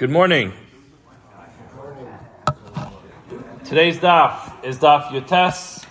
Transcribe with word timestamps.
Good 0.00 0.08
morning. 0.08 0.54
Today's 3.66 3.98
daf 3.98 4.64
is 4.64 4.78
daf 4.78 5.08
Yotes 5.08 5.84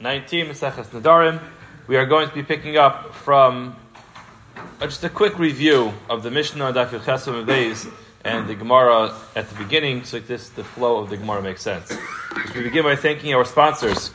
19 0.00 0.46
Maseches 0.46 0.86
Nadarim. 0.86 1.40
We 1.86 1.96
are 1.96 2.04
going 2.04 2.28
to 2.28 2.34
be 2.34 2.42
picking 2.42 2.78
up 2.78 3.14
from 3.14 3.76
uh, 4.56 4.88
just 4.88 5.04
a 5.04 5.08
quick 5.08 5.38
review 5.38 5.92
of 6.10 6.24
the 6.24 6.32
Mishnah 6.32 6.72
daf 6.72 6.88
Yotes 6.88 7.46
Beis 7.46 7.88
and 8.24 8.48
the 8.48 8.56
Gemara 8.56 9.16
at 9.36 9.48
the 9.48 9.54
beginning, 9.54 10.02
so 10.02 10.18
this 10.18 10.48
the 10.48 10.64
flow 10.64 10.96
of 10.96 11.08
the 11.08 11.16
Gemara 11.16 11.40
makes 11.40 11.62
sense. 11.62 11.96
we 12.56 12.62
begin 12.64 12.82
by 12.82 12.96
thanking 12.96 13.34
our 13.34 13.44
sponsors. 13.44 14.10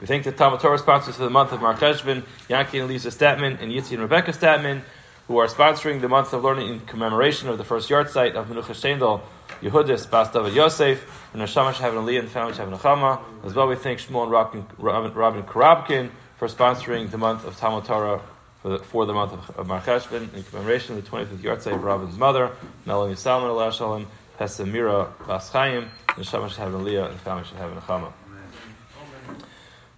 We 0.00 0.06
thank 0.06 0.22
the 0.22 0.30
Talmud 0.30 0.60
Torah 0.60 0.78
sponsors 0.78 1.16
for 1.16 1.24
the 1.24 1.30
month 1.30 1.50
of 1.50 1.60
Mar 1.60 1.76
Yankee 1.76 2.78
and 2.78 2.86
Lisa 2.86 3.08
Statman, 3.08 3.60
and 3.60 3.72
Yitzi 3.72 3.94
and 3.94 4.00
Rebecca 4.02 4.30
Statman 4.30 4.82
who 5.28 5.38
are 5.38 5.46
sponsoring 5.46 6.00
the 6.00 6.08
month 6.08 6.32
of 6.32 6.42
learning 6.42 6.68
in 6.68 6.80
commemoration 6.80 7.48
of 7.48 7.58
the 7.58 7.64
first 7.64 7.88
yahrzeit 7.88 8.34
of 8.34 8.48
Menucha 8.48 8.74
Shendel, 8.74 9.20
Yehudis, 9.62 10.10
Bas 10.10 10.32
David 10.32 10.54
Yosef, 10.54 11.30
and 11.32 11.42
Neshama 11.42 11.72
Shahav 11.72 11.96
and 11.96 12.06
Aliyah 12.08 12.20
and 12.20 12.28
family 12.28 12.52
Shahav 12.52 12.76
Nechama. 12.76 13.20
As 13.44 13.54
well, 13.54 13.68
we 13.68 13.76
thank 13.76 14.00
Shmuel 14.00 14.24
and 14.24 14.32
Robin, 14.32 14.66
Robin, 14.78 15.14
Robin 15.14 15.42
Karabkin 15.44 16.10
for 16.38 16.48
sponsoring 16.48 17.10
the 17.10 17.18
month 17.18 17.44
of 17.44 17.56
Talmud 17.56 17.84
Torah 17.84 18.20
for 18.62 18.70
the, 18.70 18.78
for 18.80 19.06
the 19.06 19.12
month 19.12 19.32
of, 19.32 19.58
of 19.58 19.66
Mar 19.68 19.80
Cheshvan 19.80 20.34
in 20.34 20.42
commemoration 20.42 20.96
of 20.96 21.04
the 21.04 21.10
25th 21.10 21.38
yahrzeit 21.38 21.74
of 21.74 21.84
Robin's 21.84 22.16
mother, 22.16 22.50
Melanie 22.84 23.14
Salman 23.14 23.50
Allah 23.50 23.72
Shalom, 23.72 24.08
Pesamira 24.38 25.08
Bas 25.26 25.48
Chaim, 25.50 25.88
Neshama 26.08 26.48
Shahav 26.48 26.74
and 26.74 26.86
Aliyah 26.86 27.10
and 27.10 27.20
family 27.20 27.44
Nechama. 27.44 28.12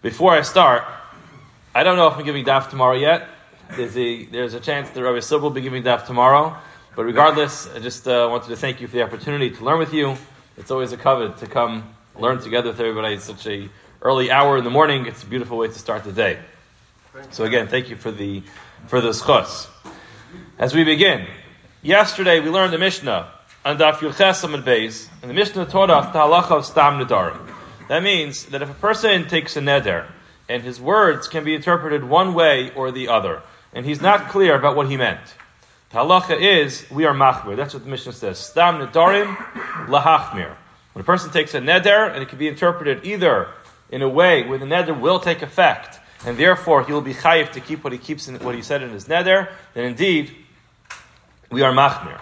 Before 0.02 0.32
I 0.32 0.42
start, 0.42 0.84
I 1.74 1.82
don't 1.82 1.96
know 1.96 2.08
if 2.08 2.18
I'm 2.18 2.24
giving 2.24 2.44
daf 2.44 2.68
tomorrow 2.68 2.94
yet 2.94 3.26
there's 3.76 3.96
a 3.96 4.24
there's 4.26 4.54
a 4.54 4.60
chance 4.60 4.90
that 4.90 5.02
Rabbi 5.02 5.20
Silva 5.20 5.44
will 5.44 5.50
be 5.50 5.60
giving 5.60 5.82
daf 5.82 6.06
tomorrow. 6.06 6.56
But 6.96 7.04
regardless, 7.04 7.68
I 7.74 7.80
just 7.80 8.06
uh, 8.06 8.28
wanted 8.30 8.48
to 8.48 8.56
thank 8.56 8.80
you 8.80 8.86
for 8.86 8.96
the 8.96 9.02
opportunity 9.02 9.50
to 9.50 9.64
learn 9.64 9.78
with 9.78 9.92
you. 9.92 10.16
It's 10.56 10.70
always 10.70 10.92
a 10.92 10.96
covet 10.96 11.38
to 11.38 11.46
come 11.46 11.94
learn 12.16 12.40
together 12.40 12.70
with 12.70 12.80
everybody. 12.80 13.14
It's 13.14 13.24
such 13.24 13.46
a 13.46 13.68
early 14.00 14.30
hour 14.30 14.58
in 14.58 14.64
the 14.64 14.70
morning. 14.70 15.06
It's 15.06 15.22
a 15.22 15.26
beautiful 15.26 15.58
way 15.58 15.66
to 15.66 15.78
start 15.78 16.04
the 16.04 16.12
day. 16.12 16.38
So 17.30 17.44
again, 17.44 17.68
thank 17.68 17.90
you 17.90 17.96
for 17.96 18.12
the 18.12 18.42
for 18.86 19.00
the 19.00 19.10
schos. 19.10 19.66
As 20.58 20.74
we 20.74 20.84
begin, 20.84 21.26
yesterday 21.82 22.40
we 22.40 22.50
learned 22.50 22.72
the 22.72 22.78
Mishnah 22.78 23.30
on 23.64 23.78
Daf 23.78 23.94
Yulchesam 23.94 24.54
and 24.54 24.68
and 25.22 25.30
the 25.30 25.34
Mishnah 25.34 25.66
taught 25.66 25.90
us 25.90 26.12
the 26.12 26.18
halacha 26.18 26.52
of 26.52 26.66
stam 26.66 26.98
nedarim. 26.98 27.38
That 27.88 28.02
means 28.02 28.46
that 28.46 28.62
if 28.62 28.70
a 28.70 28.74
person 28.74 29.26
takes 29.26 29.56
a 29.56 29.60
neder 29.60 30.06
and 30.48 30.62
his 30.62 30.80
words 30.80 31.28
can 31.28 31.44
be 31.44 31.54
interpreted 31.54 32.04
one 32.04 32.34
way 32.34 32.72
or 32.74 32.92
the 32.92 33.08
other 33.08 33.42
and 33.74 33.84
he's 33.84 34.00
not 34.00 34.28
clear 34.28 34.54
about 34.54 34.76
what 34.76 34.88
he 34.88 34.96
meant. 34.96 35.20
The 35.90 35.98
halacha 35.98 36.40
is, 36.40 36.88
we 36.90 37.04
are 37.04 37.14
machmir. 37.14 37.56
That's 37.56 37.74
what 37.74 37.84
the 37.84 37.90
Mishnah 37.90 38.12
says. 38.12 38.38
Stam 38.38 38.80
nedarim 38.80 39.36
lahachmir. 39.86 40.54
When 40.92 41.00
a 41.02 41.04
person 41.04 41.30
takes 41.30 41.54
a 41.54 41.60
neder, 41.60 42.12
and 42.12 42.22
it 42.22 42.28
can 42.28 42.38
be 42.38 42.48
interpreted 42.48 43.04
either 43.04 43.48
in 43.90 44.02
a 44.02 44.08
way 44.08 44.46
where 44.46 44.58
the 44.58 44.64
neder 44.64 44.98
will 44.98 45.18
take 45.18 45.42
effect, 45.42 45.98
and 46.24 46.38
therefore 46.38 46.84
he 46.84 46.92
will 46.92 47.00
be 47.00 47.14
chayiv 47.14 47.52
to 47.52 47.60
keep 47.60 47.84
what 47.84 47.92
he 47.92 47.98
keeps 47.98 48.28
in, 48.28 48.36
what 48.40 48.54
he 48.54 48.62
said 48.62 48.82
in 48.82 48.90
his 48.90 49.06
neder, 49.06 49.50
then 49.74 49.84
indeed 49.84 50.34
we 51.50 51.62
are 51.62 51.72
machmir. 51.72 52.20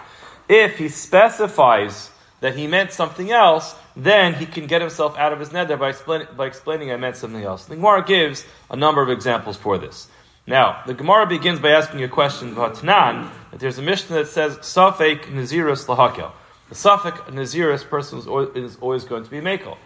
If 0.49 0.77
he 0.77 0.89
specifies 0.89 2.09
that 2.41 2.55
he 2.55 2.67
meant 2.67 2.91
something 2.91 3.31
else, 3.31 3.73
then 3.95 4.33
he 4.33 4.45
can 4.45 4.67
get 4.67 4.81
himself 4.81 5.17
out 5.17 5.33
of 5.33 5.39
his 5.39 5.49
neder 5.49 5.79
by, 5.79 5.89
explain, 5.89 6.27
by 6.35 6.47
explaining 6.47 6.91
I 6.91 6.97
meant 6.97 7.15
something 7.15 7.43
else. 7.43 7.65
The 7.65 8.03
gives 8.05 8.45
a 8.69 8.75
number 8.75 9.01
of 9.01 9.09
examples 9.09 9.55
for 9.55 9.77
this. 9.77 10.07
Now, 10.45 10.83
the 10.85 10.93
Gemara 10.93 11.25
begins 11.25 11.59
by 11.59 11.69
asking 11.69 12.03
a 12.03 12.09
question 12.09 12.51
about 12.51 12.75
Tanan, 12.75 13.29
that 13.51 13.59
there's 13.61 13.77
a 13.77 13.81
Mishnah 13.81 14.17
that 14.17 14.27
says, 14.27 14.57
Safek 14.57 15.25
Nazirus 15.25 15.85
Lahakel. 15.85 16.31
The 16.67 16.75
Safek 16.75 17.27
Nazirus 17.27 17.87
person 17.87 18.19
is 18.55 18.75
always, 18.77 19.05
going 19.05 19.23
to 19.23 19.29
be 19.29 19.39
Makel. 19.39 19.77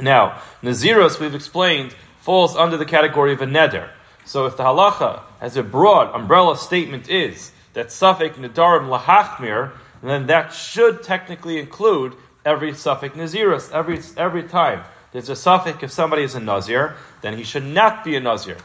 Now, 0.00 0.40
Nazirus, 0.62 1.20
we've 1.20 1.34
explained, 1.34 1.94
falls 2.20 2.56
under 2.56 2.78
the 2.78 2.86
category 2.86 3.34
of 3.34 3.42
a 3.42 3.46
neder. 3.46 3.90
So 4.24 4.46
if 4.46 4.56
the 4.56 4.62
halacha 4.62 5.20
has 5.40 5.58
a 5.58 5.62
broad 5.62 6.14
umbrella 6.14 6.56
statement 6.56 7.10
is 7.10 7.52
that 7.74 7.88
Safek 7.88 8.34
Nadarim 8.34 8.88
Lahachmir, 8.88 9.72
then 10.02 10.26
that 10.26 10.54
should 10.54 11.02
technically 11.02 11.58
include 11.58 12.14
every 12.46 12.72
Safek 12.72 13.10
Nazirus, 13.10 13.70
every, 13.72 14.00
every 14.16 14.44
time. 14.44 14.84
There's 15.12 15.28
a 15.28 15.34
Safek 15.34 15.82
if 15.82 15.92
somebody 15.92 16.22
is 16.22 16.34
a 16.34 16.40
Nazir, 16.40 16.96
then 17.20 17.36
he 17.36 17.44
should 17.44 17.64
not 17.64 18.04
be 18.04 18.16
a 18.16 18.20
Nazir. 18.20 18.56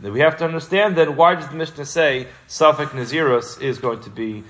We 0.00 0.20
have 0.20 0.36
to 0.38 0.44
understand 0.44 0.96
then 0.96 1.16
why 1.16 1.36
does 1.36 1.48
the 1.48 1.54
Mishnah 1.54 1.86
say 1.86 2.26
Safek 2.48 2.88
Nazirus 2.88 3.60
is 3.60 3.78
going 3.78 4.00
to 4.00 4.10
be 4.10 4.44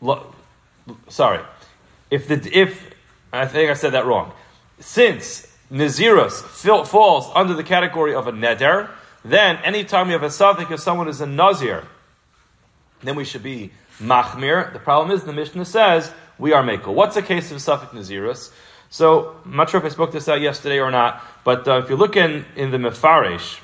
lo- 0.00 0.34
sorry. 1.08 1.40
If 2.10 2.28
the 2.28 2.50
if 2.52 2.94
I 3.32 3.46
think 3.46 3.70
I 3.70 3.74
said 3.74 3.92
that 3.92 4.06
wrong. 4.06 4.32
Since 4.80 5.46
Nazirus 5.70 6.86
falls 6.86 7.30
under 7.34 7.52
the 7.54 7.64
category 7.64 8.14
of 8.14 8.26
a 8.26 8.32
neder, 8.32 8.88
then 9.24 9.56
anytime 9.58 10.06
you 10.06 10.14
have 10.14 10.22
a 10.22 10.28
Safek 10.28 10.70
if 10.70 10.80
someone 10.80 11.08
is 11.08 11.20
a 11.20 11.26
Nazir, 11.26 11.84
then 13.02 13.16
we 13.16 13.24
should 13.24 13.42
be 13.42 13.70
Machmir. 14.00 14.72
The 14.72 14.78
problem 14.78 15.10
is 15.14 15.24
the 15.24 15.32
Mishnah 15.32 15.66
says 15.66 16.10
we 16.38 16.52
are 16.52 16.62
Mekel. 16.62 16.94
What's 16.94 17.16
the 17.16 17.22
case 17.22 17.50
of 17.50 17.58
Safek 17.58 17.90
Nazirus? 17.90 18.50
So 18.90 19.36
I'm 19.44 19.56
not 19.56 19.68
sure 19.68 19.78
if 19.78 19.84
I 19.84 19.90
spoke 19.90 20.12
this 20.12 20.28
out 20.28 20.40
yesterday 20.40 20.80
or 20.80 20.90
not, 20.90 21.22
but 21.44 21.68
uh, 21.68 21.78
if 21.78 21.90
you 21.90 21.96
look 21.96 22.16
in, 22.16 22.46
in 22.56 22.70
the 22.70 22.78
Mefarish, 22.78 23.60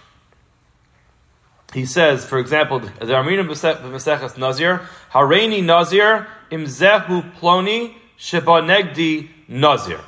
he 1.74 1.86
says, 1.86 2.24
for 2.24 2.38
example, 2.38 2.78
the 2.78 2.86
Armina 2.86 3.44
Maseches 3.44 4.38
Nazir, 4.38 4.88
Hareini 5.10 5.62
Nazir, 5.62 6.28
Imzehu 6.50 7.34
Ploni, 7.34 7.94
Shebanegdi 8.16 9.28
Nazir. 9.48 10.00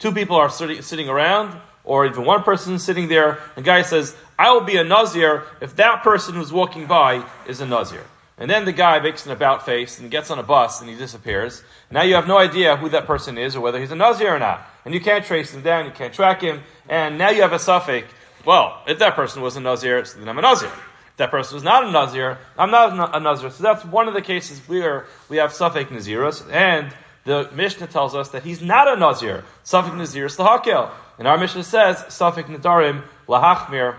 Two 0.00 0.12
people 0.12 0.34
are 0.34 0.50
sitting, 0.50 1.08
around, 1.08 1.56
or 1.84 2.06
even 2.06 2.24
one 2.24 2.42
person 2.42 2.74
is 2.74 2.82
sitting 2.82 3.06
there, 3.06 3.38
and 3.54 3.64
the 3.64 3.70
guy 3.70 3.82
says, 3.82 4.16
I 4.36 4.50
will 4.52 4.62
be 4.62 4.78
a 4.78 4.84
Nazir 4.84 5.44
if 5.60 5.76
that 5.76 6.02
person 6.02 6.34
who's 6.34 6.52
walking 6.52 6.86
by 6.86 7.24
is 7.46 7.60
a 7.60 7.66
Nazir. 7.66 8.04
And 8.36 8.50
then 8.50 8.64
the 8.64 8.72
guy 8.72 8.98
makes 8.98 9.26
an 9.26 9.32
about 9.32 9.66
face 9.66 10.00
and 10.00 10.10
gets 10.10 10.30
on 10.30 10.38
a 10.38 10.42
bus 10.42 10.80
and 10.80 10.88
he 10.88 10.96
disappears. 10.96 11.62
Now 11.90 12.02
you 12.02 12.14
have 12.14 12.26
no 12.26 12.38
idea 12.38 12.74
who 12.74 12.88
that 12.88 13.06
person 13.06 13.36
is 13.36 13.54
or 13.54 13.60
whether 13.60 13.78
he's 13.78 13.90
a 13.90 13.96
Nazir 13.96 14.34
or 14.34 14.38
not. 14.38 14.66
And 14.86 14.94
you 14.94 15.00
can't 15.00 15.26
trace 15.26 15.52
him 15.52 15.60
down, 15.60 15.84
you 15.84 15.90
can't 15.90 16.14
track 16.14 16.40
him, 16.40 16.62
and 16.88 17.18
now 17.18 17.28
you 17.28 17.42
have 17.42 17.52
a 17.52 17.56
safek 17.56 18.06
well, 18.44 18.82
if 18.86 18.98
that 18.98 19.14
person 19.16 19.42
was 19.42 19.56
a 19.56 19.60
Nazir, 19.60 20.02
then 20.02 20.28
I'm 20.28 20.38
a 20.38 20.42
Nazir. 20.42 20.68
If 20.68 21.16
that 21.16 21.30
person 21.30 21.54
was 21.54 21.62
not 21.62 21.84
a 21.84 21.90
Nazir, 21.90 22.38
I'm 22.56 22.70
not 22.70 23.14
a 23.14 23.20
Nazir. 23.20 23.50
So 23.50 23.62
that's 23.62 23.84
one 23.84 24.08
of 24.08 24.14
the 24.14 24.22
cases 24.22 24.58
where 24.66 25.06
we 25.28 25.36
have 25.38 25.52
Safek 25.52 25.86
Nazirus, 25.86 26.50
and 26.50 26.92
the 27.24 27.50
Mishnah 27.52 27.88
tells 27.88 28.14
us 28.14 28.30
that 28.30 28.42
he's 28.42 28.62
not 28.62 28.88
a 28.88 28.98
Nazir. 28.98 29.44
Safek 29.64 29.92
Nazirus 29.92 30.36
Lahakel. 30.36 30.90
And 31.18 31.28
our 31.28 31.36
Mishnah 31.36 31.64
says, 31.64 31.96
Safek 32.08 32.44
Nadarim 32.44 33.02
Lahachmir, 33.28 33.96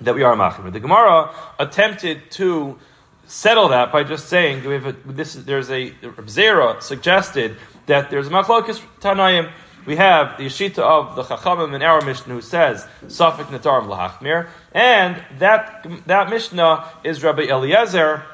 that 0.00 0.14
we 0.14 0.22
are 0.22 0.34
Machmir. 0.34 0.72
The 0.72 0.80
Gemara 0.80 1.34
attempted 1.58 2.30
to 2.32 2.78
settle 3.26 3.68
that 3.68 3.92
by 3.92 4.04
just 4.04 4.28
saying, 4.28 4.64
we 4.64 4.74
have 4.74 4.86
a, 4.86 4.92
this, 5.06 5.34
there's 5.34 5.70
a, 5.70 5.90
Zera 5.90 6.82
suggested 6.82 7.56
that 7.86 8.10
there's 8.10 8.28
a 8.28 8.30
Machlokis 8.30 8.80
Tanayim 9.00 9.50
we 9.86 9.96
have 9.96 10.36
the 10.36 10.46
Yeshita 10.46 10.78
of 10.78 11.14
the 11.14 11.22
Chachamim 11.22 11.74
in 11.74 11.82
our 11.82 12.04
Mishnah 12.04 12.34
who 12.34 12.40
says 12.40 12.86
Safik 13.06 13.46
Natar 13.46 13.80
of 13.80 13.86
Lahachmir, 13.88 14.48
and 14.72 15.22
that 15.38 15.86
that 16.06 16.28
Mishnah 16.28 16.84
is 17.04 17.22
Rabbi 17.22 17.42
Eliezer, 17.42 18.24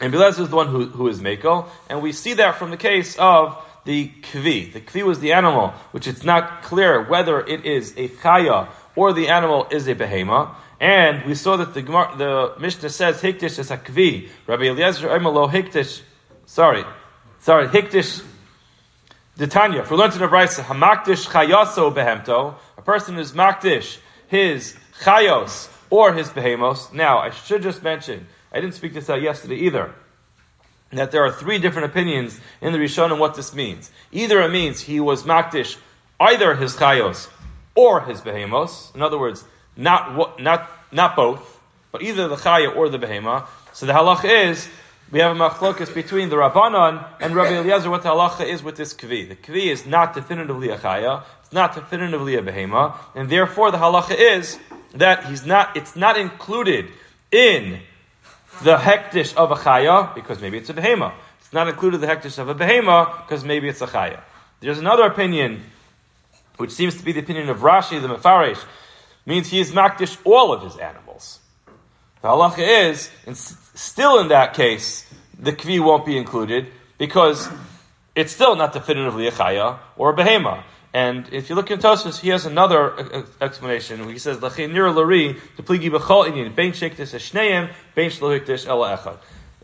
and 0.00 0.14
Eliezer 0.14 0.42
is 0.42 0.48
the 0.48 0.56
one 0.56 0.68
who, 0.68 0.86
who 0.86 1.08
is 1.08 1.20
Mako, 1.20 1.66
and 1.90 2.02
we 2.02 2.12
see 2.12 2.34
that 2.34 2.56
from 2.56 2.70
the 2.70 2.78
case 2.78 3.16
of 3.18 3.62
the 3.84 4.10
kvi. 4.22 4.72
The 4.72 4.80
kvi 4.80 5.04
was 5.04 5.20
the 5.20 5.34
animal, 5.34 5.68
which 5.92 6.08
it's 6.08 6.24
not 6.24 6.62
clear 6.62 7.02
whether 7.02 7.40
it 7.40 7.66
is 7.66 7.92
a 7.98 8.08
chaya 8.08 8.68
or 8.96 9.12
the 9.12 9.28
animal 9.28 9.66
is 9.70 9.86
a 9.88 9.94
behema. 9.94 10.54
And 10.80 11.24
we 11.26 11.34
saw 11.34 11.56
that 11.56 11.74
the 11.74 11.82
the 11.82 12.54
Mishnah 12.58 12.88
says 12.88 13.20
hiktish 13.20 13.58
is 13.58 13.70
a 13.70 13.76
kvi. 13.76 14.28
Rabbi 14.46 14.64
Eliezer 14.64 15.08
Emelo 15.08 15.50
hiktish. 15.50 16.00
Sorry, 16.46 16.84
sorry 17.40 17.68
hiktish 17.68 18.24
the 19.36 19.46
Tanya, 19.46 19.84
for 19.84 19.96
learned 19.96 20.14
in 20.14 20.20
the 20.20 20.28
Brisa, 20.28 20.62
Hamakdish 20.62 21.28
chayaso 21.28 21.92
behemto, 21.92 22.54
a 22.78 22.82
person 22.82 23.18
is 23.18 23.32
makdish 23.32 23.98
his 24.28 24.76
chayos 25.00 25.68
or 25.90 26.12
his 26.12 26.28
behemos. 26.28 26.92
Now, 26.92 27.18
I 27.18 27.30
should 27.30 27.62
just 27.62 27.82
mention, 27.82 28.26
I 28.52 28.60
didn't 28.60 28.74
speak 28.74 28.94
this 28.94 29.10
out 29.10 29.20
yesterday 29.20 29.56
either, 29.56 29.92
that 30.92 31.10
there 31.10 31.24
are 31.24 31.32
three 31.32 31.58
different 31.58 31.90
opinions 31.90 32.38
in 32.60 32.72
the 32.72 32.78
Rishon 32.78 33.10
on 33.10 33.18
what 33.18 33.34
this 33.34 33.54
means. 33.54 33.90
Either 34.12 34.40
it 34.42 34.50
means 34.50 34.80
he 34.80 35.00
was 35.00 35.24
makdish 35.24 35.76
either 36.20 36.54
his 36.54 36.76
chayos 36.76 37.28
or 37.74 38.02
his 38.02 38.20
behemos. 38.20 38.94
In 38.94 39.02
other 39.02 39.18
words, 39.18 39.44
not 39.76 40.40
not 40.40 40.70
not 40.92 41.16
both, 41.16 41.60
but 41.90 42.02
either 42.02 42.28
the 42.28 42.36
chaya 42.36 42.74
or 42.74 42.88
the 42.88 42.98
behema. 42.98 43.46
So 43.72 43.86
the 43.86 43.92
halach 43.92 44.24
is 44.24 44.68
we 45.10 45.20
have 45.20 45.36
a 45.36 45.38
machlokas 45.38 45.94
between 45.94 46.28
the 46.28 46.36
Rabbanon 46.36 47.06
and 47.20 47.34
Rabbi 47.34 47.54
Eliezer 47.54 47.90
what 47.90 48.02
the 48.02 48.08
halacha 48.08 48.46
is 48.46 48.62
with 48.62 48.76
this 48.76 48.94
kvi. 48.94 49.28
The 49.28 49.36
kvi 49.36 49.66
is 49.66 49.86
not 49.86 50.14
definitively 50.14 50.70
a 50.70 50.78
chaya, 50.78 51.22
it's 51.42 51.52
not 51.52 51.74
definitively 51.74 52.36
a 52.36 52.42
behema, 52.42 52.96
and 53.14 53.28
therefore 53.28 53.70
the 53.70 53.78
halacha 53.78 54.16
is 54.18 54.58
that 54.94 55.26
he's 55.26 55.44
not, 55.44 55.76
it's 55.76 55.94
not 55.94 56.18
included 56.18 56.88
in 57.30 57.80
the 58.62 58.76
hektish 58.76 59.34
of 59.36 59.50
a 59.50 59.56
chaya 59.56 60.14
because 60.14 60.40
maybe 60.40 60.58
it's 60.58 60.70
a 60.70 60.74
behema. 60.74 61.12
It's 61.40 61.52
not 61.52 61.68
included 61.68 61.96
in 61.96 62.08
the 62.08 62.14
hektish 62.14 62.38
of 62.38 62.48
a 62.48 62.54
behema 62.54 63.26
because 63.26 63.44
maybe 63.44 63.68
it's 63.68 63.82
a 63.82 63.86
chaya. 63.86 64.20
There's 64.60 64.78
another 64.78 65.04
opinion, 65.04 65.62
which 66.56 66.70
seems 66.70 66.96
to 66.96 67.04
be 67.04 67.12
the 67.12 67.20
opinion 67.20 67.50
of 67.50 67.58
Rashi, 67.58 68.00
the 68.00 68.08
Mefarish, 68.08 68.64
means 69.26 69.48
he 69.48 69.60
is 69.60 69.72
makdish 69.72 70.16
all 70.24 70.52
of 70.52 70.62
his 70.62 70.76
animals. 70.76 71.40
The 72.24 72.30
halacha 72.30 72.88
is, 72.88 73.10
and 73.26 73.36
still 73.36 74.18
in 74.18 74.28
that 74.28 74.54
case, 74.54 75.04
the 75.38 75.52
kvi 75.52 75.78
won't 75.78 76.06
be 76.06 76.16
included 76.16 76.68
because 76.96 77.46
it's 78.14 78.32
still 78.32 78.56
not 78.56 78.72
definitively 78.72 79.26
a 79.26 79.30
chaya 79.30 79.78
or 79.98 80.14
a 80.14 80.16
behema. 80.16 80.64
And 80.94 81.30
if 81.34 81.50
you 81.50 81.54
look 81.54 81.70
in 81.70 81.80
Tosfos, 81.80 82.18
he 82.18 82.30
has 82.30 82.46
another 82.46 82.98
uh, 82.98 83.02
uh, 83.02 83.22
explanation. 83.42 84.08
He 84.08 84.18
says, 84.18 84.38
"Lachinir 84.38 84.94
lari 84.94 85.36
to 85.58 85.62
pligi 85.62 85.90
b'chol 85.90 86.30
inyan 86.30 86.54
bein 86.54 86.72
shektis 86.72 87.12
eshneim 87.12 87.70
bein 87.94 88.08
shlohiktish 88.08 88.66
ela 88.66 88.96
echad." 88.96 89.18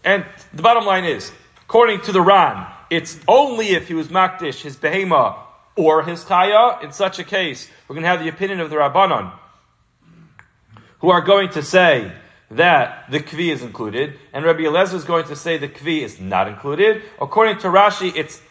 And 0.05 0.27
the 0.53 0.61
bottom 0.61 0.85
line 0.85 1.07
is, 1.07 1.33
according 1.63 2.03
to 2.03 2.13
the 2.13 2.21
Ran, 2.21 2.67
it's 2.91 3.19
only 3.27 3.69
if 3.69 3.89
he 3.89 3.95
was 3.95 4.09
makdish 4.09 4.61
his 4.61 4.77
behema 4.77 5.39
or 5.77 6.03
his 6.03 6.27
chaya. 6.27 6.85
In 6.85 6.93
such 6.93 7.19
a 7.21 7.25
case, 7.25 7.71
we're 7.89 7.95
going 7.95 8.03
to 8.03 8.11
have 8.11 8.21
the 8.21 8.29
opinion 8.29 8.61
of 8.61 8.69
the 8.69 8.77
Rabbanon, 8.77 9.33
who 10.99 11.09
are 11.09 11.23
going 11.23 11.49
to 11.53 11.63
say 11.63 12.13
that 12.51 13.11
the 13.11 13.21
kvi 13.21 13.53
is 13.53 13.63
included, 13.63 14.19
and 14.33 14.45
Rabbi 14.45 14.65
Eliezer 14.65 14.97
is 14.97 15.05
going 15.05 15.27
to 15.27 15.37
say 15.37 15.57
the 15.57 15.69
kvi 15.69 16.03
is 16.03 16.21
not 16.21 16.49
included. 16.49 17.03
According 17.21 17.59
to 17.59 17.69
Rashi, 17.69 18.13
it's 18.15 18.43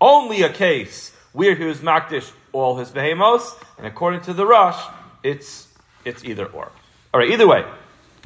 only 0.00 0.42
a 0.42 0.52
case 0.52 1.12
where 1.32 1.54
he 1.54 1.64
was 1.64 1.78
makdish 1.78 2.30
all 2.52 2.76
his 2.76 2.90
behemos, 2.90 3.42
and 3.76 3.86
according 3.86 4.20
to 4.22 4.32
the 4.32 4.46
Rush, 4.46 4.80
it's 5.22 5.68
it's 6.04 6.24
either 6.24 6.46
or. 6.46 6.70
All 7.12 7.20
right, 7.20 7.30
either 7.30 7.46
way, 7.46 7.64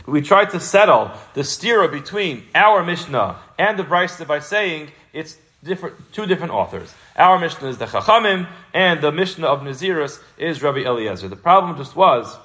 we 0.07 0.21
tried 0.21 0.51
to 0.51 0.61
settle 0.61 1.11
the 1.35 1.43
stira 1.43 1.91
between 1.91 2.45
our 2.55 2.85
Mishnah 2.85 3.37
and 3.59 3.79
the 3.79 3.85
Brisa 3.85 4.27
by 4.27 4.41
saying 4.41 4.91
it's 5.13 5.37
different, 5.65 5.97
two 6.13 6.27
different 6.27 6.53
authors. 6.53 6.93
Our 7.17 7.39
Mishnah 7.39 7.69
is 7.69 7.79
the 7.79 7.87
Chachamim, 7.87 8.49
and 8.75 9.01
the 9.01 9.13
Mishnah 9.13 9.47
of 9.47 9.61
Nazirus 9.61 10.21
is 10.39 10.63
Rabbi 10.63 10.81
Eliezer. 10.81 11.29
The 11.29 11.37
problem 11.37 11.77
just 11.77 11.95
was 11.95 12.37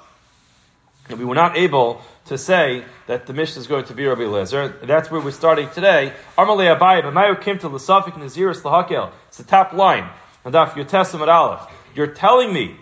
that 1.08 1.18
we 1.18 1.24
were 1.24 1.34
not 1.34 1.56
able 1.56 2.02
to 2.28 2.38
say 2.38 2.84
that 3.06 3.26
the 3.26 3.32
Mishnah 3.32 3.60
is 3.60 3.66
going 3.66 3.84
to 3.84 3.94
be 3.94 4.06
Rabbi 4.06 4.22
Eliezer. 4.22 4.68
That's 4.82 5.10
where 5.10 5.20
we're 5.20 5.30
starting 5.30 5.68
today. 5.70 6.14
Armalei 6.36 6.76
Abaye, 6.76 7.02
B'mayu 7.02 7.40
Kim 7.40 7.58
to 7.58 7.68
L'safik 7.68 8.14
Nazirus 8.14 8.64
L'hakel. 8.64 9.12
It's 9.28 9.38
the 9.38 9.44
top 9.44 9.72
line. 9.72 10.08
Adaf 10.44 10.70
Yotesim 10.70 11.20
at 11.20 11.28
Aleph. 11.28 11.68
You're 11.94 12.06
telling 12.06 12.52
me 12.52 12.76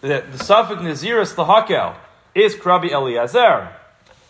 that 0.00 0.32
the 0.32 0.38
Safik 0.38 0.78
Naziris 0.78 1.34
Lahakel 1.34 1.94
is 2.34 2.64
Rabbi 2.64 2.88
Eliezer. 2.88 3.70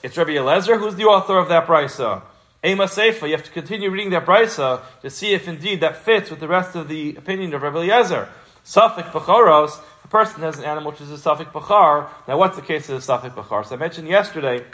It's 0.02 0.16
Rabbi 0.16 0.32
Eliezer 0.32 0.76
who's 0.78 0.96
the 0.96 1.04
author 1.04 1.38
of 1.38 1.48
that 1.48 1.66
brisa. 1.66 2.22
Ema 2.64 2.84
Seifa, 2.84 3.26
you 3.26 3.32
have 3.32 3.44
to 3.44 3.50
continue 3.50 3.90
reading 3.90 4.10
that 4.10 4.26
brisa 4.26 4.80
to 5.02 5.10
see 5.10 5.32
if 5.32 5.48
indeed 5.48 5.80
that 5.80 5.96
fits 5.98 6.30
with 6.30 6.40
the 6.40 6.48
rest 6.48 6.74
of 6.74 6.88
the 6.88 7.14
opinion 7.16 7.54
of 7.54 7.62
Rabbi 7.62 7.78
Eliezer. 7.78 8.28
Safik 8.64 9.10
Bacharos, 9.12 9.78
a 9.78 9.82
person 10.10 10.42
has 10.42 10.58
an 10.58 10.64
animal 10.64 10.90
which 10.90 11.00
is 11.00 11.10
a 11.10 11.14
Safik 11.14 11.52
Bachar. 11.52 12.10
Now, 12.26 12.36
what's 12.36 12.56
the 12.56 12.62
case 12.62 12.88
of 12.88 13.04
the 13.04 13.12
Safik 13.12 13.34
Bachar? 13.34 13.64
So 13.64 13.76
I 13.76 13.78
mentioned 13.78 14.08
yesterday 14.08 14.64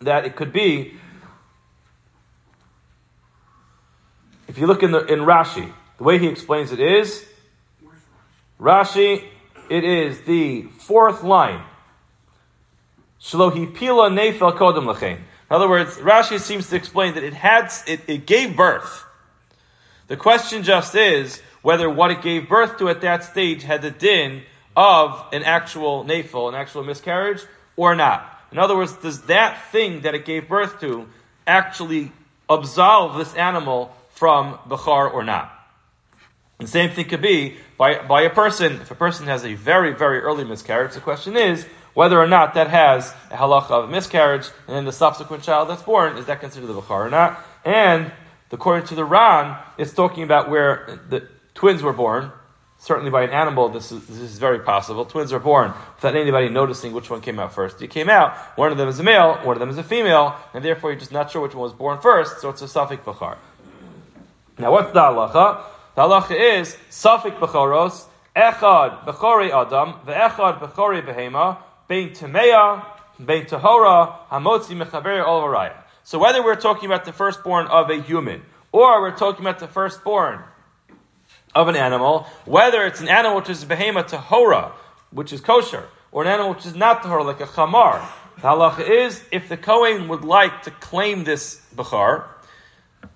that 0.00 0.24
it 0.24 0.36
could 0.36 0.52
be, 0.52 0.94
if 4.48 4.58
you 4.58 4.66
look 4.66 4.82
in, 4.82 4.92
the, 4.92 5.04
in 5.06 5.20
Rashi, 5.20 5.72
the 5.98 6.04
way 6.04 6.18
he 6.18 6.28
explains 6.28 6.72
it 6.72 6.80
is 6.80 7.26
Rashi, 8.60 9.24
it 9.68 9.84
is 9.84 10.20
the 10.22 10.62
fourth 10.62 11.22
line. 11.22 11.62
Pila. 13.18 14.08
In 14.08 15.54
other 15.54 15.68
words, 15.68 15.96
Rashi 15.96 16.38
seems 16.38 16.68
to 16.70 16.76
explain 16.76 17.14
that 17.14 17.24
it 17.24 17.34
had 17.34 17.72
it, 17.86 18.00
it 18.06 18.26
gave 18.26 18.56
birth. 18.56 19.04
The 20.06 20.16
question 20.16 20.62
just 20.62 20.94
is 20.94 21.42
whether 21.66 21.90
what 21.90 22.12
it 22.12 22.22
gave 22.22 22.48
birth 22.48 22.78
to 22.78 22.88
at 22.88 23.00
that 23.00 23.24
stage 23.24 23.64
had 23.64 23.82
the 23.82 23.90
din 23.90 24.40
of 24.76 25.26
an 25.32 25.42
actual 25.42 26.04
nafel, 26.04 26.48
an 26.48 26.54
actual 26.54 26.84
miscarriage, 26.84 27.42
or 27.74 27.96
not. 27.96 28.40
In 28.52 28.58
other 28.58 28.76
words, 28.76 28.92
does 28.98 29.22
that 29.22 29.60
thing 29.72 30.02
that 30.02 30.14
it 30.14 30.24
gave 30.24 30.48
birth 30.48 30.80
to 30.82 31.08
actually 31.44 32.12
absolve 32.48 33.18
this 33.18 33.34
animal 33.34 33.92
from 34.10 34.54
Bechar 34.68 35.12
or 35.12 35.24
not? 35.24 35.52
The 36.58 36.68
same 36.68 36.90
thing 36.90 37.08
could 37.08 37.20
be 37.20 37.56
by, 37.76 37.98
by 37.98 38.22
a 38.22 38.30
person. 38.30 38.74
If 38.74 38.92
a 38.92 38.94
person 38.94 39.26
has 39.26 39.44
a 39.44 39.54
very, 39.54 39.92
very 39.92 40.20
early 40.20 40.44
miscarriage, 40.44 40.94
the 40.94 41.00
question 41.00 41.36
is 41.36 41.66
whether 41.94 42.16
or 42.16 42.28
not 42.28 42.54
that 42.54 42.70
has 42.70 43.12
a 43.32 43.36
halacha 43.36 43.72
of 43.72 43.88
a 43.88 43.88
miscarriage, 43.88 44.46
and 44.68 44.76
then 44.76 44.84
the 44.84 44.92
subsequent 44.92 45.42
child 45.42 45.68
that's 45.68 45.82
born, 45.82 46.16
is 46.16 46.26
that 46.26 46.38
considered 46.38 46.68
the 46.68 46.80
Bukhar 46.80 47.06
or 47.06 47.10
not? 47.10 47.44
And 47.64 48.12
according 48.52 48.86
to 48.86 48.94
the 48.94 49.04
Ran, 49.04 49.58
it's 49.78 49.92
talking 49.92 50.22
about 50.22 50.48
where 50.48 51.00
the 51.08 51.26
twins 51.56 51.82
were 51.82 51.92
born. 51.92 52.30
Certainly 52.78 53.10
by 53.10 53.22
an 53.22 53.30
animal, 53.30 53.70
this 53.70 53.90
is, 53.90 54.06
this 54.06 54.18
is 54.18 54.38
very 54.38 54.60
possible. 54.60 55.06
Twins 55.06 55.32
are 55.32 55.40
born 55.40 55.72
without 55.96 56.14
anybody 56.14 56.50
noticing 56.50 56.92
which 56.92 57.08
one 57.08 57.22
came 57.22 57.38
out 57.38 57.54
first. 57.54 57.80
It 57.80 57.88
came 57.88 58.10
out, 58.10 58.36
one 58.58 58.70
of 58.70 58.76
them 58.76 58.86
is 58.88 59.00
a 59.00 59.02
male, 59.02 59.38
one 59.42 59.56
of 59.56 59.60
them 59.60 59.70
is 59.70 59.78
a 59.78 59.82
female, 59.82 60.36
and 60.52 60.62
therefore 60.62 60.90
you're 60.90 61.00
just 61.00 61.10
not 61.10 61.30
sure 61.30 61.40
which 61.40 61.54
one 61.54 61.62
was 61.62 61.72
born 61.72 62.00
first, 62.00 62.42
so 62.42 62.50
it's 62.50 62.60
a 62.60 62.66
safek 62.66 63.02
Bukhar. 63.02 63.38
Now 64.58 64.72
what's 64.72 64.92
the 64.92 65.00
halacha? 65.00 65.64
The 65.96 66.02
halacha 66.02 66.60
is 66.60 66.76
Safik 66.90 67.38
Bechoros, 67.38 68.04
Echad 68.36 69.06
Bechori 69.06 69.50
Adam, 69.50 69.94
Ve'echad 70.06 70.60
Bechori 70.60 71.00
Behema, 71.02 71.56
Bein 71.88 72.10
Temeya, 72.10 72.84
Bein 73.24 73.46
Tahora, 73.46 74.28
Hamotzi 74.28 74.76
Mechaber 74.76 75.24
Olavaraya. 75.24 75.72
So 76.04 76.18
whether 76.18 76.44
we're 76.44 76.56
talking 76.56 76.84
about 76.84 77.06
the 77.06 77.14
firstborn 77.14 77.66
of 77.68 77.88
a 77.88 78.02
human, 78.02 78.42
or 78.72 79.00
we're 79.00 79.16
talking 79.16 79.40
about 79.40 79.58
the 79.58 79.68
firstborn 79.68 80.42
of 81.56 81.68
an 81.68 81.76
animal, 81.76 82.26
whether 82.44 82.84
it's 82.86 83.00
an 83.00 83.08
animal 83.08 83.38
which 83.38 83.48
is 83.48 83.64
Behema 83.64 84.08
Tahora, 84.08 84.72
which 85.10 85.32
is 85.32 85.40
kosher, 85.40 85.84
or 86.12 86.22
an 86.22 86.28
animal 86.28 86.54
which 86.54 86.66
is 86.66 86.76
not 86.76 87.02
Tahora, 87.02 87.24
like 87.24 87.40
a 87.40 87.46
Chamar, 87.46 88.06
the 88.36 88.42
halacha 88.42 88.88
is 89.06 89.24
if 89.32 89.48
the 89.48 89.56
Kohen 89.56 90.08
would 90.08 90.22
like 90.22 90.62
to 90.64 90.70
claim 90.70 91.24
this 91.24 91.60
Bechar, 91.74 92.24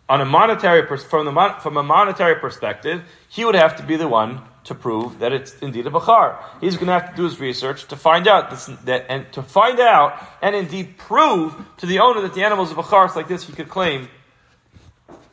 on 0.09 0.21
a 0.21 0.25
monetary 0.25 0.85
from 0.99 1.25
the 1.27 1.57
from 1.61 1.77
a 1.77 1.83
monetary 1.83 2.41
perspective, 2.41 3.03
he 3.29 3.45
would 3.45 3.55
have 3.55 3.77
to 3.77 3.85
be 3.85 3.97
the 3.97 4.09
one 4.09 4.43
to 4.65 4.75
prove 4.75 5.21
that 5.21 5.33
it's 5.33 5.57
indeed 5.61 5.87
a 5.87 5.91
bachar. 5.91 6.37
He's 6.61 6.75
going 6.75 6.89
to 6.89 6.93
have 6.93 7.11
to 7.11 7.17
do 7.17 7.25
his 7.25 7.39
research 7.39 7.87
to 7.89 7.97
find 7.97 8.27
out 8.27 8.51
this, 8.51 8.67
that 8.85 9.07
and 9.09 9.33
to 9.33 9.43
find 9.43 9.79
out 9.79 10.21
and 10.43 10.57
indeed 10.57 10.99
prove 10.99 11.55
to 11.79 11.87
the 11.87 12.01
owner 12.01 12.21
that 12.23 12.35
the 12.35 12.43
animal 12.43 12.65
is 12.65 12.73
a 12.73 12.75
bachar. 12.75 13.07
It's 13.07 13.17
like 13.17 13.29
this, 13.29 13.45
he 13.45 13.53
could 13.53 13.69
claim 13.69 14.09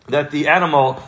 that 0.07 0.29
the 0.31 0.47
animal 0.47 1.01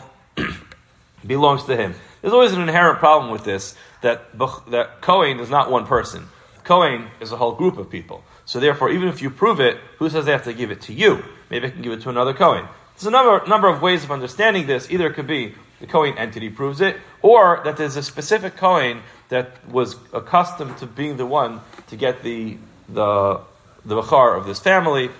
belongs 1.26 1.64
to 1.64 1.76
him. 1.76 1.94
There's 2.20 2.32
always 2.32 2.52
an 2.52 2.60
inherent 2.62 2.98
problem 2.98 3.30
with 3.30 3.44
this 3.44 3.74
that 4.02 4.38
that 4.38 5.00
Kohen 5.00 5.40
is 5.40 5.50
not 5.50 5.70
one 5.70 5.86
person. 5.86 6.26
Cohen 6.64 7.08
is 7.20 7.32
a 7.32 7.36
whole 7.36 7.52
group 7.54 7.78
of 7.78 7.90
people. 7.90 8.22
So 8.44 8.60
therefore, 8.60 8.90
even 8.90 9.08
if 9.08 9.22
you 9.22 9.30
prove 9.30 9.60
it, 9.60 9.78
who 9.98 10.08
says 10.10 10.24
they 10.24 10.32
have 10.32 10.44
to 10.44 10.52
give 10.52 10.70
it 10.70 10.82
to 10.82 10.92
you? 10.92 11.22
Maybe 11.50 11.66
I 11.66 11.70
can 11.70 11.82
give 11.82 11.92
it 11.92 12.02
to 12.02 12.10
another 12.10 12.34
Cohen. 12.34 12.66
There's 12.94 13.06
a 13.06 13.10
number, 13.10 13.46
number 13.46 13.68
of 13.68 13.80
ways 13.80 14.04
of 14.04 14.10
understanding 14.10 14.66
this. 14.66 14.90
Either 14.90 15.06
it 15.06 15.14
could 15.14 15.26
be 15.26 15.54
the 15.80 15.86
Cohen 15.86 16.18
entity 16.18 16.50
proves 16.50 16.80
it, 16.80 16.96
or 17.22 17.62
that 17.64 17.76
there's 17.76 17.96
a 17.96 18.02
specific 18.02 18.56
Cohen 18.56 19.02
that 19.30 19.66
was 19.68 19.96
accustomed 20.12 20.76
to 20.78 20.86
being 20.86 21.16
the 21.16 21.24
one 21.24 21.60
to 21.88 21.96
get 21.96 22.22
the, 22.22 22.58
the, 22.88 23.40
the 23.84 23.96
Bachar 23.96 24.36
of 24.36 24.46
this 24.46 24.60
family. 24.60 25.10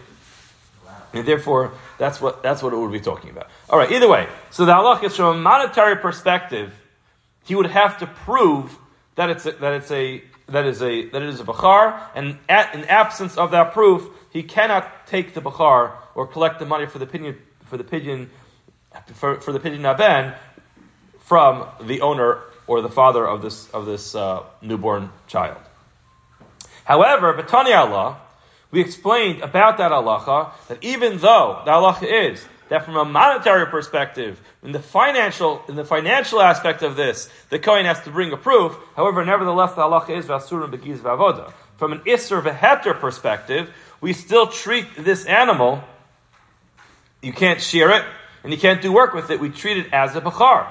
And 1.13 1.27
therefore, 1.27 1.73
that's 1.99 2.21
what, 2.21 2.43
that's 2.43 2.63
what 2.63 2.73
it 2.73 2.77
would 2.77 2.93
be 2.93 3.01
talking 3.01 3.31
about. 3.31 3.49
All 3.69 3.79
right, 3.79 3.91
either 3.91 4.09
way. 4.09 4.29
So 4.51 4.65
the 4.65 4.73
halach 4.73 5.03
is 5.03 5.17
from 5.17 5.37
a 5.37 5.41
monetary 5.41 5.97
perspective, 5.97 6.73
he 7.45 7.55
would 7.55 7.67
have 7.67 7.99
to 7.99 8.07
prove 8.07 8.77
that 9.17 9.31
it's 9.31 9.47
a, 9.47 9.53
that 9.53 9.73
it's 9.75 9.91
a 9.91 10.23
that 10.51 10.67
is 10.67 10.83
a 10.83 11.09
that 11.11 11.23
it 11.23 11.29
is 11.29 11.41
a 11.41 11.45
bachar, 11.45 12.01
and 12.15 12.37
at, 12.49 12.75
in 12.75 12.85
absence 12.85 13.39
of 13.39 13.53
that 13.53 13.73
proof, 13.73 14.09
he 14.31 14.43
cannot 14.43 15.07
take 15.07 15.35
the 15.35 15.41
bachar 15.41 15.93
or 16.15 16.27
collect 16.27 16.59
the 16.59 16.67
money 16.67 16.87
for 16.87 16.99
the 16.99 17.07
pidyon 17.07 17.37
for 17.67 17.77
the 17.77 17.85
pidyon 17.85 18.29
for, 19.15 19.41
for 19.41 19.53
the 19.53 19.61
pidyon 19.61 19.83
haben 19.83 20.35
from 21.21 21.67
the 21.83 22.01
owner 22.01 22.41
or 22.67 22.83
the 22.83 22.89
father 22.89 23.27
of 23.27 23.43
this 23.43 23.71
of 23.71 23.87
this 23.87 24.15
uh, 24.15 24.43
newborn 24.61 25.11
child. 25.29 25.59
However, 26.85 27.33
Batani 27.35 27.77
Allah, 27.77 28.21
we 28.71 28.81
explained 28.81 29.43
about 29.43 29.79
that 29.79 29.91
halacha 29.91 30.53
that 30.69 30.83
even 30.83 31.19
though 31.19 31.63
the 31.65 31.71
halacha 31.71 32.33
is 32.33 32.45
that 32.69 32.85
from 32.85 32.97
a 32.97 33.05
monetary 33.05 33.67
perspective, 33.67 34.41
in 34.63 34.71
the 34.73 34.79
financial 34.79 35.63
in 35.69 35.77
the 35.77 35.85
financial 35.85 36.41
aspect 36.41 36.83
of 36.83 36.97
this, 36.97 37.29
the 37.49 37.59
kohen 37.59 37.85
has 37.85 38.01
to 38.05 38.11
bring 38.11 38.33
a 38.33 38.37
proof. 38.37 38.77
However, 38.95 39.25
nevertheless, 39.25 39.75
the 39.75 39.83
halacha 39.83 40.17
is 40.17 40.27
vasurim 40.27 40.71
begiz 40.73 40.99
vavoda. 40.99 41.53
From 41.79 41.93
an 41.93 42.01
isser 42.01 42.43
veheter 42.43 42.99
perspective, 42.99 43.71
we 44.01 44.13
still 44.13 44.47
treat 44.47 44.87
this 44.97 45.25
animal 45.25 45.83
you 47.23 47.33
can't 47.33 47.61
shear 47.61 47.91
it, 47.91 48.05
and 48.43 48.53
you 48.53 48.59
can't 48.59 48.81
do 48.81 48.93
work 48.93 49.13
with 49.13 49.31
it. 49.31 49.41
We 49.41 49.51
treat 49.51 49.79
it 49.79 49.93
as 49.93 50.17
a 50.17 50.21
bachar. 50.21 50.67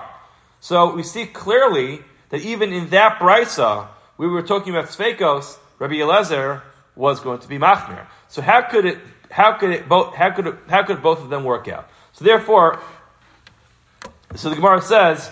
So 0.62 0.96
we 0.96 1.04
see 1.04 1.26
clearly 1.26 2.02
that 2.30 2.42
even 2.42 2.74
in 2.74 2.90
that 2.90 3.20
brisa, 3.20 3.88
we 4.18 4.28
were 4.28 4.42
talking 4.42 4.76
about 4.76 4.90
Svekos, 4.90 5.58
Rabbi 5.78 5.96
Eliezer 5.96 6.64
was 7.00 7.22
going 7.22 7.40
to 7.40 7.48
be 7.48 7.58
machmir. 7.58 8.06
So 8.28 8.42
how 8.42 8.62
could 8.62 8.86
it 8.86 9.00
how 9.32 9.54
could 9.54 9.72
it 9.72 9.88
both, 9.88 10.16
how 10.16 10.32
could, 10.32 10.48
it, 10.48 10.56
how 10.68 10.84
could 10.84 11.02
both 11.02 11.22
of 11.22 11.30
them 11.30 11.44
work 11.44 11.68
out? 11.68 11.90
So 12.14 12.26
therefore, 12.26 12.82
so 14.36 14.50
the 14.50 14.56
Gemara 14.56 14.82
says, 14.82 15.30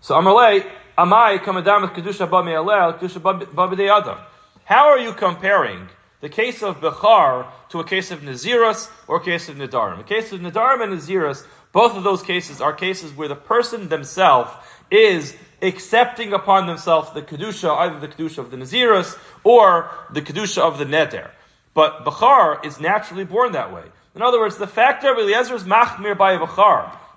so 0.00 0.14
Amalei, 0.14 0.68
Amai, 0.96 1.38
Kamadam 1.38 1.94
Kedusha 1.94 2.28
Ba 2.28 2.42
Me'alel, 2.42 2.98
Kedusha 2.98 3.22
Ba 3.22 3.94
Adam. 3.94 4.18
How 4.64 4.88
are 4.88 4.98
you 4.98 5.12
comparing 5.12 5.88
the 6.20 6.28
case 6.28 6.62
of 6.62 6.80
Bechar 6.80 7.46
to 7.70 7.80
a 7.80 7.84
case 7.84 8.10
of 8.10 8.20
Nazirus 8.20 8.90
or 9.06 9.16
a 9.16 9.24
case 9.24 9.48
of 9.48 9.56
Nadarim? 9.56 10.00
A 10.00 10.04
case 10.04 10.32
of 10.32 10.40
Nadarim 10.40 10.82
and 10.82 10.92
Nazirus, 10.94 11.46
both 11.72 11.96
of 11.96 12.04
those 12.04 12.22
cases 12.22 12.60
are 12.60 12.72
cases 12.72 13.12
where 13.12 13.28
the 13.28 13.36
person 13.36 13.88
themselves 13.88 14.50
is 14.90 15.36
accepting 15.62 16.32
upon 16.32 16.66
themselves 16.66 17.12
the 17.12 17.22
Kedusha, 17.22 17.70
either 17.78 18.00
the 18.00 18.08
Kedusha 18.08 18.38
of 18.38 18.50
the 18.50 18.56
Nazirus 18.56 19.16
or 19.44 19.90
the 20.10 20.20
Kedusha 20.20 20.60
of 20.60 20.78
the 20.78 20.84
Neder. 20.84 21.30
But 21.72 22.04
Bechar 22.04 22.64
is 22.64 22.80
naturally 22.80 23.24
born 23.24 23.52
that 23.52 23.72
way. 23.72 23.84
In 24.14 24.20
other 24.20 24.38
words, 24.38 24.58
the 24.58 24.66
fact 24.66 25.02
that 25.02 25.16
Eliezer 25.16 25.54
is 25.54 25.64
Machmir 25.64 26.18
by 26.18 26.32
a 26.32 26.38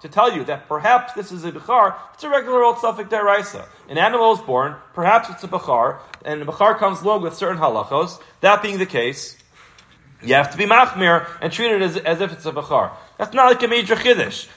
to 0.02 0.10
tell 0.10 0.32
you 0.32 0.44
that 0.46 0.68
perhaps 0.68 1.14
this 1.14 1.32
is 1.32 1.44
a 1.44 1.52
Bechar, 1.52 1.96
it's 2.14 2.24
a 2.24 2.30
regular 2.30 2.64
old 2.64 2.78
Safek 2.78 3.10
Deraisa. 3.10 3.68
An 3.90 3.98
animal 3.98 4.34
is 4.34 4.40
born, 4.42 4.76
perhaps 4.94 5.30
it's 5.30 5.44
a 5.44 5.48
Bechar, 5.48 6.00
and 6.24 6.44
Bechar 6.44 6.78
comes 6.78 7.02
along 7.02 7.24
with 7.24 7.36
certain 7.36 7.58
halachos. 7.58 8.22
That 8.42 8.62
being 8.62 8.78
the 8.78 8.86
case, 8.86 9.36
you 10.22 10.36
have 10.36 10.52
to 10.52 10.58
be 10.58 10.66
Machmir 10.66 11.28
and 11.42 11.52
treat 11.52 11.72
it 11.72 11.82
as, 11.82 11.98
as 11.98 12.22
if 12.22 12.32
it's 12.32 12.46
a 12.46 12.52
Bechar. 12.52 12.92
That's 13.18 13.34
not 13.34 13.48
like 13.48 13.64
a 13.64 13.68
major 13.68 13.96
Chiddush. 13.96 14.48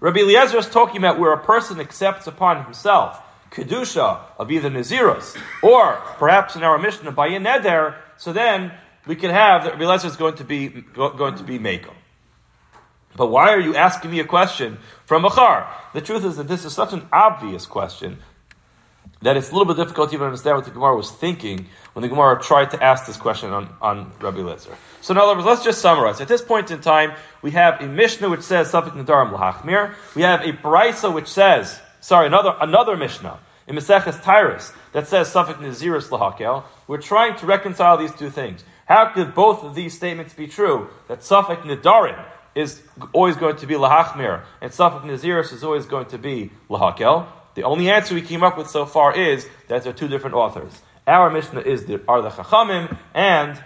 Rabbi 0.00 0.20
Eliezer 0.20 0.58
is 0.58 0.68
talking 0.68 0.96
about 0.96 1.18
where 1.18 1.32
a 1.32 1.44
person 1.44 1.80
accepts 1.80 2.26
upon 2.26 2.64
himself 2.64 3.20
kedusha 3.54 4.20
of 4.38 4.50
either 4.50 4.70
Nazirus 4.70 5.36
or 5.62 5.94
perhaps 6.18 6.56
in 6.56 6.62
our 6.62 6.78
Mishnah 6.78 7.10
of 7.10 7.18
a 7.18 7.22
neder, 7.22 7.96
so 8.16 8.32
then 8.32 8.72
we 9.06 9.16
can 9.16 9.30
have 9.30 9.64
that 9.64 9.78
Rabbi 9.78 10.06
is 10.06 10.16
going 10.16 10.36
to 10.36 10.44
be 10.44 10.68
going 10.68 11.36
to 11.36 11.44
be 11.44 11.58
Mako. 11.58 11.92
But 13.16 13.28
why 13.28 13.50
are 13.50 13.60
you 13.60 13.76
asking 13.76 14.10
me 14.10 14.20
a 14.20 14.24
question 14.24 14.78
from 15.04 15.22
Achar? 15.22 15.68
The 15.92 16.00
truth 16.00 16.24
is 16.24 16.36
that 16.36 16.48
this 16.48 16.64
is 16.64 16.72
such 16.72 16.92
an 16.92 17.06
obvious 17.12 17.64
question 17.64 18.18
that 19.22 19.36
it's 19.36 19.50
a 19.50 19.52
little 19.52 19.72
bit 19.72 19.80
difficult 19.80 20.10
to 20.10 20.16
even 20.16 20.26
understand 20.26 20.56
what 20.56 20.64
the 20.64 20.70
Gemara 20.70 20.96
was 20.96 21.10
thinking 21.10 21.66
when 21.92 22.02
the 22.02 22.08
Gemara 22.08 22.42
tried 22.42 22.70
to 22.72 22.82
ask 22.82 23.06
this 23.06 23.16
question 23.16 23.50
on, 23.50 23.74
on 23.80 24.12
Rabbi 24.20 24.38
Lezer. 24.38 24.74
So 25.00 25.12
in 25.12 25.18
other 25.18 25.34
words, 25.34 25.46
let's 25.46 25.64
just 25.64 25.80
summarize. 25.80 26.20
At 26.20 26.28
this 26.28 26.42
point 26.42 26.70
in 26.70 26.80
time, 26.80 27.12
we 27.40 27.52
have 27.52 27.80
a 27.80 27.86
Mishnah 27.86 28.28
which 28.28 28.42
says 28.42 28.70
Safik 28.70 28.92
Nadarim. 28.92 29.94
We 30.14 30.22
have 30.22 30.40
a 30.42 30.52
Brisa 30.52 31.14
which 31.14 31.28
says, 31.28 31.80
sorry, 32.00 32.26
another 32.26 32.54
another 32.60 32.96
Mishnah 32.96 33.38
in 33.66 33.76
Maseches 33.76 34.20
Taharos 34.22 34.72
that 34.92 35.08
says 35.08 35.32
Safik 35.32 35.56
Naziris 35.56 36.08
Lahakel. 36.08 36.64
We're 36.86 37.00
trying 37.00 37.36
to 37.38 37.46
reconcile 37.46 37.96
these 37.96 38.14
two 38.14 38.30
things. 38.30 38.64
How 38.86 39.06
could 39.06 39.34
both 39.34 39.64
of 39.64 39.74
these 39.74 39.94
statements 39.94 40.34
be 40.34 40.46
true? 40.46 40.88
That 41.08 41.20
Safik 41.20 41.62
Nadarim 41.62 42.22
is 42.54 42.82
always 43.12 43.36
going 43.36 43.56
to 43.56 43.66
be 43.66 43.74
Lahachmir 43.74 44.44
and 44.60 44.70
Safik 44.70 45.02
Naziris 45.02 45.52
is 45.52 45.64
always 45.64 45.86
going 45.86 46.06
to 46.06 46.18
be 46.18 46.50
Lahakel. 46.68 47.26
The 47.54 47.62
only 47.62 47.90
answer 47.90 48.14
we 48.14 48.22
came 48.22 48.42
up 48.42 48.58
with 48.58 48.68
so 48.68 48.84
far 48.84 49.16
is 49.16 49.46
that 49.68 49.84
they're 49.84 49.92
two 49.92 50.08
different 50.08 50.36
authors. 50.36 50.72
Our 51.06 51.30
Mishnah 51.30 51.60
is 51.60 51.84
the, 51.84 52.02
are 52.08 52.22
the 52.22 52.30
Chachamim, 52.30 52.96
and 53.12 53.62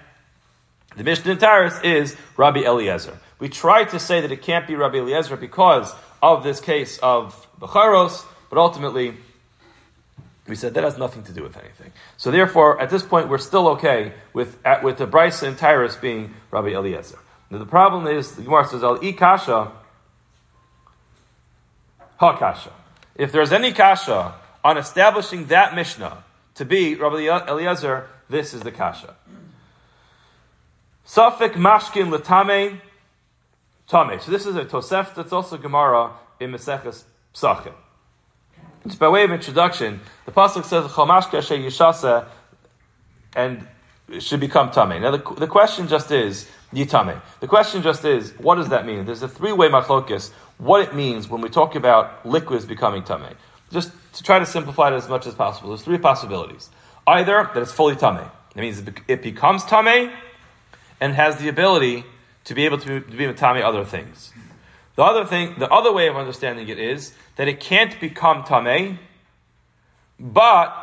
the 0.96 1.04
Mishnah 1.04 1.32
in 1.32 1.38
Taharos 1.38 1.84
is 1.84 2.16
Rabbi 2.36 2.64
Eliezer. 2.64 3.18
We 3.38 3.48
tried 3.48 3.90
to 3.90 4.00
say 4.00 4.20
that 4.20 4.32
it 4.32 4.42
can't 4.42 4.66
be 4.66 4.74
Rabbi 4.74 4.98
Eliezer 4.98 5.36
because 5.36 5.94
of 6.20 6.42
this 6.42 6.60
case 6.60 6.98
of 6.98 7.46
Becharos, 7.60 8.24
but 8.50 8.58
ultimately 8.58 9.16
we 10.48 10.56
said 10.56 10.74
that 10.74 10.84
has 10.84 10.98
nothing 10.98 11.22
to 11.24 11.32
do 11.32 11.42
with 11.42 11.56
anything. 11.56 11.92
So 12.16 12.30
therefore, 12.30 12.80
at 12.80 12.90
this 12.90 13.02
point, 13.02 13.28
we're 13.28 13.38
still 13.38 13.68
okay 13.68 14.14
with 14.32 14.58
with 14.82 14.98
the 14.98 15.06
Brisa 15.06 15.46
and 15.46 15.56
Taharos 15.56 16.00
being 16.00 16.34
Rabbi 16.50 16.70
Eliezer. 16.70 17.18
Now 17.50 17.58
the 17.58 17.66
problem 17.66 18.06
is 18.06 18.32
the 18.32 18.42
Gemara 18.42 18.66
says 18.66 18.82
Al 18.82 18.98
Ikasha 18.98 19.70
Hakasha. 22.20 22.72
If 23.14 23.32
there's 23.32 23.52
any 23.52 23.72
kasha 23.72 24.34
on 24.64 24.78
establishing 24.78 25.46
that 25.46 25.74
Mishnah 25.74 26.24
to 26.56 26.64
be 26.64 26.94
Rabbi 26.94 27.28
Eliezer, 27.48 28.08
this 28.28 28.54
is 28.54 28.62
the 28.62 28.72
kasha. 28.72 29.14
Safik 31.06 31.54
mashkin 31.54 32.14
letame 32.14 32.80
tame. 33.88 34.20
So 34.20 34.30
this 34.30 34.46
is 34.46 34.56
a 34.56 34.64
Tosef 34.64 35.14
that's 35.14 35.32
also 35.32 35.56
Gemara 35.56 36.12
in 36.40 36.52
Maseches 36.52 37.04
Psachim. 37.34 37.74
Just 38.88 38.98
by 38.98 39.08
way 39.08 39.24
of 39.24 39.30
introduction, 39.30 40.00
the 40.24 40.32
pasuk 40.32 40.64
says 40.64 40.90
Chamashke 40.90 41.42
Yishasa 41.42 42.26
and 43.36 43.66
should 44.18 44.40
become 44.40 44.70
tame. 44.70 45.02
Now 45.02 45.10
the, 45.10 45.34
the 45.34 45.46
question 45.46 45.88
just 45.88 46.10
is 46.10 46.48
yitame. 46.72 47.20
The 47.40 47.48
question 47.48 47.82
just 47.82 48.04
is, 48.06 48.32
what 48.38 48.54
does 48.54 48.70
that 48.70 48.86
mean? 48.86 49.04
There's 49.04 49.22
a 49.22 49.28
three-way 49.28 49.68
machlokis 49.68 50.30
what 50.56 50.80
it 50.80 50.94
means 50.94 51.28
when 51.28 51.42
we 51.42 51.50
talk 51.50 51.74
about 51.74 52.24
liquids 52.26 52.64
becoming 52.64 53.02
tamei. 53.02 53.34
Just 53.70 53.92
to 54.14 54.22
try 54.22 54.38
to 54.38 54.46
simplify 54.46 54.88
it 54.88 54.94
as 54.94 55.08
much 55.08 55.26
as 55.26 55.34
possible, 55.34 55.68
there's 55.68 55.82
three 55.82 55.98
possibilities. 55.98 56.70
Either 57.06 57.50
that 57.52 57.62
it's 57.62 57.72
fully 57.72 57.94
tamei. 57.94 58.28
That 58.54 58.60
means 58.60 58.82
it 59.06 59.22
becomes 59.22 59.64
tamei 59.64 60.12
and 61.00 61.14
has 61.14 61.36
the 61.36 61.48
ability 61.48 62.04
to 62.44 62.54
be 62.54 62.64
able 62.64 62.78
to, 62.78 63.00
to 63.00 63.16
be 63.16 63.26
tamei 63.26 63.62
other 63.62 63.84
things. 63.84 64.32
The 64.98 65.04
other 65.04 65.24
thing, 65.24 65.54
the 65.56 65.70
other 65.70 65.92
way 65.92 66.08
of 66.08 66.16
understanding 66.16 66.68
it 66.68 66.80
is 66.80 67.12
that 67.36 67.46
it 67.46 67.60
can't 67.60 68.00
become 68.00 68.42
tamei, 68.42 68.98
but 70.18 70.74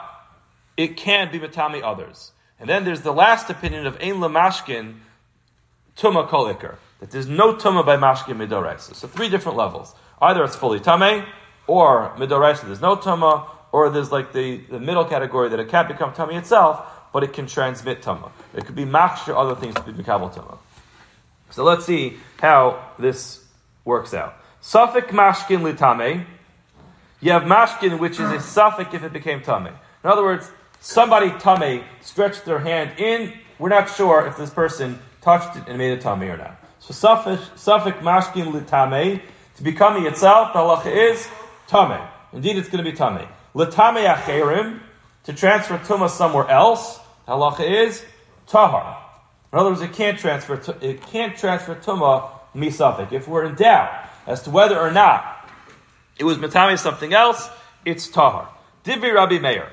it 0.78 0.96
can 0.96 1.30
be 1.34 1.38
matami 1.38 1.84
others. 1.84 2.32
And 2.58 2.70
then 2.70 2.86
there's 2.86 3.02
the 3.02 3.12
last 3.12 3.50
opinion 3.50 3.86
of 3.86 3.98
Ein 4.02 4.22
Lamashkin 4.22 5.00
Tuma 5.98 6.30
Kolikar 6.30 6.78
that 7.02 7.12
there's 7.12 7.28
no 7.28 7.56
tuma 7.56 7.86
by 7.86 7.98
mashkin 7.98 8.38
midoraisa. 8.38 8.96
So 8.96 9.06
three 9.10 9.28
different 9.28 9.58
levels. 9.58 9.94
Either 10.22 10.46
it's 10.46 10.56
fully 10.56 10.80
tame, 10.80 11.26
or 11.68 12.14
midoraisa 12.16 12.68
there's 12.68 12.80
no 12.80 12.96
tuma, 12.96 13.50
or 13.74 13.90
there's 13.90 14.14
like 14.14 14.32
the, 14.32 14.62
the 14.70 14.80
middle 14.80 15.04
category 15.04 15.50
that 15.50 15.60
it 15.60 15.68
can't 15.68 15.90
become 15.90 16.14
tamei 16.14 16.38
itself, 16.38 16.90
but 17.12 17.26
it 17.26 17.34
can 17.34 17.48
transmit 17.48 18.02
tuma. 18.02 18.32
It 18.54 18.66
could 18.66 18.76
be 18.76 18.86
machshir, 18.86 19.36
other 19.36 19.56
things 19.56 19.76
to 19.76 19.82
be 19.82 19.92
mikabel 19.92 20.34
tuma. 20.34 20.58
So 21.50 21.66
let's 21.66 21.86
see 21.86 22.14
how 22.40 22.82
this 22.98 23.45
works 23.86 24.14
out. 24.14 24.36
Safek 24.62 25.08
mashkin 25.10 25.62
litame. 25.62 26.26
You 27.22 27.32
have 27.32 27.44
mashkin, 27.44 28.00
which 28.00 28.14
is 28.14 28.32
a 28.32 28.38
safek 28.38 28.94
if 28.94 29.04
it 29.04 29.14
became 29.14 29.42
tame. 29.42 29.68
In 29.68 30.10
other 30.10 30.24
words, 30.24 30.52
somebody 30.82 31.32
tame 31.40 31.84
stretched 32.02 32.44
their 32.46 32.60
hand 32.60 33.00
in. 33.00 33.32
We're 33.58 33.70
not 33.70 33.90
sure 33.90 34.28
if 34.28 34.36
this 34.36 34.50
person 34.50 35.00
touched 35.22 35.56
it 35.56 35.64
and 35.68 35.78
made 35.78 35.94
it 35.94 36.02
tame 36.02 36.24
or 36.24 36.38
not. 36.38 36.60
So 36.80 36.94
safek 36.94 38.00
mashkin 38.00 38.52
litame 38.52 39.22
to 39.56 39.64
becoming 39.64 40.06
itself, 40.06 40.52
the 40.54 40.60
halacha 40.60 41.12
is 41.14 41.28
tame. 41.68 42.02
Indeed, 42.34 42.58
it's 42.58 42.68
going 42.68 42.84
to 42.84 42.92
be 42.92 42.96
tame. 42.96 43.28
Litame 43.56 44.14
acherim 44.14 44.82
to 45.24 45.34
transfer 45.34 45.78
tuma 45.78 46.10
somewhere 46.10 46.48
else, 46.50 47.00
the 47.26 47.32
halacha 47.32 47.88
is 47.88 48.04
tahar. 48.48 49.02
In 49.54 49.60
other 49.60 49.70
words, 49.70 49.82
it 49.82 49.94
can't 49.94 50.20
transfer 50.20 50.62
it 50.82 51.02
can't 51.04 51.38
transfer 51.38 51.76
tuma 51.76 52.30
misafik. 52.56 53.12
If 53.12 53.28
we're 53.28 53.46
in 53.46 53.56
doubt 53.56 54.10
as 54.26 54.42
to 54.44 54.50
whether 54.50 54.80
or 54.80 54.92
not 54.92 55.50
it 56.18 56.24
was 56.24 56.38
matame 56.38 56.80
something 56.80 57.14
else, 57.14 57.50
it's 57.84 58.08
tahar. 58.08 58.50
Divi 58.84 59.12
Rabbi 59.12 59.40
Meir. 59.40 59.70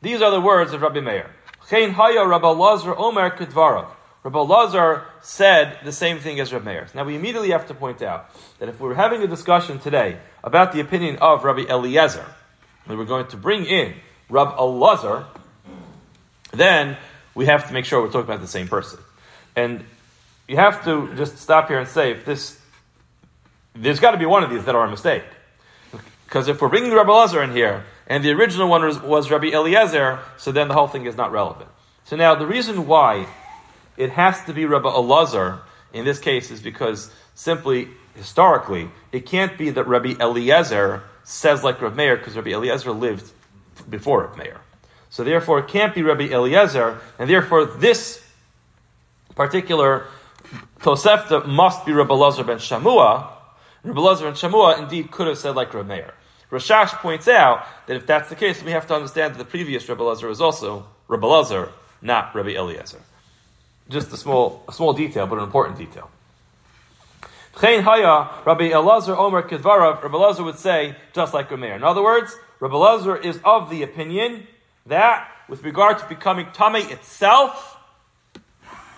These 0.00 0.22
are 0.22 0.30
the 0.30 0.40
words 0.40 0.72
of 0.72 0.82
Rabbi 0.82 1.00
Meir. 1.00 1.30
Chein 1.68 1.90
haya 1.90 2.26
Rabbi 2.26 2.48
Lazar 2.48 2.96
Omer 2.96 3.30
kedvarav. 3.30 3.88
Rabbi 4.24 4.38
Lazar 4.38 5.04
said 5.20 5.78
the 5.84 5.92
same 5.92 6.18
thing 6.18 6.38
as 6.40 6.52
Rabbi 6.52 6.64
Meir. 6.64 6.88
Now 6.94 7.04
we 7.04 7.16
immediately 7.16 7.50
have 7.50 7.66
to 7.68 7.74
point 7.74 8.02
out 8.02 8.30
that 8.58 8.68
if 8.68 8.80
we're 8.80 8.94
having 8.94 9.22
a 9.22 9.26
discussion 9.26 9.78
today 9.78 10.18
about 10.44 10.72
the 10.72 10.80
opinion 10.80 11.16
of 11.16 11.44
Rabbi 11.44 11.62
Eliezer, 11.68 12.26
and 12.86 12.98
we're 12.98 13.04
going 13.04 13.26
to 13.28 13.36
bring 13.36 13.64
in 13.64 13.94
Rabbi 14.28 14.56
Elazar, 14.56 15.26
then 16.52 16.96
we 17.34 17.46
have 17.46 17.68
to 17.68 17.72
make 17.72 17.84
sure 17.84 18.00
we're 18.00 18.08
talking 18.08 18.22
about 18.22 18.40
the 18.40 18.48
same 18.48 18.68
person. 18.68 18.98
And 19.56 19.84
you 20.52 20.58
have 20.58 20.84
to 20.84 21.14
just 21.14 21.38
stop 21.38 21.68
here 21.68 21.78
and 21.78 21.88
say 21.88 22.10
if 22.10 22.26
this, 22.26 22.60
there's 23.74 24.00
got 24.00 24.10
to 24.10 24.18
be 24.18 24.26
one 24.26 24.44
of 24.44 24.50
these 24.50 24.66
that 24.66 24.74
are 24.74 24.84
a 24.84 24.90
mistake. 24.90 25.24
Because 26.26 26.46
if 26.46 26.60
we're 26.60 26.68
bringing 26.68 26.92
Rabbi 26.92 27.08
Elazar 27.08 27.42
in 27.42 27.52
here, 27.52 27.84
and 28.06 28.22
the 28.22 28.32
original 28.32 28.68
one 28.68 28.84
was, 28.84 29.00
was 29.00 29.30
Rabbi 29.30 29.46
Eliezer, 29.46 30.18
so 30.36 30.52
then 30.52 30.68
the 30.68 30.74
whole 30.74 30.88
thing 30.88 31.06
is 31.06 31.16
not 31.16 31.32
relevant. 31.32 31.70
So 32.04 32.16
now 32.16 32.34
the 32.34 32.46
reason 32.46 32.86
why 32.86 33.26
it 33.96 34.10
has 34.10 34.44
to 34.44 34.52
be 34.52 34.66
Rabbi 34.66 34.90
Elazar 34.90 35.62
in 35.94 36.04
this 36.04 36.18
case 36.18 36.50
is 36.50 36.60
because 36.60 37.10
simply 37.34 37.88
historically 38.14 38.90
it 39.10 39.24
can't 39.24 39.56
be 39.56 39.70
that 39.70 39.86
Rabbi 39.86 40.16
Eliezer 40.20 41.02
says 41.24 41.64
like 41.64 41.80
Rabbi 41.80 41.96
Meir 41.96 42.18
because 42.18 42.36
Rabbi 42.36 42.50
Eliezer 42.50 42.92
lived 42.92 43.32
before 43.88 44.26
Rabbi 44.26 44.42
Meir. 44.42 44.60
So 45.08 45.24
therefore 45.24 45.60
it 45.60 45.68
can't 45.68 45.94
be 45.94 46.02
Rabbi 46.02 46.24
Eliezer, 46.24 47.00
and 47.18 47.30
therefore 47.30 47.64
this 47.64 48.22
particular 49.34 50.08
Tosefta 50.80 51.46
must 51.46 51.86
be 51.86 51.92
Rabbi 51.92 52.12
Elazar 52.12 52.46
ben 52.46 52.58
Shamua. 52.58 53.28
Rabbi 53.84 53.98
Elazar 53.98 54.22
ben 54.22 54.34
Shamua 54.34 54.78
indeed 54.78 55.10
could 55.10 55.26
have 55.26 55.38
said 55.38 55.54
like 55.54 55.72
Rabbi 55.72 55.88
Meir. 55.88 56.14
Rashash 56.50 56.90
points 57.00 57.28
out 57.28 57.66
that 57.86 57.96
if 57.96 58.06
that's 58.06 58.28
the 58.28 58.36
case, 58.36 58.62
we 58.62 58.72
have 58.72 58.86
to 58.88 58.94
understand 58.94 59.34
that 59.34 59.38
the 59.38 59.44
previous 59.44 59.88
Rabbi 59.88 60.02
Elazar 60.02 60.28
was 60.28 60.40
also 60.40 60.86
Rabbi 61.08 61.26
Elazar, 61.26 61.70
not 62.02 62.34
Rabbi 62.34 62.50
Eliezer. 62.50 63.00
just 63.88 64.12
a 64.12 64.16
small, 64.16 64.62
a 64.68 64.72
small 64.72 64.92
detail, 64.92 65.26
but 65.26 65.38
an 65.38 65.44
important 65.44 65.78
detail. 65.78 66.10
Haya, 67.54 68.30
Rabbi 68.44 68.70
Elazar 68.70 69.16
Omer 69.16 69.42
Kedvarav, 69.42 70.02
Rabbi 70.02 70.14
Elazar 70.14 70.44
would 70.44 70.58
say, 70.58 70.96
just 71.12 71.34
like 71.34 71.48
Rameir. 71.50 71.76
In 71.76 71.84
other 71.84 72.02
words, 72.02 72.34
Rabbi 72.60 72.74
Elazar 72.74 73.24
is 73.24 73.38
of 73.44 73.70
the 73.70 73.82
opinion 73.82 74.46
that, 74.86 75.28
with 75.48 75.62
regard 75.62 75.98
to 75.98 76.08
becoming 76.08 76.46
Tame 76.52 76.76
itself, 76.76 77.71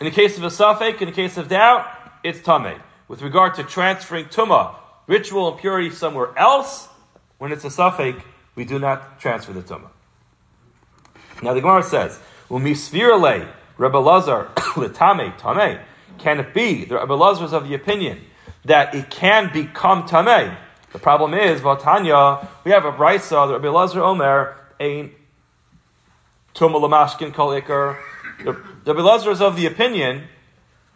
in 0.04 0.11
the 0.11 0.14
case 0.14 0.37
of 0.37 0.44
a 0.44 0.49
Safek, 0.49 1.00
in 1.00 1.06
the 1.06 1.14
case 1.14 1.38
of 1.38 1.49
doubt, 1.49 1.87
it's 2.23 2.38
Tame. 2.42 2.78
With 3.08 3.23
regard 3.23 3.54
to 3.54 3.64
transferring 3.64 4.26
Tumah, 4.26 4.75
ritual 5.06 5.50
impurity 5.50 5.88
somewhere 5.88 6.38
else, 6.38 6.90
when 7.38 7.52
it's 7.52 7.64
a 7.64 7.68
Safek, 7.68 8.23
we 8.54 8.66
do 8.66 8.78
not 8.78 9.18
transfer 9.18 9.54
the 9.54 9.62
Tumah. 9.62 9.88
Now 11.42 11.54
the 11.54 11.62
Gemara 11.62 11.82
says, 11.82 12.20
Umisvirale, 12.50 13.50
Rebbe 13.78 13.96
Lazar, 13.96 14.50
Litame, 14.75 15.38
Tame. 15.38 15.80
Can 16.18 16.38
it 16.38 16.52
be 16.52 16.84
the 16.84 17.00
Rebbe 17.00 17.14
Lazar 17.14 17.46
is 17.46 17.54
of 17.54 17.66
the 17.66 17.75
opinion 17.75 18.20
that 18.66 18.94
it 18.94 19.08
can 19.08 19.50
become 19.54 20.06
Tameh? 20.06 20.54
The 20.92 20.99
problem 20.99 21.32
is, 21.32 21.62
Vatanya, 21.62 22.46
we 22.62 22.73
have 22.73 22.84
a 22.84 22.92
Brisa, 22.92 23.49
the 23.49 23.54
Rebbe 23.54 23.68
Lazar 23.68 24.02
Omer, 24.02 24.54
a 24.78 25.11
Tumah 26.54 26.78
Lamashkin 26.78 27.32
Kol. 27.32 27.54
Rebbe 28.38 29.00
Lazar 29.00 29.31
is 29.31 29.41
of 29.41 29.57
the 29.57 29.67
opinion, 29.67 30.25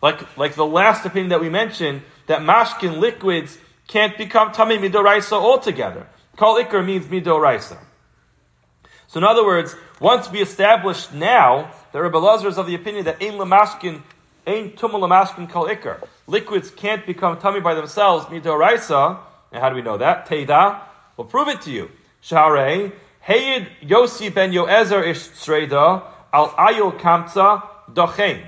like, 0.02 0.36
like 0.36 0.54
the 0.54 0.66
last 0.66 1.04
opinion 1.04 1.30
that 1.30 1.40
we 1.40 1.48
mentioned, 1.48 2.02
that 2.26 2.40
mashkin 2.42 2.98
liquids 2.98 3.58
can't 3.86 4.16
become 4.18 4.52
Tameh 4.52 4.78
Midoraisa 4.78 5.32
altogether. 5.32 6.06
Kol 6.36 6.62
Iker 6.62 6.84
means 6.84 7.06
Midoraisa. 7.06 7.78
So 9.08 9.18
in 9.18 9.24
other 9.24 9.44
words, 9.44 9.74
once 10.00 10.30
we 10.30 10.40
establish 10.40 11.10
now 11.12 11.72
that 11.92 12.00
Rebbe 12.00 12.18
Lazar 12.18 12.48
is 12.48 12.58
of 12.58 12.66
the 12.66 12.74
opinion 12.74 13.06
that 13.06 13.22
Ein 13.22 13.32
Lamashkin, 13.32 14.02
Ein 14.46 14.72
Tumul 14.72 15.00
Lamashkin 15.00 15.48
Kol 15.48 15.66
Ikar, 15.68 16.06
liquids 16.26 16.70
can't 16.70 17.06
become 17.06 17.38
tamei 17.38 17.62
by 17.62 17.74
themselves, 17.74 18.26
Midoraisa, 18.26 19.18
and 19.50 19.62
how 19.62 19.70
do 19.70 19.76
we 19.76 19.82
know 19.82 19.96
that? 19.96 20.28
Teida, 20.28 20.82
we'll 21.16 21.26
prove 21.26 21.48
it 21.48 21.62
to 21.62 21.70
you. 21.70 21.90
Share, 22.20 22.92
Heyid 23.26 23.66
Yosi 23.82 24.32
ben 24.32 24.52
Yoezer 24.52 25.06
ish 25.06 25.28
Sreda, 25.30 26.02
Al 26.32 26.50
Ayil 26.50 26.98
Kamtza, 26.98 27.66
Dochein. 27.92 28.44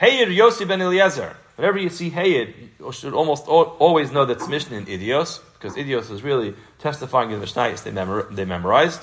Heyid 0.00 0.28
Yosi 0.36 0.66
ben 0.66 0.80
Eliezer. 0.80 1.36
Whenever 1.56 1.78
you 1.78 1.90
see 1.90 2.10
Hayid, 2.10 2.54
you 2.80 2.92
should 2.92 3.12
almost 3.12 3.46
always 3.46 4.10
know 4.10 4.24
that's 4.24 4.48
Mishnah 4.48 4.76
in 4.76 4.86
Idios, 4.86 5.40
because 5.54 5.76
Idios 5.76 6.10
is 6.10 6.22
really 6.22 6.54
testifying 6.78 7.30
in 7.30 7.34
the 7.34 7.40
Mishnah 7.40 7.76
they, 7.84 8.34
they 8.34 8.44
memorized. 8.44 9.00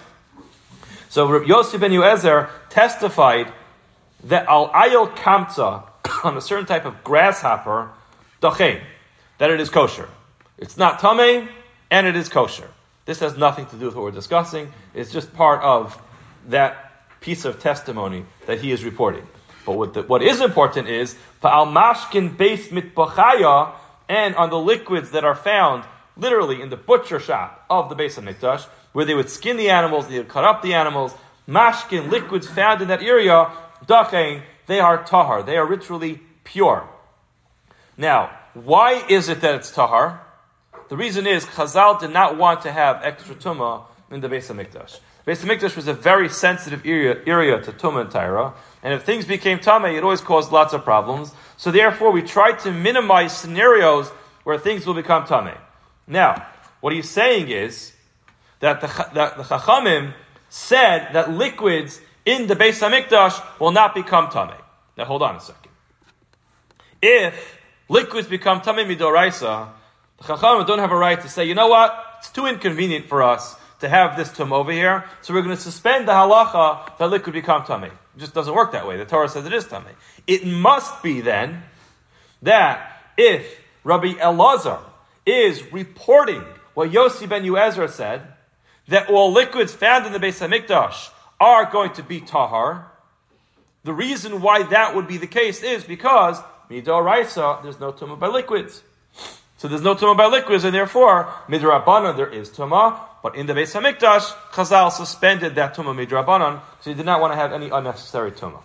So 1.09 1.27
Yossi 1.27 1.79
ben 1.79 1.91
Yoezer 1.91 2.49
testified 2.69 3.51
that 4.25 4.47
al 4.47 4.69
ayil 4.69 5.15
kamta 5.15 5.83
on 6.23 6.37
a 6.37 6.41
certain 6.41 6.65
type 6.65 6.85
of 6.85 7.03
grasshopper, 7.03 7.89
dachein, 8.41 8.81
that 9.37 9.49
it 9.51 9.59
is 9.59 9.69
kosher. 9.69 10.09
It's 10.57 10.77
not 10.77 10.99
tame, 10.99 11.49
and 11.89 12.07
it 12.07 12.15
is 12.15 12.29
kosher. 12.29 12.69
This 13.05 13.19
has 13.19 13.37
nothing 13.37 13.65
to 13.67 13.75
do 13.75 13.85
with 13.85 13.95
what 13.95 14.03
we're 14.03 14.11
discussing. 14.11 14.71
It's 14.93 15.11
just 15.11 15.33
part 15.33 15.63
of 15.63 15.99
that 16.49 16.88
piece 17.21 17.45
of 17.45 17.59
testimony 17.59 18.25
that 18.45 18.61
he 18.61 18.71
is 18.71 18.83
reporting. 18.83 19.27
But 19.65 19.73
what, 19.73 19.93
the, 19.93 20.03
what 20.03 20.23
is 20.23 20.41
important 20.41 20.87
is 20.87 21.15
al 21.43 21.67
mashkin 21.67 22.35
Beis 22.35 22.69
mitbachaya, 22.69 23.73
and 24.07 24.35
on 24.35 24.49
the 24.49 24.57
liquids 24.57 25.11
that 25.11 25.23
are 25.23 25.35
found 25.35 25.83
literally 26.17 26.61
in 26.61 26.69
the 26.69 26.77
butcher 26.77 27.19
shop 27.19 27.65
of 27.69 27.89
the 27.89 27.95
Beis 27.95 28.17
of 28.17 28.23
Mikdash, 28.23 28.65
where 28.91 29.05
they 29.05 29.13
would 29.13 29.29
skin 29.29 29.57
the 29.57 29.69
animals, 29.69 30.07
they 30.07 30.17
would 30.17 30.27
cut 30.27 30.43
up 30.43 30.61
the 30.61 30.73
animals. 30.73 31.13
Mashkin, 31.47 32.09
liquids 32.09 32.47
found 32.47 32.81
in 32.81 32.87
that 32.89 33.01
area, 33.01 33.51
dachain, 33.85 34.41
they 34.67 34.79
are 34.79 35.03
tahar. 35.03 35.43
They 35.43 35.57
are 35.57 35.65
ritually 35.65 36.21
pure. 36.43 36.87
Now, 37.97 38.31
why 38.53 39.03
is 39.07 39.29
it 39.29 39.41
that 39.41 39.55
it's 39.55 39.71
tahar? 39.71 40.21
The 40.89 40.97
reason 40.97 41.27
is 41.27 41.45
Chazal 41.45 41.99
did 41.99 42.11
not 42.11 42.37
want 42.37 42.61
to 42.61 42.71
have 42.71 43.01
extra 43.03 43.35
tumah 43.35 43.83
in 44.11 44.21
the 44.21 44.29
Beis 44.29 44.49
of 44.49 44.57
Hamikdash. 44.57 44.99
Beis 45.29 45.45
Hamikdash 45.45 45.75
was 45.75 45.87
a 45.87 45.93
very 45.93 46.27
sensitive 46.27 46.83
area, 46.87 47.21
area 47.27 47.61
to 47.61 47.71
tumah 47.71 48.01
and 48.01 48.09
taira, 48.09 48.51
and 48.81 48.95
if 48.95 49.03
things 49.03 49.25
became 49.25 49.59
tameh, 49.59 49.95
it 49.95 50.03
always 50.03 50.21
caused 50.21 50.51
lots 50.51 50.73
of 50.73 50.83
problems. 50.83 51.31
So 51.55 51.69
therefore, 51.69 52.11
we 52.11 52.23
tried 52.23 52.57
to 52.61 52.71
minimize 52.71 53.37
scenarios 53.37 54.09
where 54.43 54.57
things 54.57 54.87
will 54.87 54.95
become 54.95 55.25
tameh. 55.25 55.55
Now, 56.07 56.47
what 56.81 56.93
he's 56.93 57.07
saying 57.07 57.49
is 57.49 57.93
that 58.59 58.81
the, 58.81 58.87
that 59.13 59.37
the 59.37 59.43
Chachamim 59.43 60.15
said 60.49 61.13
that 61.13 61.29
liquids 61.29 62.01
in 62.25 62.47
the 62.47 62.55
Beis 62.55 62.81
Hamikdash 62.81 63.59
will 63.59 63.71
not 63.71 63.93
become 63.93 64.29
tamei. 64.29 64.59
Now 64.97 65.05
hold 65.05 65.21
on 65.21 65.35
a 65.35 65.39
second. 65.39 65.71
If 67.03 67.59
liquids 67.87 68.27
become 68.27 68.61
tamei 68.61 68.83
midoraisa, 68.83 69.69
the 70.17 70.23
Chachamim 70.23 70.65
don't 70.65 70.79
have 70.79 70.91
a 70.91 70.97
right 70.97 71.21
to 71.21 71.29
say, 71.29 71.45
you 71.45 71.53
know 71.53 71.67
what, 71.67 72.15
it's 72.17 72.31
too 72.31 72.47
inconvenient 72.47 73.07
for 73.07 73.21
us 73.21 73.57
to 73.79 73.89
have 73.89 74.17
this 74.17 74.31
tum 74.31 74.51
over 74.51 74.71
here, 74.71 75.05
so 75.21 75.33
we're 75.33 75.41
going 75.41 75.55
to 75.55 75.61
suspend 75.61 76.07
the 76.07 76.11
halacha 76.11 76.97
that 76.97 77.09
liquid 77.09 77.33
become 77.33 77.63
tamei. 77.63 77.87
It 77.87 78.19
just 78.19 78.33
doesn't 78.33 78.53
work 78.53 78.73
that 78.73 78.87
way. 78.87 78.97
The 78.97 79.05
Torah 79.05 79.29
says 79.29 79.45
it 79.45 79.53
is 79.53 79.65
tamei. 79.65 79.93
It 80.27 80.45
must 80.45 81.01
be 81.01 81.21
then 81.21 81.63
that 82.41 83.01
if 83.17 83.59
Rabbi 83.83 84.13
Elazar 84.13 84.81
is 85.25 85.71
reporting 85.71 86.43
what 86.73 86.91
Yossi 86.91 87.27
ben 87.27 87.43
Yoezer 87.43 87.89
said, 87.89 88.21
that 88.87 89.09
all 89.09 89.31
liquids 89.31 89.73
found 89.73 90.05
in 90.05 90.13
the 90.13 90.19
Beis 90.19 90.45
Hamikdash 90.45 91.11
are 91.39 91.71
going 91.71 91.93
to 91.93 92.03
be 92.03 92.19
tahar. 92.19 92.91
The 93.83 93.93
reason 93.93 94.41
why 94.41 94.63
that 94.63 94.95
would 94.95 95.07
be 95.07 95.17
the 95.17 95.27
case 95.27 95.63
is 95.63 95.83
because 95.83 96.37
midoraisa 96.69 97.63
there's 97.63 97.79
no 97.79 97.91
tumah 97.91 98.19
by 98.19 98.27
liquids. 98.27 98.83
So 99.57 99.67
there's 99.67 99.81
no 99.81 99.95
tumah 99.95 100.17
by 100.17 100.27
liquids, 100.27 100.63
and 100.63 100.73
therefore 100.73 101.33
midrabanan 101.47 102.17
there 102.17 102.29
is 102.29 102.49
tumah. 102.49 102.99
But 103.21 103.35
in 103.35 103.47
the 103.47 103.53
Beis 103.53 103.73
Hamikdash, 103.73 104.31
Chazal 104.51 104.91
suspended 104.91 105.55
that 105.55 105.75
tumah 105.75 105.95
midrabanan, 105.95 106.61
so 106.81 106.89
he 106.89 106.93
did 106.95 107.05
not 107.05 107.19
want 107.19 107.33
to 107.33 107.37
have 107.37 107.51
any 107.51 107.69
unnecessary 107.69 108.31
tumah. 108.31 108.61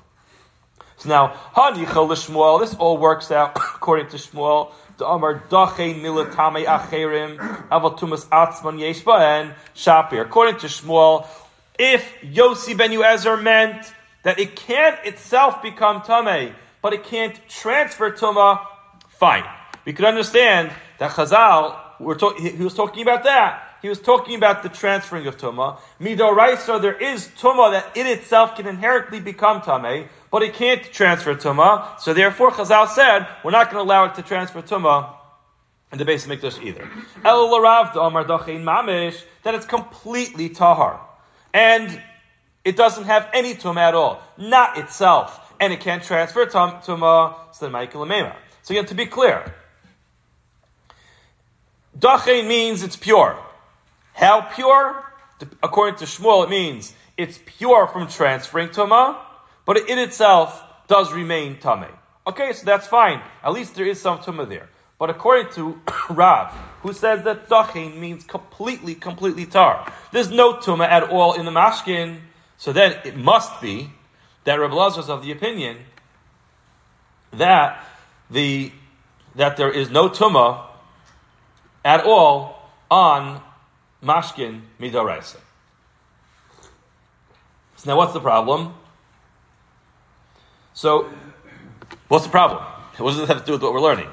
So 0.97 1.09
now, 1.09 1.35
Hanichel 1.55 2.09
Shmuel, 2.09 2.61
this 2.61 2.75
all 2.75 2.99
works 2.99 3.31
out 3.31 3.57
according 3.75 4.09
to 4.09 4.17
Shmuel. 4.17 4.73
The 4.97 5.07
Amar 5.07 5.43
Dachein 5.51 6.01
Milatame 6.01 6.64
Acherim 6.67 7.37
Avatumas 7.69 8.27
Atzman 8.27 8.79
Yeshbaen 8.79 9.53
Shapir. 9.75 10.23
According 10.23 10.61
to 10.61 10.69
Shmuel, 10.69 11.27
if 11.77 12.09
Yossi 12.23 12.77
ben 12.77 12.90
Yoezer 12.90 13.43
meant 13.43 13.93
that 14.23 14.38
it 14.38 14.55
can't 14.55 15.05
itself 15.05 15.62
become 15.62 16.03
Tame, 16.03 16.55
but 16.81 16.93
it 16.93 17.03
can't 17.03 17.38
transfer 17.49 18.12
Tuma, 18.12 18.64
fine. 19.09 19.45
We 19.85 19.93
could 19.93 20.05
understand 20.05 20.71
that 20.99 21.11
Chazal, 21.11 21.77
talk, 22.19 22.38
he 22.38 22.62
was 22.62 22.75
talking 22.75 23.03
about 23.03 23.25
that. 23.25 23.73
He 23.85 23.90
was 23.90 24.01
talking 24.01 24.35
about 24.35 24.62
the 24.62 24.70
transferring 24.70 25.27
of 25.27 25.37
Tuma. 25.37 25.79
Midoraisa, 26.01 26.81
there 26.81 26.97
is 26.97 27.29
Tuma 27.38 27.73
that 27.73 27.94
in 27.94 28.07
itself 28.07 28.57
can 28.57 28.66
inherently 28.66 29.20
become 29.20 29.61
Tame, 29.61 30.09
but 30.31 30.42
it 30.42 30.55
can't 30.55 30.83
transfer 30.85 31.35
Tumah. 31.35 32.01
So 32.01 32.14
therefore, 32.14 32.51
Chazal 32.51 32.88
said, 32.88 33.29
we're 33.44 33.51
not 33.51 33.70
going 33.70 33.85
to 33.85 33.87
allow 33.87 34.07
it 34.07 34.14
to 34.14 34.23
transfer 34.23 34.62
Tumah 34.62 35.14
in 35.92 35.99
the 35.99 36.07
Beis 36.07 36.27
Mikdash 36.27 36.62
either. 36.64 36.88
El 37.27 37.47
Mamish, 37.51 39.23
that 39.42 39.55
it's 39.55 39.66
completely 39.66 40.49
Tahar. 40.49 40.99
And 41.53 42.01
it 42.64 42.79
doesn't 42.79 43.05
have 43.05 43.29
any 43.35 43.55
Tumah 43.55 43.88
at 43.88 43.94
all. 43.94 44.23
Not 44.38 44.79
itself. 44.79 45.55
And 45.61 45.75
it 45.75 45.81
can't 45.81 46.03
transfer 46.03 46.47
Tumah, 46.47 47.55
so 47.55 47.68
then 47.68 48.33
So 48.62 48.73
again, 48.73 48.87
to 48.87 48.94
be 48.94 49.05
clear, 49.05 49.55
Dachein 51.99 52.49
means 52.49 52.83
it's 52.83 52.97
pure. 52.97 53.43
How 54.14 54.40
pure? 54.40 55.05
According 55.62 55.96
to 55.96 56.05
Shmuel, 56.07 56.44
it 56.44 56.50
means 56.50 56.94
it's 57.16 57.38
pure 57.44 57.87
from 57.88 58.09
transferring 58.09 58.68
tuma, 58.68 59.18
but 59.66 59.77
it 59.77 59.88
in 59.88 59.98
itself 59.98 60.62
does 60.88 61.12
remain 61.12 61.59
tame. 61.59 61.92
Okay, 62.27 62.53
so 62.53 62.64
that's 62.64 62.87
fine. 62.87 63.20
At 63.42 63.53
least 63.53 63.74
there 63.74 63.87
is 63.87 64.00
some 64.00 64.18
tuma 64.18 64.48
there. 64.48 64.70
But 64.98 65.11
according 65.11 65.53
to 65.55 65.81
Rav, 66.11 66.53
who 66.83 66.92
says 66.92 67.24
that 67.24 67.48
dachin 67.48 67.98
means 67.98 68.24
completely, 68.24 68.94
completely 68.94 69.44
tar, 69.46 69.92
there's 70.12 70.31
no 70.31 70.55
tuma 70.55 70.87
at 70.88 71.11
all 71.11 71.35
in 71.35 71.44
the 71.44 71.50
mashkin. 71.50 72.20
So 72.57 72.72
then 72.72 72.96
it 73.05 73.16
must 73.16 73.61
be 73.61 73.90
that 74.44 74.55
Rabbi 74.55 74.74
Lazar 74.74 75.00
is 75.00 75.11
of 75.11 75.22
the 75.22 75.33
opinion 75.33 75.79
that 77.33 77.85
the 78.31 78.72
that 79.35 79.57
there 79.57 79.70
is 79.70 79.90
no 79.90 80.09
tuma 80.09 80.66
at 81.85 82.05
all 82.05 82.70
on 82.90 83.42
mashkin 84.05 84.62
midoraisa. 84.81 85.38
So 87.77 87.90
now, 87.90 87.97
what's 87.97 88.12
the 88.12 88.21
problem? 88.21 88.75
So, 90.75 91.11
what's 92.09 92.25
the 92.25 92.31
problem? 92.31 92.62
What 92.97 93.11
does 93.11 93.19
this 93.19 93.29
have 93.29 93.40
to 93.40 93.47
do 93.47 93.53
with 93.53 93.62
what 93.62 93.73
we're 93.73 93.81
learning? 93.81 94.09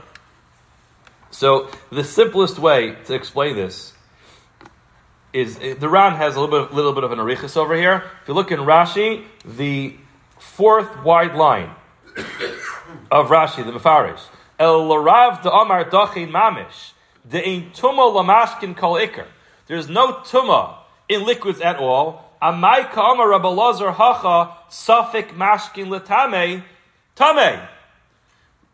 So, 1.30 1.70
the 1.92 2.04
simplest 2.04 2.60
way 2.60 2.96
to 3.06 3.14
explain 3.14 3.56
this 3.56 3.94
is 5.34 5.58
eh, 5.62 5.76
the 5.76 5.88
Ran 5.88 6.16
has 6.16 6.36
a 6.36 6.42
little 6.42 6.66
bit, 6.66 6.74
little 6.74 6.94
bit 6.94 7.04
of 7.04 7.12
an 7.12 7.20
arichas 7.20 7.56
over 7.56 7.76
here. 7.76 8.04
If 8.22 8.28
you 8.28 8.34
look 8.34 8.52
in 8.52 8.60
Rashi, 8.60 9.26
the 9.46 9.96
fourth 10.40 11.04
wide 11.04 11.36
line 11.36 11.72
of 13.10 13.28
Rashi, 13.30 13.66
the 13.66 13.72
Mefarish. 13.72 14.22
El 14.60 14.82
Larav 14.82 15.42
de 15.42 15.52
Omar 15.52 15.86
Dochin 15.86 16.30
Mamish. 16.30 16.92
De 17.28 17.40
ein 17.40 17.72
lamashkin 17.72 18.76
kol 18.76 18.96
ikr. 18.96 19.26
There's 19.72 19.88
no 19.88 20.16
tuma 20.16 20.80
in 21.08 21.26
liquids 21.26 21.62
at 21.62 21.78
all. 21.78 22.30
Amai 22.42 22.92
ka'amar 22.92 23.30
Rabbi 23.30 23.48
Lazar 23.48 23.94
hacha 23.94 24.58
safik 24.70 25.30
mashkin 25.30 25.88
letame 25.88 26.64
tame. 27.16 27.58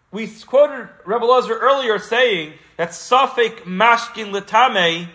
We 0.09 0.27
quoted 0.27 0.89
Rabbi 1.05 1.23
Lazar 1.23 1.55
earlier 1.55 1.99
saying 1.99 2.53
that 2.77 2.89
safik 2.89 3.59
mashkin 3.59 4.33
letame 4.33 5.09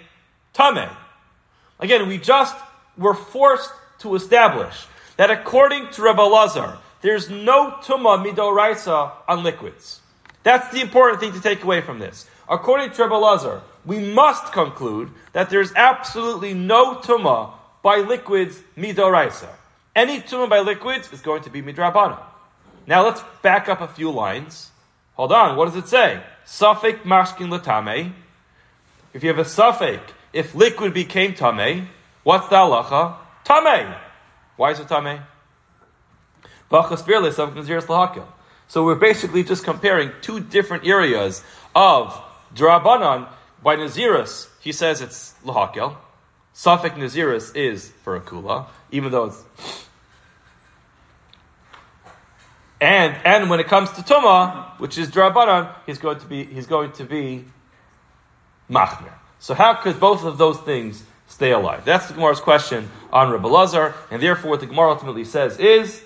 tame. 0.53 0.89
Again, 1.81 2.07
we 2.07 2.19
just 2.19 2.55
were 2.97 3.15
forced 3.15 3.73
to 4.03 4.15
establish 4.15 4.87
that 5.17 5.33
according 5.33 5.89
to 5.95 6.03
Rabbi 6.03 6.23
Lazar, 6.23 6.79
there's 7.01 7.29
no 7.29 7.73
tuma 7.83 8.25
midoraisa 8.25 9.11
on 9.27 9.43
liquids. 9.43 10.01
That's 10.43 10.73
the 10.73 10.81
important 10.81 11.21
thing 11.21 11.33
to 11.33 11.41
take 11.41 11.63
away 11.63 11.81
from 11.81 11.99
this. 11.99 12.27
According 12.49 12.91
to 12.93 13.03
Rabbi 13.03 13.17
Lazar, 13.17 13.63
we 13.85 14.01
must 14.01 14.53
conclude 14.53 15.11
that 15.33 15.51
there's 15.51 15.73
absolutely 15.75 16.55
no 16.55 16.97
tuma 16.97 17.53
by 17.83 17.99
liquids 17.99 18.61
midoraisa. 18.77 19.49
Any 19.95 20.21
tuma 20.21 20.49
by 20.49 20.61
liquids 20.61 21.13
is 21.13 21.21
going 21.21 21.43
to 21.43 21.51
be 21.51 21.63
midrabana. 21.63 22.19
Now 22.87 23.05
let's 23.05 23.23
back 23.43 23.69
up 23.69 23.81
a 23.81 23.89
few 23.89 24.11
lines. 24.11 24.71
Hold 25.15 25.33
on, 25.33 25.57
what 25.57 25.67
does 25.67 25.77
it 25.77 25.89
say? 25.89 26.23
Safek 26.47 27.03
mashkin 27.03 27.57
latame. 27.57 28.13
If 29.15 29.23
you 29.23 29.29
have 29.29 29.39
a 29.39 29.49
safek, 29.49 30.01
if 30.33 30.55
liquid 30.55 30.95
became 30.95 31.35
tame, 31.35 31.89
what's 32.23 32.49
the 32.49 32.57
halacha? 32.57 33.17
Tame. 33.45 33.95
Why 34.57 34.71
is 34.71 34.81
it 34.81 34.89
tame? 34.89 35.21
So 38.73 38.83
we're 38.87 38.95
basically 38.95 39.45
just 39.45 39.65
comparing 39.65 40.13
two 40.23 40.41
different 40.41 40.87
areas 40.87 41.45
of 41.75 42.19
Drabanan 42.55 43.29
by 43.63 43.77
Naziris. 43.77 44.49
He 44.61 44.73
says 44.73 45.03
it's 45.03 45.35
lahakel. 45.45 45.95
Safek 46.55 46.95
Naziris 46.95 47.55
is 47.55 47.91
for 48.03 48.17
a 48.17 48.21
kula, 48.23 48.69
even 48.91 49.13
though 49.13 49.25
it's. 49.27 49.45
And 52.81 53.15
and 53.27 53.51
when 53.51 53.61
it 53.61 53.67
comes 53.67 53.93
to 53.93 54.01
Tuma, 54.01 54.81
which 54.81 54.97
is 54.97 55.11
Drabanan, 55.11 55.71
he's 55.85 55.99
going 55.99 56.21
to 56.21 56.27
be 56.27 56.47
he's 56.47 56.67
going 56.67 56.93
to 56.93 57.05
be 57.05 57.45
Machmir. 58.71 59.13
So 59.39 59.53
how 59.53 59.75
could 59.75 60.01
both 60.01 60.25
of 60.25 60.39
those 60.39 60.59
things 60.61 61.05
stay 61.29 61.51
alive? 61.51 61.85
That's 61.85 62.07
the 62.07 62.15
Gemara's 62.15 62.41
question 62.41 62.89
on 63.13 63.31
Rebbe 63.33 63.49
Lazar, 63.49 63.93
and 64.11 64.23
therefore 64.23 64.53
what 64.53 64.61
the 64.61 64.67
Gemara 64.67 64.93
ultimately 64.93 65.27
says 65.27 65.59
is 65.59 66.03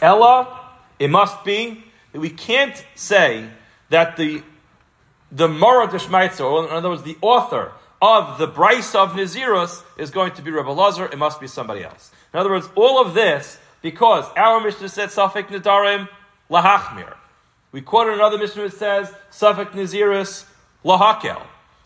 Ella, 0.00 0.70
it 0.98 1.10
must 1.10 1.44
be 1.44 1.84
that 2.12 2.20
we 2.20 2.30
can't 2.30 2.84
say 2.94 3.48
that 3.90 4.16
the 4.16 4.42
the 5.30 5.48
Mara 5.48 5.88
Deshmaitzer, 5.88 6.44
or 6.44 6.68
in 6.68 6.70
other 6.70 6.90
words, 6.90 7.02
the 7.02 7.16
author 7.22 7.72
of 8.02 8.38
the 8.38 8.46
Brisa 8.46 8.96
of 8.96 9.12
Nazirus 9.12 9.82
is 9.96 10.10
going 10.10 10.32
to 10.32 10.42
be 10.42 10.50
Rebbe 10.50 10.70
Lazar, 10.70 11.06
it 11.06 11.16
must 11.16 11.40
be 11.40 11.46
somebody 11.46 11.82
else. 11.82 12.10
In 12.34 12.40
other 12.40 12.50
words, 12.50 12.68
all 12.74 13.00
of 13.00 13.14
this 13.14 13.58
because 13.80 14.24
our 14.36 14.60
Mishnah 14.60 14.88
said 14.88 15.08
Safek 15.08 15.48
Nadarim 15.48 16.08
Lahachmir. 16.50 17.14
We 17.72 17.80
quoted 17.80 18.14
another 18.14 18.38
Mishnah 18.38 18.64
that 18.64 18.74
says 18.74 19.12
Safek 19.30 19.70
Nazirus 19.70 20.44
Lahakel. 20.84 21.42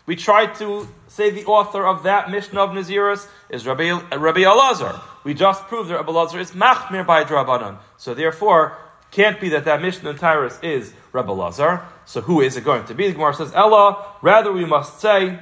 We 0.07 0.15
tried 0.15 0.55
to 0.55 0.87
say 1.09 1.29
the 1.31 1.45
author 1.45 1.85
of 1.85 2.03
that 2.03 2.31
Mishnah 2.31 2.61
of 2.61 2.69
Nazirus 2.69 3.27
is 3.49 3.67
Rabbi, 3.67 3.89
uh, 3.89 4.17
Rabbi 4.17 4.39
Elazar. 4.39 4.99
We 5.25 5.33
just 5.33 5.67
proved 5.67 5.89
that 5.89 5.95
Rabbi 5.95 6.11
Elazar 6.11 6.39
is 6.39 6.51
Machmir 6.51 7.05
by 7.05 7.25
Drabanan. 7.25 7.77
So 7.97 8.13
therefore, 8.13 8.77
can't 9.11 9.39
be 9.41 9.49
that 9.49 9.65
that 9.65 9.81
Mishnah 9.81 10.11
in 10.11 10.15
Taharos 10.15 10.63
is 10.63 10.93
Rabbi 11.11 11.29
Elazar. 11.29 11.83
So 12.05 12.21
who 12.21 12.39
is 12.39 12.55
it 12.55 12.63
going 12.63 12.85
to 12.85 12.95
be? 12.95 13.07
The 13.07 13.13
Gemara 13.15 13.33
says 13.33 13.51
Ella. 13.53 14.13
Rather, 14.21 14.53
we 14.53 14.63
must 14.63 15.01
say 15.01 15.39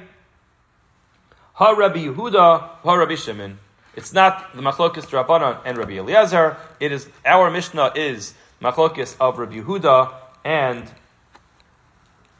Ha 1.54 1.70
Rabbi 1.70 2.06
Yehuda, 2.06 2.68
Ha 2.82 2.92
Rabbi 2.92 3.14
Shimon. 3.14 3.60
It's 3.94 4.12
not 4.12 4.52
the 4.56 4.62
Machlokis 4.62 5.06
Drabanan 5.06 5.60
and 5.64 5.78
Rabbi 5.78 5.92
Eliezer. 5.92 6.56
It 6.80 6.90
is 6.90 7.08
our 7.24 7.52
Mishnah 7.52 7.92
is 7.94 8.34
Machlokis 8.60 9.16
of 9.20 9.38
Rabbi 9.38 9.60
Yehuda 9.60 10.12
and 10.44 10.90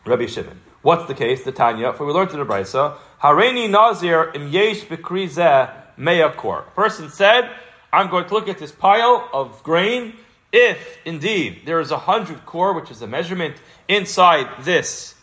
Rabbi 0.05 0.27
Shimon. 0.27 0.66
What's 0.87 1.07
the 1.07 1.15
case? 1.15 1.43
The 1.43 1.51
Tanya. 1.51 1.93
For 1.93 2.07
we 2.07 2.13
learned 2.13 2.31
in 2.31 2.39
the 2.39 2.47
Brisa, 2.47 2.97
Hareni 3.21 3.69
Nazir 3.69 4.31
im 4.33 4.47
yesh 4.53 4.85
bekrize 4.85 5.75
meyakor. 5.99 6.65
Person 6.77 7.11
said, 7.11 7.51
I'm 7.93 8.09
going 8.09 8.29
to 8.29 8.35
look 8.35 8.49
at 8.49 8.59
this 8.59 8.71
pile 8.71 9.29
of 9.33 9.65
grain. 9.65 10.15
If 10.53 10.99
indeed 11.05 11.63
there 11.65 11.81
is 11.81 11.91
a 11.91 11.99
hundred 11.99 12.47
core, 12.47 12.73
which 12.73 12.93
is 12.93 13.03
a 13.03 13.09
measurement 13.09 13.57
inside 13.89 14.63
this 14.63 15.17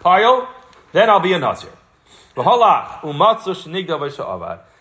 pile, 0.00 0.48
then 0.92 1.10
I'll 1.10 1.20
be 1.20 1.34
a 1.34 1.38
Nazir. 1.38 1.68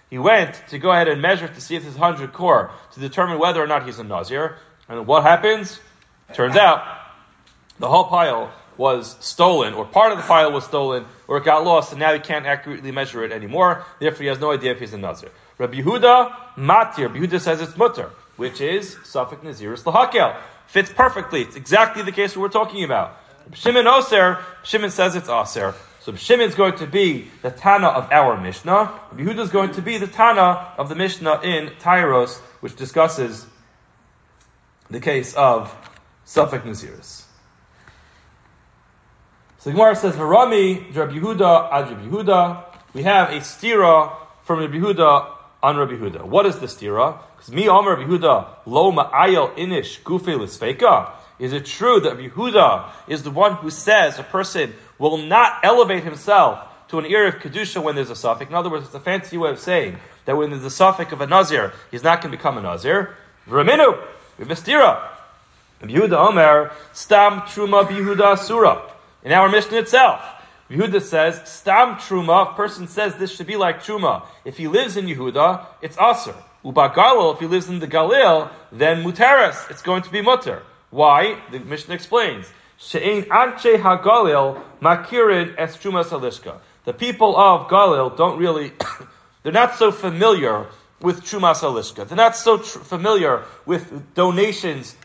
He 0.09 0.17
went 0.17 0.63
to 0.69 0.79
go 0.79 0.91
ahead 0.91 1.09
and 1.09 1.21
measure 1.21 1.49
to 1.49 1.59
see 1.59 1.75
if 1.75 1.83
there's 1.83 1.97
100 1.97 2.31
core 2.31 2.71
to 2.93 2.99
determine 3.01 3.39
whether 3.39 3.61
or 3.61 3.67
not 3.67 3.85
he's 3.85 3.99
a 3.99 4.05
Nazir. 4.05 4.55
And 4.87 5.05
what 5.05 5.23
happens? 5.23 5.81
Turns 6.33 6.55
out 6.55 6.81
the 7.77 7.89
whole 7.89 8.05
pile 8.05 8.53
was 8.79 9.17
stolen, 9.19 9.73
or 9.73 9.83
part 9.83 10.13
of 10.13 10.17
the 10.17 10.23
file 10.23 10.53
was 10.53 10.63
stolen, 10.63 11.05
or 11.27 11.37
it 11.37 11.43
got 11.43 11.65
lost, 11.65 11.91
and 11.91 11.99
now 11.99 12.13
he 12.13 12.19
can't 12.19 12.45
accurately 12.45 12.93
measure 12.93 13.25
it 13.25 13.33
anymore. 13.33 13.83
Therefore, 13.99 14.21
he 14.21 14.27
has 14.27 14.39
no 14.39 14.53
idea 14.53 14.71
if 14.71 14.79
he's 14.79 14.93
a 14.93 14.97
Nazir. 14.97 15.29
Rabbi 15.57 15.81
Yehuda, 15.81 16.55
Matir. 16.55 17.09
Rabbi 17.09 17.19
Yehuda 17.19 17.41
says 17.41 17.59
it's 17.59 17.75
mutter, 17.75 18.09
which 18.37 18.61
is 18.61 18.95
Safek 19.03 19.41
Nazirus 19.41 19.83
Lahakel. 19.83 20.33
Fits 20.67 20.93
perfectly. 20.93 21.41
It's 21.41 21.57
exactly 21.57 22.03
the 22.03 22.13
case 22.13 22.37
we're 22.37 22.47
talking 22.47 22.85
about. 22.85 23.17
Shimon 23.53 23.85
Oser, 23.85 24.39
Shimon 24.63 24.91
says 24.91 25.13
it's 25.17 25.27
Aser. 25.27 25.75
So 25.99 26.15
Shimon 26.15 26.47
is 26.47 26.55
going 26.55 26.77
to 26.77 26.87
be 26.87 27.27
the 27.41 27.51
Tana 27.51 27.87
of 27.87 28.09
our 28.13 28.39
Mishnah. 28.39 28.93
Yehuda 29.13 29.39
is 29.39 29.49
going 29.49 29.73
to 29.73 29.81
be 29.81 29.97
the 29.97 30.07
Tana 30.07 30.73
of 30.77 30.87
the 30.87 30.95
Mishnah 30.95 31.41
in 31.41 31.67
Taharos, 31.81 32.37
which 32.61 32.77
discusses 32.77 33.45
the 34.89 35.01
case 35.01 35.33
of 35.33 35.75
Safek 36.25 36.63
Nazirus. 36.63 37.25
So 39.59 39.71
Gemara 39.71 39.93
says, 39.93 40.15
Harami, 40.15 40.95
Rabbi 40.95 41.15
Yehuda, 41.15 41.69
Ad 41.69 41.89
Rabbi 41.89 42.07
Yehuda. 42.07 42.63
We 42.93 43.03
have 43.03 43.31
a 43.31 43.41
stira 43.41 44.15
from 44.43 44.59
Rabbi 44.59 44.75
Yehuda 44.75 45.31
on 45.61 45.75
Rabbi 45.75 45.95
Yehuda. 45.95 46.23
What 46.23 46.45
is 46.45 46.59
the 46.59 46.67
stira? 46.67 47.21
Because 47.35 47.51
me, 47.51 47.67
Omer 47.67 47.97
Rabbi 47.97 48.09
Yehuda, 48.09 48.47
lo 48.65 48.93
ma'ayel 48.93 49.57
inish 49.57 50.01
gufe 50.03 50.27
l'sfeka. 50.27 51.11
Is 51.39 51.51
it 51.51 51.65
true 51.65 51.99
that 51.99 52.15
Rabbi 52.15 52.29
Yehuda 52.29 52.89
is 53.09 53.23
the 53.23 53.31
one 53.31 53.55
who 53.55 53.69
says 53.69 54.17
a 54.17 54.23
person 54.23 54.73
will 54.97 55.17
not 55.17 55.59
elevate 55.63 56.05
himself 56.05 56.65
to 56.87 56.99
an 56.99 57.05
era 57.05 57.27
of 57.27 57.35
Kedusha 57.35 57.83
when 57.83 57.95
there's 57.95 58.09
a 58.09 58.13
safek? 58.13 58.47
In 58.47 58.53
other 58.53 58.69
words, 58.69 58.85
it's 58.85 58.95
a 58.95 59.01
fancy 59.01 59.37
way 59.37 59.49
of 59.49 59.59
saying 59.59 59.97
that 60.23 60.37
when 60.37 60.51
there's 60.51 60.63
a 60.63 60.67
safek 60.67 61.11
of 61.11 61.19
a 61.19 61.27
Nazir, 61.27 61.73
he's 61.91 62.03
not 62.03 62.21
going 62.21 62.31
to 62.31 62.37
become 62.37 62.57
a 62.57 62.61
Nazir. 62.61 63.13
V'raminu, 63.49 64.01
we 64.37 64.45
have 64.45 64.51
a 64.51 64.61
stira. 64.61 65.05
Rabbi 65.81 65.95
Yehuda 65.95 66.29
Omer, 66.29 66.71
stam 66.93 67.41
truma 67.41 67.85
Yehuda 67.85 68.37
surah. 68.39 68.89
In 69.23 69.31
our 69.31 69.49
Mishnah 69.49 69.79
itself, 69.79 70.21
Yehuda 70.69 71.01
says, 71.01 71.41
Stam 71.45 71.95
Truma, 71.95 72.55
person 72.55 72.87
says 72.87 73.15
this 73.15 73.35
should 73.35 73.47
be 73.47 73.57
like 73.57 73.81
Truma. 73.81 74.25
If 74.45 74.57
he 74.57 74.67
lives 74.67 74.97
in 74.97 75.07
Yehuda, 75.07 75.65
it's 75.81 75.97
Aser. 75.97 76.35
Uba 76.63 76.89
Galil, 76.89 77.33
if 77.33 77.39
he 77.39 77.47
lives 77.47 77.69
in 77.69 77.79
the 77.79 77.87
Galil, 77.87 78.51
then 78.71 79.03
Mutaris, 79.03 79.69
it's 79.71 79.81
going 79.81 80.03
to 80.03 80.11
be 80.11 80.21
Mutter. 80.21 80.63
Why? 80.89 81.39
The 81.51 81.59
Mishnah 81.59 81.95
explains. 81.95 82.51
She'ein 82.77 83.25
Anche 83.31 83.79
HaGalil 83.81 84.61
Makirin 84.81 85.55
Es 85.57 85.75
Truma 85.77 86.05
Salishka. 86.05 86.59
The 86.85 86.93
people 86.93 87.35
of 87.35 87.67
Galil 87.67 88.15
don't 88.15 88.39
really, 88.39 88.71
they're 89.43 89.51
not 89.51 89.75
so 89.75 89.91
familiar 89.91 90.67
with 91.01 91.23
Truma 91.23 91.55
Salishka. 91.55 92.07
They're 92.07 92.15
not 92.15 92.35
so 92.35 92.57
tr- 92.57 92.79
familiar 92.79 93.43
with 93.65 94.13
donations 94.13 94.95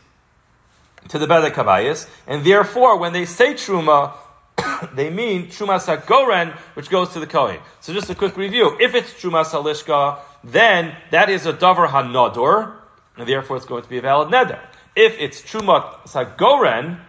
to 1.09 1.19
the 1.19 1.27
Bedek 1.27 1.51
Kabayas, 1.51 2.07
and 2.27 2.43
therefore, 2.43 2.97
when 2.97 3.13
they 3.13 3.25
say 3.25 3.53
Truma, 3.53 4.13
they 4.95 5.09
mean 5.09 5.47
Truma 5.47 5.79
Sagoren, 5.79 6.53
which 6.75 6.89
goes 6.89 7.09
to 7.13 7.19
the 7.19 7.27
Kohen. 7.27 7.59
So 7.81 7.93
just 7.93 8.09
a 8.09 8.15
quick 8.15 8.37
review. 8.37 8.77
If 8.79 8.95
it's 8.95 9.13
Truma 9.13 9.45
Salishka, 9.45 10.19
then 10.43 10.95
that 11.11 11.29
is 11.29 11.45
a 11.45 11.53
Davar 11.53 11.87
HaNodor, 11.87 12.73
and 13.17 13.27
therefore 13.27 13.57
it's 13.57 13.65
going 13.65 13.83
to 13.83 13.89
be 13.89 13.97
a 13.97 14.01
valid 14.01 14.29
Neder. 14.29 14.59
If 14.95 15.17
it's 15.19 15.41
Truma 15.41 15.99
Sagoren, 16.05 16.99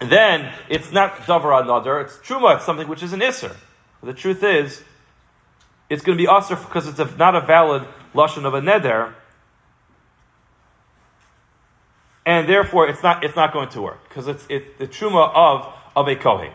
then 0.00 0.52
it's 0.68 0.92
not 0.92 1.16
Davar 1.18 1.62
HaNodor, 1.62 2.04
it's 2.04 2.16
Truma, 2.16 2.56
it's 2.56 2.64
something 2.64 2.88
which 2.88 3.02
is 3.02 3.12
an 3.12 3.20
Isser. 3.20 3.54
The 4.02 4.14
truth 4.14 4.42
is, 4.42 4.82
it's 5.90 6.02
going 6.02 6.16
to 6.16 6.22
be 6.22 6.28
Asr 6.28 6.60
because 6.60 6.88
it's 6.88 6.98
a, 6.98 7.16
not 7.16 7.34
a 7.34 7.40
valid 7.40 7.84
Lashon 8.14 8.44
of 8.46 8.54
a 8.54 8.60
Neder, 8.60 9.12
and 12.26 12.48
therefore 12.48 12.88
it's 12.88 13.02
not 13.02 13.24
it's 13.24 13.36
not 13.36 13.52
going 13.52 13.68
to 13.70 13.82
work 13.82 14.08
because 14.08 14.28
it's 14.28 14.46
it, 14.48 14.78
the 14.78 14.86
truma 14.86 15.32
of 15.34 15.72
of 15.96 16.08
a 16.08 16.16
kohen. 16.16 16.52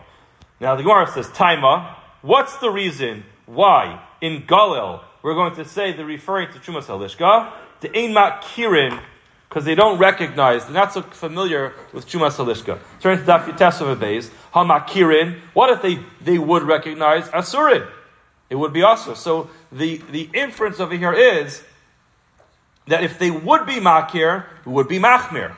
Now 0.60 0.76
the 0.76 0.82
Gemara 0.82 1.06
says 1.06 1.28
taima. 1.28 1.94
What's 2.22 2.56
the 2.58 2.70
reason 2.70 3.24
why 3.46 4.02
in 4.20 4.42
Galil 4.42 5.02
we're 5.22 5.34
going 5.34 5.54
to 5.56 5.64
say 5.64 5.92
the 5.92 6.04
referring 6.04 6.52
to 6.52 6.58
truma 6.58 6.82
salishka 6.82 7.52
the 7.80 7.88
einmat 7.88 8.42
kirin 8.42 9.00
because 9.48 9.64
they 9.64 9.74
don't 9.74 9.98
recognize, 9.98 10.64
they're 10.64 10.74
not 10.74 10.92
so 10.92 11.02
familiar 11.02 11.72
with 11.92 12.06
Chuma 12.06 12.30
Salishka. 12.30 12.78
Turn 13.00 13.18
to 13.18 13.24
Daf 13.24 13.44
Yitesov 13.44 13.96
Beis, 13.96 14.28
Hamakirin, 14.52 15.38
what 15.54 15.70
if 15.70 15.82
they, 15.82 16.00
they 16.20 16.38
would 16.38 16.62
recognize 16.64 17.28
Asurin? 17.28 17.88
It 18.50 18.56
would 18.56 18.72
be 18.72 18.80
Asur. 18.80 19.16
So 19.16 19.50
the, 19.72 19.98
the 20.10 20.28
inference 20.34 20.80
over 20.80 20.96
here 20.96 21.12
is 21.12 21.62
that 22.86 23.04
if 23.04 23.18
they 23.18 23.30
would 23.30 23.66
be 23.66 23.74
Makir, 23.74 24.44
would 24.64 24.88
be 24.88 24.98
Machmir. 24.98 25.54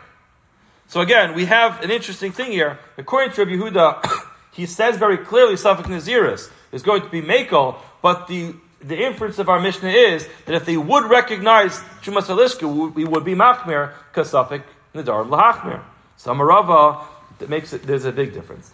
So 0.89 1.01
again, 1.01 1.35
we 1.35 1.45
have 1.45 1.83
an 1.83 1.91
interesting 1.91 2.33
thing 2.33 2.53
here. 2.53 2.79
According 2.97 3.33
to 3.33 3.45
Rabbi 3.45 3.57
Yehuda, 3.57 4.27
he 4.53 4.67
says 4.67 4.97
very 4.97 5.19
clearly 5.19 5.55
Safik 5.55 5.85
Naziris 5.85 6.51
is 6.73 6.83
going 6.83 7.03
to 7.03 7.09
be 7.09 7.21
Makel, 7.21 7.77
but 8.03 8.27
the 8.29 8.55
the 8.81 8.97
inference 8.97 9.39
of 9.39 9.49
our 9.49 9.59
Mishnah 9.59 9.91
is 9.91 10.29
that 10.47 10.55
if 10.55 10.65
they 10.65 10.77
would 10.77 11.05
recognize 11.11 11.79
Chumas 12.03 12.27
Halishka, 12.27 12.95
we 12.95 13.05
would 13.05 13.25
be 13.25 13.35
Machmir, 13.35 13.93
Kasafik, 14.15 14.63
Nadar, 14.95 15.27
Lahachmir. 15.29 15.83
Samarava, 16.19 17.05
that 17.39 17.49
makes 17.49 17.73
it, 17.73 17.83
there's 17.83 18.05
a 18.05 18.13
big 18.13 18.33
difference. 18.33 18.71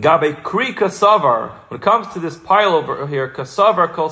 Gabe 0.00 0.42
Kri 0.42 0.72
Kasavar, 0.72 1.50
when 1.68 1.80
it 1.80 1.82
comes 1.82 2.12
to 2.14 2.20
this 2.20 2.36
pile 2.36 2.74
over 2.74 3.06
here, 3.06 3.28
Kasavar 3.28 3.92
Kol 3.92 4.10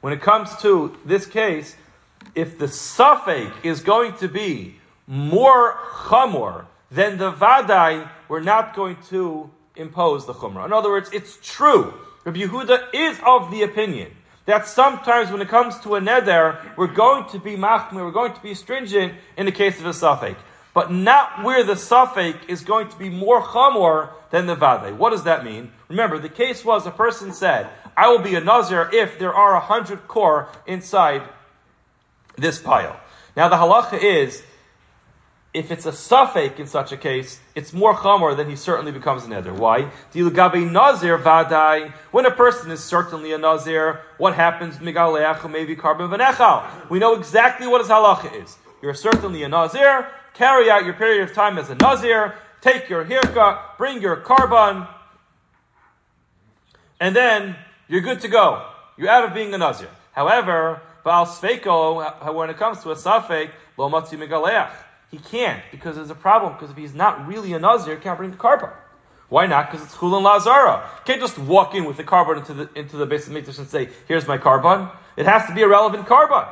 When 0.00 0.12
it 0.12 0.20
comes 0.22 0.56
to 0.56 0.96
this 1.04 1.26
case, 1.26 1.76
if 2.34 2.58
the 2.58 2.66
safek 2.66 3.52
is 3.64 3.80
going 3.80 4.14
to 4.18 4.28
be 4.28 4.76
more 5.06 5.74
chamor 6.08 6.66
then 6.90 7.18
the 7.18 7.32
vadai 7.32 8.08
we're 8.28 8.40
not 8.40 8.74
going 8.74 8.96
to 9.08 9.50
impose 9.76 10.26
the 10.26 10.34
chumrah. 10.34 10.66
In 10.66 10.72
other 10.72 10.90
words, 10.90 11.10
it's 11.12 11.38
true. 11.42 11.94
Rabbi 12.24 12.40
Yehuda 12.40 12.88
is 12.92 13.18
of 13.24 13.50
the 13.50 13.62
opinion 13.62 14.12
that 14.46 14.66
sometimes 14.66 15.30
when 15.30 15.40
it 15.40 15.48
comes 15.48 15.78
to 15.80 15.94
a 15.94 16.00
neder, 16.00 16.76
we're 16.76 16.88
going 16.88 17.28
to 17.30 17.38
be 17.38 17.56
machmir, 17.56 18.04
we're 18.04 18.10
going 18.10 18.32
to 18.32 18.42
be 18.42 18.54
stringent 18.54 19.14
in 19.36 19.46
the 19.46 19.52
case 19.52 19.78
of 19.78 19.86
a 19.86 19.90
safek, 19.90 20.36
but 20.80 20.90
not 20.90 21.44
where 21.44 21.62
the 21.62 21.74
safek 21.74 22.48
is 22.48 22.62
going 22.62 22.88
to 22.88 22.96
be 22.96 23.10
more 23.10 23.42
chamor 23.42 24.08
than 24.30 24.46
the 24.46 24.56
vadai. 24.56 24.96
What 24.96 25.10
does 25.10 25.24
that 25.24 25.44
mean? 25.44 25.70
Remember, 25.90 26.18
the 26.18 26.30
case 26.30 26.64
was 26.64 26.86
a 26.86 26.90
person 26.90 27.34
said, 27.34 27.68
"I 27.98 28.08
will 28.08 28.20
be 28.20 28.34
a 28.34 28.40
nazir 28.40 28.88
if 28.90 29.18
there 29.18 29.34
are 29.34 29.54
a 29.56 29.60
hundred 29.60 30.08
core 30.08 30.48
inside 30.66 31.20
this 32.38 32.58
pile." 32.58 32.98
Now 33.36 33.50
the 33.50 33.56
halacha 33.56 34.02
is 34.02 34.42
if 35.52 35.70
it's 35.70 35.84
a 35.84 35.92
safek 35.92 36.58
in 36.58 36.66
such 36.66 36.92
a 36.92 36.96
case, 36.96 37.40
it's 37.54 37.74
more 37.74 37.94
chamor 37.94 38.34
than 38.34 38.48
he 38.48 38.56
certainly 38.56 38.92
becomes 38.92 39.26
a 39.26 39.28
neder. 39.28 39.54
Why? 39.54 39.90
nazir 40.14 41.18
vadai. 41.18 41.92
When 42.10 42.24
a 42.24 42.30
person 42.30 42.70
is 42.70 42.82
certainly 42.82 43.34
a 43.34 43.38
nazir, 43.38 44.00
what 44.16 44.32
happens? 44.34 44.80
Maybe 44.80 44.96
korban 44.96 46.08
v'nechal. 46.08 46.88
We 46.88 46.98
know 46.98 47.16
exactly 47.16 47.66
what 47.66 47.82
his 47.82 47.90
halacha 47.90 48.42
is. 48.42 48.56
You're 48.80 48.94
certainly 48.94 49.42
a 49.42 49.48
nazir. 49.50 50.08
Carry 50.34 50.70
out 50.70 50.84
your 50.84 50.94
period 50.94 51.28
of 51.28 51.34
time 51.34 51.58
as 51.58 51.70
a 51.70 51.74
nazir. 51.74 52.34
Take 52.60 52.88
your 52.88 53.04
haircut. 53.04 53.78
Bring 53.78 54.02
your 54.02 54.16
korban, 54.16 54.88
and 56.98 57.16
then 57.16 57.56
you're 57.88 58.02
good 58.02 58.20
to 58.20 58.28
go. 58.28 58.66
You're 58.96 59.08
out 59.08 59.24
of 59.24 59.34
being 59.34 59.54
a 59.54 59.58
nazir. 59.58 59.88
However, 60.12 60.82
Baal 61.04 61.26
Sveiko, 61.26 62.28
uh, 62.28 62.32
when 62.32 62.50
it 62.50 62.58
comes 62.58 62.82
to 62.82 62.90
a 62.90 62.94
safek, 62.94 63.50
lo 63.78 63.88
matzi 63.88 64.18
migaleach 64.18 64.70
he 65.10 65.18
can't 65.18 65.62
because 65.70 65.96
there's 65.96 66.10
a 66.10 66.14
problem. 66.14 66.52
Because 66.52 66.70
if 66.70 66.76
he's 66.76 66.94
not 66.94 67.26
really 67.26 67.52
a 67.52 67.58
Nazir, 67.58 67.96
he 67.96 68.00
can't 68.00 68.16
bring 68.16 68.30
the 68.30 68.36
korban. 68.36 68.72
Why 69.28 69.46
not? 69.46 69.70
Because 69.70 69.86
it's 69.86 69.96
Chulin 69.96 70.22
Lazara. 70.22 70.84
Can't 71.04 71.20
just 71.20 71.38
walk 71.38 71.74
in 71.74 71.84
with 71.84 71.96
the 71.96 72.04
korban 72.04 72.38
into 72.38 72.54
the 72.54 72.70
into 72.74 72.96
the 72.96 73.06
Beis 73.06 73.26
of 73.26 73.32
Mikdash 73.32 73.58
and 73.58 73.68
say, 73.68 73.88
"Here's 74.08 74.26
my 74.26 74.38
korban." 74.38 74.90
It 75.16 75.26
has 75.26 75.46
to 75.46 75.54
be 75.54 75.62
a 75.62 75.68
relevant 75.68 76.06
korban. 76.06 76.48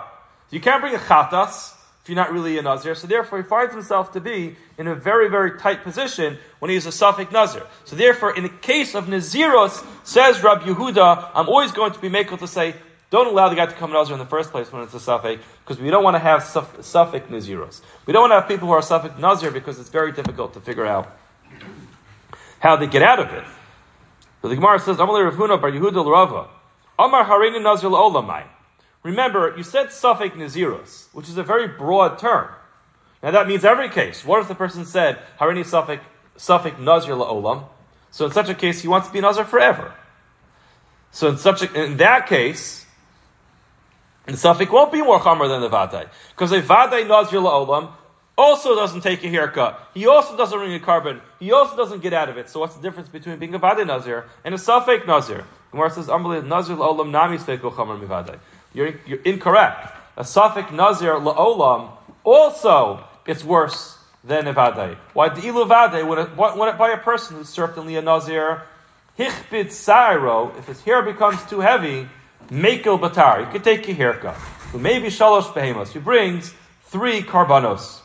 You 0.51 0.61
can't 0.61 0.81
bring 0.81 0.95
a 0.95 0.99
chatas 0.99 1.75
you're 2.09 2.17
not 2.17 2.33
really 2.33 2.59
a 2.59 2.63
Nazir. 2.63 2.95
So 2.95 3.07
therefore, 3.07 3.43
he 3.43 3.45
finds 3.45 3.75
himself 3.75 4.13
to 4.13 4.21
be 4.21 4.57
in 4.79 4.87
a 4.87 4.95
very 4.95 5.29
very 5.29 5.59
tight 5.59 5.83
position 5.83 6.39
when 6.59 6.71
he 6.71 6.77
is 6.77 6.87
a 6.87 6.91
safek 6.91 7.31
Nazir. 7.33 7.63
So 7.85 7.97
therefore, 7.97 8.37
in 8.37 8.43
the 8.43 8.49
case 8.49 8.95
of 8.95 9.07
Naziros, 9.07 9.85
says 10.07 10.43
Rab 10.43 10.63
Yehuda, 10.63 11.31
I'm 11.35 11.49
always 11.49 11.73
going 11.73 11.93
to 11.93 11.99
be 11.99 12.09
makel 12.09 12.39
to 12.39 12.47
say, 12.47 12.75
don't 13.11 13.27
allow 13.27 13.49
the 13.49 13.57
guy 13.57 13.67
to 13.67 13.73
come 13.73 13.93
Nazir 13.93 14.13
in 14.15 14.19
the 14.19 14.27
first 14.27 14.51
place 14.51 14.71
when 14.71 14.83
it's 14.83 14.93
a 14.95 14.99
safek, 14.99 15.41
because 15.65 15.81
we 15.81 15.91
don't 15.91 16.05
want 16.05 16.15
to 16.15 16.19
have 16.19 16.43
safek 16.43 17.29
Naziros. 17.29 17.81
We 18.07 18.13
don't 18.13 18.23
want 18.23 18.33
to 18.33 18.41
have 18.41 18.49
people 18.49 18.69
who 18.69 18.75
are 18.75 18.81
safek 18.81 19.19
Nazir 19.19 19.51
because 19.51 19.79
it's 19.79 19.89
very 19.89 20.13
difficult 20.13 20.55
to 20.55 20.61
figure 20.61 20.87
out 20.87 21.17
how 22.61 22.77
they 22.77 22.87
get 22.87 23.03
out 23.03 23.19
of 23.19 23.33
it. 23.33 23.45
But 24.43 24.49
the 24.49 24.57
Gemara 24.57 24.79
says, 24.79 24.99
Amalei 24.99 25.25
Rav 25.25 25.35
Huna 25.35 25.61
bar 25.61 25.71
Yehuda 25.71 26.05
l'Rava, 26.05 26.49
Amar 26.99 27.25
Harini 27.25 27.63
Nazir 27.63 27.89
l'Olamai. 27.89 28.45
Remember, 29.09 29.55
you 29.57 29.63
said 29.63 29.87
safek 29.87 30.33
Nazirus, 30.33 31.07
which 31.15 31.31
is 31.31 31.39
a 31.39 31.43
very 31.43 31.67
broad 31.67 32.19
term. 32.19 32.47
Now 33.23 33.31
that 33.31 33.49
means 33.49 33.65
every 33.65 33.89
case. 33.89 34.23
What 34.23 34.43
if 34.43 34.49
the 34.49 34.55
person 34.55 34.85
said 34.85 35.19
Harini 35.41 35.65
safek 35.65 36.01
safek 36.37 36.79
Nazir 36.79 37.15
la'olam? 37.15 37.65
So 38.11 38.27
in 38.27 38.33
such 38.33 38.51
a 38.51 38.55
case, 38.55 38.83
he 38.83 38.89
wants 38.89 39.07
to 39.07 39.13
be 39.15 39.23
Nazir 39.23 39.47
forever. 39.47 39.95
So 41.11 41.29
in 41.29 41.39
such 41.39 41.63
a, 41.63 41.85
in 41.85 41.97
that 41.97 42.27
case, 42.27 42.85
the 44.27 44.33
safek 44.33 44.71
won't 44.71 44.93
be 44.93 45.01
more 45.01 45.19
chamer 45.21 45.49
than 45.49 45.63
the 45.63 45.71
vadai. 45.71 46.07
Because 46.33 46.53
a 46.53 46.61
vadai 46.61 47.09
nazir 47.09 47.41
la'olam 47.41 47.91
also 48.37 48.75
doesn't 48.75 49.01
take 49.01 49.25
a 49.25 49.29
haircut. 49.29 49.89
He 49.95 50.07
also 50.07 50.37
doesn't 50.37 50.59
ring 50.59 50.75
a 50.75 50.85
korban. 50.85 51.23
He 51.41 51.51
also 51.51 51.75
doesn't 51.79 52.03
get 52.03 52.13
out 52.13 52.29
of 52.29 52.37
it. 52.37 52.51
So 52.51 52.61
what's 52.61 52.77
the 52.77 52.83
difference 52.83 53.09
between 53.09 53.39
being 53.39 53.55
a 53.55 53.59
vadai 53.59 53.87
nazir 53.87 54.27
and 54.45 54.55
a 54.55 54.59
safek 54.59 55.07
nazir? 55.07 55.47
Gemara 55.71 55.91
says, 55.91 56.09
nazir 56.09 56.77
la'olam 56.77 57.11
nami. 57.11 57.39
You're, 58.73 58.95
you're 59.07 59.23
incorrect. 59.23 59.95
A 60.17 60.23
safek 60.23 60.73
nazir 60.73 61.15
la'olam 61.15 61.91
also 62.25 63.05
it's 63.27 63.45
worse 63.45 63.97
than 64.25 64.47
a 64.47 64.55
vadai. 64.55 64.97
Why 65.13 65.29
the 65.29 65.47
ilu 65.47 65.65
vadai 65.65 66.07
when, 66.07 66.19
it, 66.19 66.37
when 66.37 66.69
it, 66.69 66.79
by 66.79 66.91
a 66.91 66.99
person 66.99 67.37
who's 67.37 67.49
certainly 67.49 67.97
a 67.97 68.03
nazir, 68.03 68.63
hichbit 69.19 69.67
sairo, 69.67 70.57
if 70.59 70.67
his 70.67 70.81
hair 70.83 71.03
becomes 71.03 71.43
too 71.45 71.61
heavy, 71.61 72.09
Mekel 72.51 72.99
Batar. 72.99 73.45
You 73.45 73.53
could 73.53 73.65
take 73.65 73.89
a 73.89 73.93
haircut. 73.93 74.35
Who 74.73 74.79
maybe 74.79 75.09
Shalosh 75.09 75.53
Behemos. 75.53 75.93
Who 75.93 76.01
brings 76.01 76.55
three 76.85 77.23
karbanos. 77.23 78.01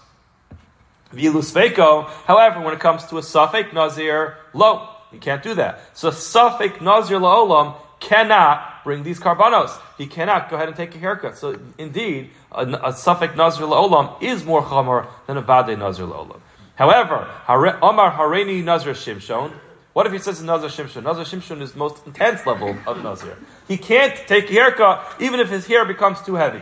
Vilusveko. 1.13 2.07
However, 2.25 2.61
when 2.61 2.73
it 2.73 2.79
comes 2.79 3.05
to 3.07 3.17
a 3.17 3.21
safek 3.21 3.73
Nazir, 3.73 4.37
lo, 4.53 4.89
you 5.11 5.19
can't 5.19 5.43
do 5.43 5.53
that. 5.55 5.97
So 5.97 6.09
safek 6.09 6.81
Nazir 6.81 7.19
Laolam 7.19 7.75
cannot 7.99 8.72
bring 8.83 9.03
these 9.03 9.19
karbanos. 9.19 9.77
He 9.97 10.07
cannot 10.07 10.49
go 10.49 10.55
ahead 10.55 10.67
and 10.67 10.77
take 10.77 10.95
a 10.95 10.97
haircut. 10.97 11.37
So 11.37 11.59
indeed, 11.77 12.31
a, 12.51 12.63
a 12.63 12.93
safek 12.93 13.35
Nazir 13.35 13.65
Laolam 13.65 14.21
is 14.21 14.43
more 14.43 14.61
chamor 14.61 15.07
than 15.27 15.37
a 15.37 15.41
Vadai 15.41 15.77
Nazir 15.77 16.05
Laolam. 16.05 16.39
However, 16.75 17.29
Omar 17.47 18.11
Hareni 18.11 18.63
Nazir 18.63 18.93
Shimshon, 18.93 19.53
what 19.93 20.07
if 20.07 20.11
he 20.11 20.17
says 20.17 20.41
Nazir 20.41 20.69
Shimshon? 20.69 21.03
Nazir 21.03 21.23
Shimshon 21.23 21.61
is 21.61 21.73
the 21.73 21.77
most 21.77 22.05
intense 22.07 22.45
level 22.47 22.75
of 22.87 23.03
Nazir. 23.03 23.37
He 23.67 23.77
can't 23.77 24.15
take 24.27 24.49
a 24.49 24.53
haircut 24.53 25.05
even 25.19 25.39
if 25.39 25.49
his 25.49 25.67
hair 25.67 25.85
becomes 25.85 26.19
too 26.21 26.33
heavy. 26.33 26.61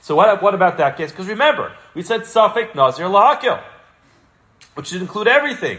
So 0.00 0.16
what, 0.16 0.42
what 0.42 0.54
about 0.54 0.78
that 0.78 0.96
case? 0.96 1.10
Because 1.10 1.28
remember, 1.28 1.72
we 1.94 2.02
said 2.02 2.22
Safik 2.22 2.74
Nazir 2.74 3.06
Lahakil, 3.06 3.62
which 4.74 4.88
should 4.88 5.02
include 5.02 5.28
everything. 5.28 5.78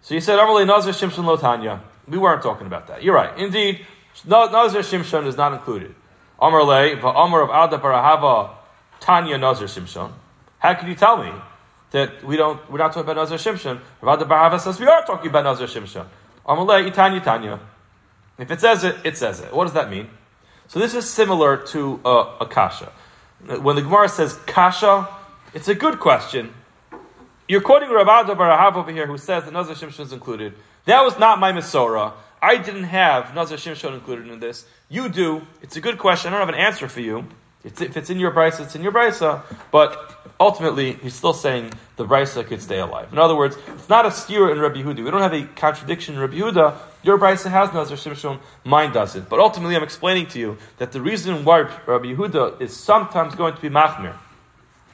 So 0.00 0.14
you 0.14 0.20
said 0.20 0.38
Amalei 0.38 0.66
Nazir 0.66 0.92
Shimshon 0.92 1.24
Lotanya. 1.24 1.80
We 2.08 2.18
weren't 2.18 2.42
talking 2.42 2.66
about 2.66 2.88
that. 2.88 3.02
You're 3.02 3.14
right. 3.14 3.38
Indeed, 3.38 3.86
Nazir 4.24 4.80
Shimshon 4.80 5.26
is 5.26 5.36
not 5.36 5.52
included. 5.52 5.94
Amar 6.40 6.60
Amarle, 6.60 6.98
Amar 7.00 7.42
of 7.42 7.50
Ada 7.50 7.78
bar 7.78 7.92
Ahava, 7.92 8.50
Tanya 9.00 9.38
Nazir 9.38 9.66
Shimshon. 9.66 10.12
How 10.58 10.74
can 10.74 10.88
you 10.88 10.94
tell 10.94 11.22
me 11.22 11.32
that 11.90 12.24
we 12.24 12.36
don't, 12.36 12.58
we're 12.70 12.78
not 12.78 12.92
talking 12.92 13.08
about 13.08 13.16
Nazir 13.16 13.38
Shimshon. 13.38 13.80
Rav 14.00 14.18
Ada 14.18 14.28
bar 14.28 14.50
Ahava 14.50 14.60
says 14.60 14.80
we 14.80 14.86
are 14.86 15.04
talking 15.04 15.30
about 15.30 15.44
Nazir 15.44 15.66
Shimshon. 15.66 16.06
Amalei, 16.46 16.90
Itanya 16.90 17.22
Tanya. 17.22 17.60
If 18.38 18.50
it 18.50 18.60
says 18.60 18.84
it, 18.84 18.96
it 19.04 19.16
says 19.16 19.40
it. 19.40 19.52
What 19.54 19.64
does 19.64 19.74
that 19.74 19.90
mean? 19.90 20.08
So 20.68 20.80
this 20.80 20.94
is 20.94 21.08
similar 21.08 21.58
to 21.68 22.00
uh, 22.04 22.36
a 22.40 22.46
kasha. 22.46 22.92
When 23.60 23.76
the 23.76 23.82
Gemara 23.82 24.08
says 24.08 24.34
kasha, 24.46 25.08
it's 25.52 25.68
a 25.68 25.74
good 25.74 26.00
question. 26.00 26.52
You're 27.46 27.60
quoting 27.60 27.90
Rabbi 27.90 28.22
Barahav 28.34 28.74
over 28.74 28.90
here 28.90 29.06
who 29.06 29.18
says 29.18 29.44
that 29.44 29.52
Nazir 29.52 29.74
Shimshon 29.74 30.00
is 30.00 30.12
included. 30.12 30.54
That 30.86 31.02
was 31.02 31.18
not 31.18 31.38
my 31.38 31.52
Masorah. 31.52 32.12
I 32.44 32.58
didn't 32.58 32.84
have 32.84 33.34
Nazir 33.34 33.56
Shimshon 33.56 33.94
included 33.94 34.28
in 34.28 34.38
this. 34.38 34.66
You 34.90 35.08
do. 35.08 35.46
It's 35.62 35.76
a 35.76 35.80
good 35.80 35.96
question. 35.96 36.28
I 36.28 36.36
don't 36.36 36.46
have 36.46 36.54
an 36.54 36.60
answer 36.60 36.88
for 36.90 37.00
you. 37.00 37.24
It's, 37.64 37.80
if 37.80 37.96
it's 37.96 38.10
in 38.10 38.20
your 38.20 38.32
brisa, 38.32 38.60
it's 38.60 38.76
in 38.76 38.82
your 38.82 38.92
brisa. 38.92 39.42
But 39.70 40.14
ultimately, 40.38 40.92
he's 40.92 41.14
still 41.14 41.32
saying 41.32 41.72
the 41.96 42.04
brisa 42.06 42.46
could 42.46 42.60
stay 42.60 42.80
alive. 42.80 43.10
In 43.12 43.18
other 43.18 43.34
words, 43.34 43.56
it's 43.68 43.88
not 43.88 44.04
a 44.04 44.10
steer 44.10 44.50
in 44.50 44.60
Rabbi 44.60 44.82
Yehuda. 44.82 45.02
We 45.02 45.10
don't 45.10 45.22
have 45.22 45.32
a 45.32 45.44
contradiction 45.56 46.16
in 46.16 46.20
Rabbi 46.20 46.34
Yehuda. 46.34 46.76
Your 47.02 47.16
brisa 47.16 47.50
has 47.50 47.72
Nazir 47.72 47.96
Shimshon, 47.96 48.38
mine 48.62 48.92
doesn't. 48.92 49.30
But 49.30 49.40
ultimately, 49.40 49.74
I'm 49.74 49.82
explaining 49.82 50.26
to 50.28 50.38
you 50.38 50.58
that 50.76 50.92
the 50.92 51.00
reason 51.00 51.46
why 51.46 51.60
Rabbi 51.86 52.08
Yehuda 52.12 52.60
is 52.60 52.76
sometimes 52.76 53.34
going 53.36 53.54
to 53.54 53.62
be 53.62 53.70
machmir 53.70 54.14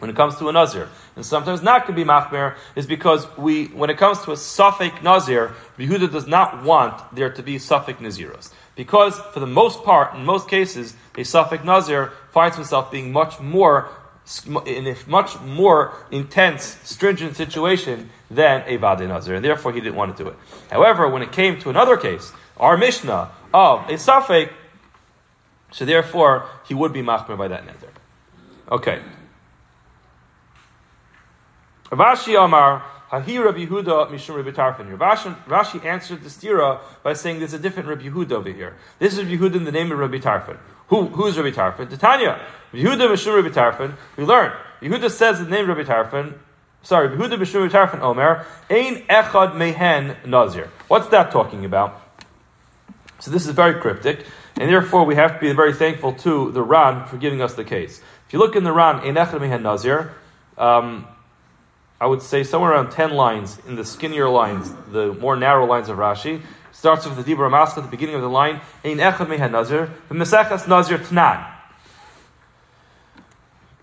when 0.00 0.10
it 0.10 0.16
comes 0.16 0.36
to 0.36 0.48
a 0.48 0.52
nazir, 0.52 0.88
and 1.14 1.24
sometimes 1.24 1.62
not 1.62 1.86
to 1.86 1.92
be 1.92 2.04
machmir, 2.04 2.56
is 2.74 2.86
because 2.86 3.26
we, 3.36 3.66
when 3.66 3.90
it 3.90 3.98
comes 3.98 4.20
to 4.22 4.32
a 4.32 4.34
safek 4.34 5.02
nazir, 5.02 5.54
Yehuda 5.78 6.10
does 6.10 6.26
not 6.26 6.64
want 6.64 7.14
there 7.14 7.30
to 7.30 7.42
be 7.42 7.56
safek 7.56 7.98
naziros 7.98 8.50
Because 8.74 9.18
for 9.32 9.40
the 9.40 9.46
most 9.46 9.84
part, 9.84 10.14
in 10.14 10.24
most 10.24 10.48
cases, 10.48 10.94
a 11.16 11.20
Safek 11.20 11.64
Nazir 11.64 12.12
finds 12.32 12.56
himself 12.56 12.90
being 12.90 13.12
much 13.12 13.40
more 13.40 13.90
in 14.64 14.86
a 14.86 14.96
much 15.08 15.40
more 15.40 15.92
intense, 16.10 16.78
stringent 16.84 17.36
situation 17.36 18.10
than 18.30 18.62
a 18.66 18.78
Vadai 18.78 19.08
Nazir, 19.08 19.34
and 19.34 19.44
therefore 19.44 19.72
he 19.72 19.80
didn't 19.80 19.96
want 19.96 20.16
to 20.16 20.22
do 20.22 20.30
it. 20.30 20.36
However, 20.70 21.08
when 21.08 21.22
it 21.22 21.32
came 21.32 21.58
to 21.60 21.70
another 21.70 21.96
case, 21.96 22.32
our 22.56 22.76
Mishnah 22.76 23.30
of 23.52 23.88
a 23.88 23.94
Safek, 23.94 24.52
so 25.72 25.84
therefore 25.84 26.46
he 26.68 26.74
would 26.74 26.92
be 26.92 27.02
machmer 27.02 27.36
by 27.36 27.48
that 27.48 27.66
neder. 27.66 27.90
Okay. 28.70 29.00
Ravashi 31.90 32.42
Amar, 32.42 32.84
Hahi 33.10 33.44
Rabbi 33.44 33.66
Yehuda 33.66 34.08
Mishum 34.10 34.36
Rabbi 34.36 34.50
Tarfon. 34.50 34.96
Rashi, 35.46 35.84
answered 35.84 36.22
the 36.22 36.28
stira 36.28 36.78
by 37.02 37.14
saying 37.14 37.40
there's 37.40 37.52
a 37.52 37.58
different 37.58 37.88
Rabbi 37.88 38.04
Yehuda 38.04 38.32
over 38.32 38.50
here. 38.50 38.76
This 39.00 39.18
is 39.18 39.26
Yehuda 39.26 39.56
in 39.56 39.64
the 39.64 39.72
name 39.72 39.90
of 39.90 39.98
Rabbi 39.98 40.18
Tarfon. 40.18 40.56
Who, 40.86 41.06
who 41.06 41.26
is 41.26 41.36
Rabbi 41.36 41.50
Tarfon? 41.50 41.90
Titania. 41.90 42.40
Yehuda 42.72 43.10
Mishum 43.10 43.42
Rabbi 43.42 43.48
Tarfon. 43.48 43.96
We 44.16 44.22
learn. 44.22 44.52
Yehuda 44.80 45.10
says 45.10 45.40
the 45.40 45.46
name 45.46 45.66
Rabbi 45.66 45.82
Tarfon. 45.82 46.34
Sorry, 46.82 47.08
Yehuda 47.08 47.32
Mishum 47.32 47.68
Rabbi 47.68 47.74
Tarfon 47.74 48.02
Omer. 48.02 48.46
Ein 48.70 49.02
Echad 49.08 49.56
Mehen 49.56 50.16
Nazir. 50.24 50.70
What's 50.86 51.08
that 51.08 51.32
talking 51.32 51.64
about? 51.64 52.00
So 53.18 53.32
this 53.32 53.46
is 53.46 53.52
very 53.52 53.80
cryptic, 53.80 54.24
and 54.60 54.70
therefore 54.70 55.04
we 55.04 55.16
have 55.16 55.34
to 55.34 55.40
be 55.40 55.52
very 55.52 55.74
thankful 55.74 56.14
to 56.14 56.52
the 56.52 56.62
Ran 56.62 57.06
for 57.06 57.18
giving 57.18 57.42
us 57.42 57.54
the 57.54 57.64
case. 57.64 58.00
If 58.28 58.32
you 58.32 58.38
look 58.38 58.54
in 58.54 58.62
the 58.62 58.72
Ran, 58.72 59.00
Ein 59.00 59.16
Echad 59.16 59.40
Mehen 59.40 59.64
Nazir, 59.64 60.14
um, 60.56 61.06
I 62.00 62.06
would 62.06 62.22
say 62.22 62.44
somewhere 62.44 62.72
around 62.72 62.92
10 62.92 63.10
lines 63.10 63.58
in 63.68 63.76
the 63.76 63.84
skinnier 63.84 64.28
lines, 64.28 64.72
the 64.90 65.12
more 65.12 65.36
narrow 65.36 65.66
lines 65.66 65.90
of 65.90 65.98
Rashi. 65.98 66.40
Starts 66.72 67.04
with 67.04 67.22
the 67.22 67.34
Dibra 67.34 67.50
Mask 67.50 67.76
at 67.76 67.84
the 67.84 67.90
beginning 67.90 68.14
of 68.14 68.22
the 68.22 68.30
line, 68.30 68.62
Ein 68.82 68.96
Echad 68.96 69.26
Meha 69.26 69.50
Nazir, 69.50 69.90
the 70.08 70.14
Mesechas 70.14 70.66
Nazir 70.66 70.96
Tnan. 70.96 71.46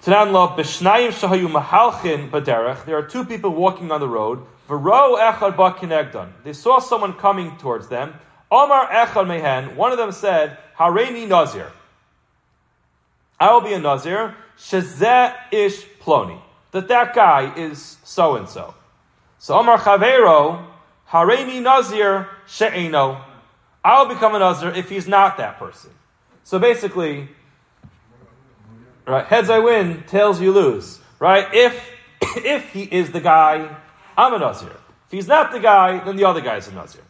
Tnan 0.01 0.31
lo 0.31 0.47
b'shnayim 0.57 1.09
shahayu 1.09 1.47
mahalchin. 1.47 2.85
There 2.85 2.97
are 2.97 3.03
two 3.03 3.23
people 3.23 3.51
walking 3.51 3.91
on 3.91 3.99
the 3.99 4.07
road. 4.07 4.43
Echad 4.67 6.29
They 6.43 6.53
saw 6.53 6.79
someone 6.79 7.13
coming 7.13 7.55
towards 7.57 7.87
them. 7.87 8.15
Omar 8.49 8.87
echad 8.87 9.27
mehen. 9.27 9.75
One 9.75 9.91
of 9.91 9.99
them 9.99 10.11
said, 10.11 10.57
Hareini 10.79 11.27
Nazir. 11.27 11.71
I 13.39 13.53
will 13.53 13.61
be 13.61 13.73
a 13.73 13.79
Nazir. 13.79 14.33
Shezeh 14.57 15.35
ish 15.51 15.85
ploni 16.01 16.41
that 16.71 16.87
that 16.87 17.13
guy 17.13 17.53
is 17.55 17.97
so 18.03 18.35
and 18.35 18.47
so. 18.47 18.73
So 19.39 19.57
Omar 19.57 19.77
Chavero, 19.77 20.65
Haremi 21.09 21.61
Nazir 21.61 22.27
She'eno. 22.47 23.21
I'll 23.83 24.07
become 24.07 24.35
a 24.35 24.39
Nazir 24.39 24.69
if 24.69 24.89
he's 24.89 25.07
not 25.07 25.37
that 25.37 25.59
person. 25.59 25.91
So 26.43 26.59
basically, 26.59 27.29
right, 29.05 29.25
heads 29.25 29.49
I 29.49 29.59
win, 29.59 30.03
tails 30.07 30.41
you 30.41 30.51
lose. 30.51 30.99
Right? 31.19 31.47
If 31.53 31.89
if 32.37 32.69
he 32.69 32.83
is 32.83 33.11
the 33.11 33.21
guy, 33.21 33.75
I'm 34.17 34.33
a 34.33 34.39
Nazir. 34.39 34.75
If 35.05 35.11
he's 35.11 35.27
not 35.27 35.51
the 35.51 35.59
guy, 35.59 36.03
then 36.03 36.17
the 36.17 36.25
other 36.25 36.41
guy 36.41 36.57
is 36.57 36.67
a 36.67 36.73
Nazir. 36.73 37.03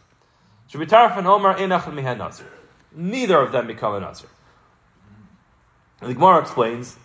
Shabitar 0.71 1.17
and 1.17 1.25
Omar 1.27 1.55
Enach 1.55 2.17
Nazir. 2.17 2.51
Neither 2.93 3.39
of 3.39 3.51
them 3.51 3.67
become 3.67 3.95
a 3.95 3.99
Nazir. 3.99 4.29
The 6.01 6.13
Gemara 6.13 6.41
explains 6.41 6.97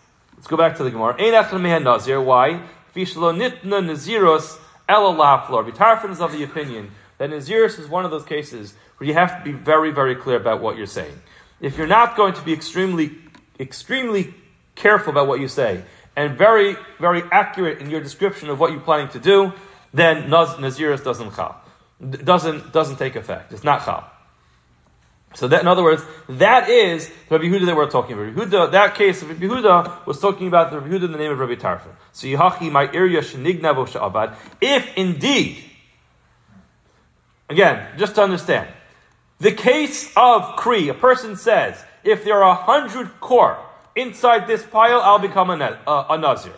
Let's 0.42 0.50
go 0.50 0.56
back 0.56 0.78
to 0.78 0.82
the 0.82 0.90
Gemara. 0.90 1.14
Ein 1.20 1.34
echad 1.34 1.84
nazir. 1.84 2.20
Why? 2.20 2.62
Fishlo 2.96 3.32
nitna 3.32 3.80
naziros 3.80 4.58
elalaflor. 4.88 5.70
Vitarfin 5.70 6.10
is 6.10 6.20
of 6.20 6.32
the 6.32 6.42
opinion 6.42 6.90
that 7.18 7.30
naziris 7.30 7.78
is 7.78 7.86
one 7.86 8.04
of 8.04 8.10
those 8.10 8.24
cases 8.24 8.74
where 8.96 9.06
you 9.06 9.14
have 9.14 9.38
to 9.38 9.44
be 9.44 9.52
very, 9.52 9.92
very 9.92 10.16
clear 10.16 10.36
about 10.36 10.60
what 10.60 10.76
you're 10.76 10.86
saying. 10.86 11.14
If 11.60 11.78
you're 11.78 11.86
not 11.86 12.16
going 12.16 12.34
to 12.34 12.42
be 12.42 12.52
extremely, 12.52 13.12
extremely 13.60 14.34
careful 14.74 15.12
about 15.12 15.28
what 15.28 15.38
you 15.38 15.46
say 15.46 15.84
and 16.16 16.36
very, 16.36 16.74
very 16.98 17.22
accurate 17.30 17.78
in 17.78 17.88
your 17.88 18.00
description 18.00 18.50
of 18.50 18.58
what 18.58 18.72
you're 18.72 18.80
planning 18.80 19.10
to 19.10 19.20
do, 19.20 19.52
then 19.94 20.28
naz, 20.28 20.48
naziris 20.56 21.04
doesn't 21.04 21.36
chal. 21.36 21.54
Doesn't, 22.00 22.72
doesn't 22.72 22.96
take 22.96 23.14
effect. 23.14 23.52
It's 23.52 23.62
not 23.62 23.84
chal. 23.84 24.10
So 25.34 25.48
that, 25.48 25.60
in 25.60 25.68
other 25.68 25.82
words, 25.82 26.02
that 26.28 26.68
is 26.68 27.10
Rabbi 27.30 27.44
Yehuda 27.44 27.66
that 27.66 27.76
we're 27.76 27.90
talking 27.90 28.12
about. 28.12 28.34
Rabbi 28.34 28.44
Yehuda, 28.44 28.72
that 28.72 28.94
case 28.94 29.22
of 29.22 29.30
Rabbi 29.30 29.46
Yehuda 29.46 30.06
was 30.06 30.20
talking 30.20 30.46
about 30.46 30.70
the 30.70 30.78
Rabbi 30.78 30.94
Yehuda 30.94 31.04
in 31.04 31.12
the 31.12 31.18
name 31.18 31.32
of 31.32 31.38
Rabbi 31.38 31.54
Tarfon. 31.54 31.90
So 32.12 32.26
Yihachi 32.26 32.70
my 32.70 32.86
sha'abad. 32.86 34.36
If 34.60 34.96
indeed, 34.96 35.64
again, 37.48 37.98
just 37.98 38.14
to 38.16 38.22
understand, 38.22 38.68
the 39.38 39.52
case 39.52 40.12
of 40.16 40.56
Kri, 40.56 40.88
a 40.88 40.94
person 40.94 41.36
says, 41.36 41.82
if 42.04 42.24
there 42.24 42.42
are 42.42 42.52
a 42.52 42.54
hundred 42.54 43.20
kor 43.20 43.58
inside 43.96 44.46
this 44.46 44.62
pile, 44.64 45.00
I'll 45.00 45.18
become 45.18 45.50
a, 45.50 45.80
a, 45.86 46.06
a 46.10 46.18
Nazir. 46.18 46.52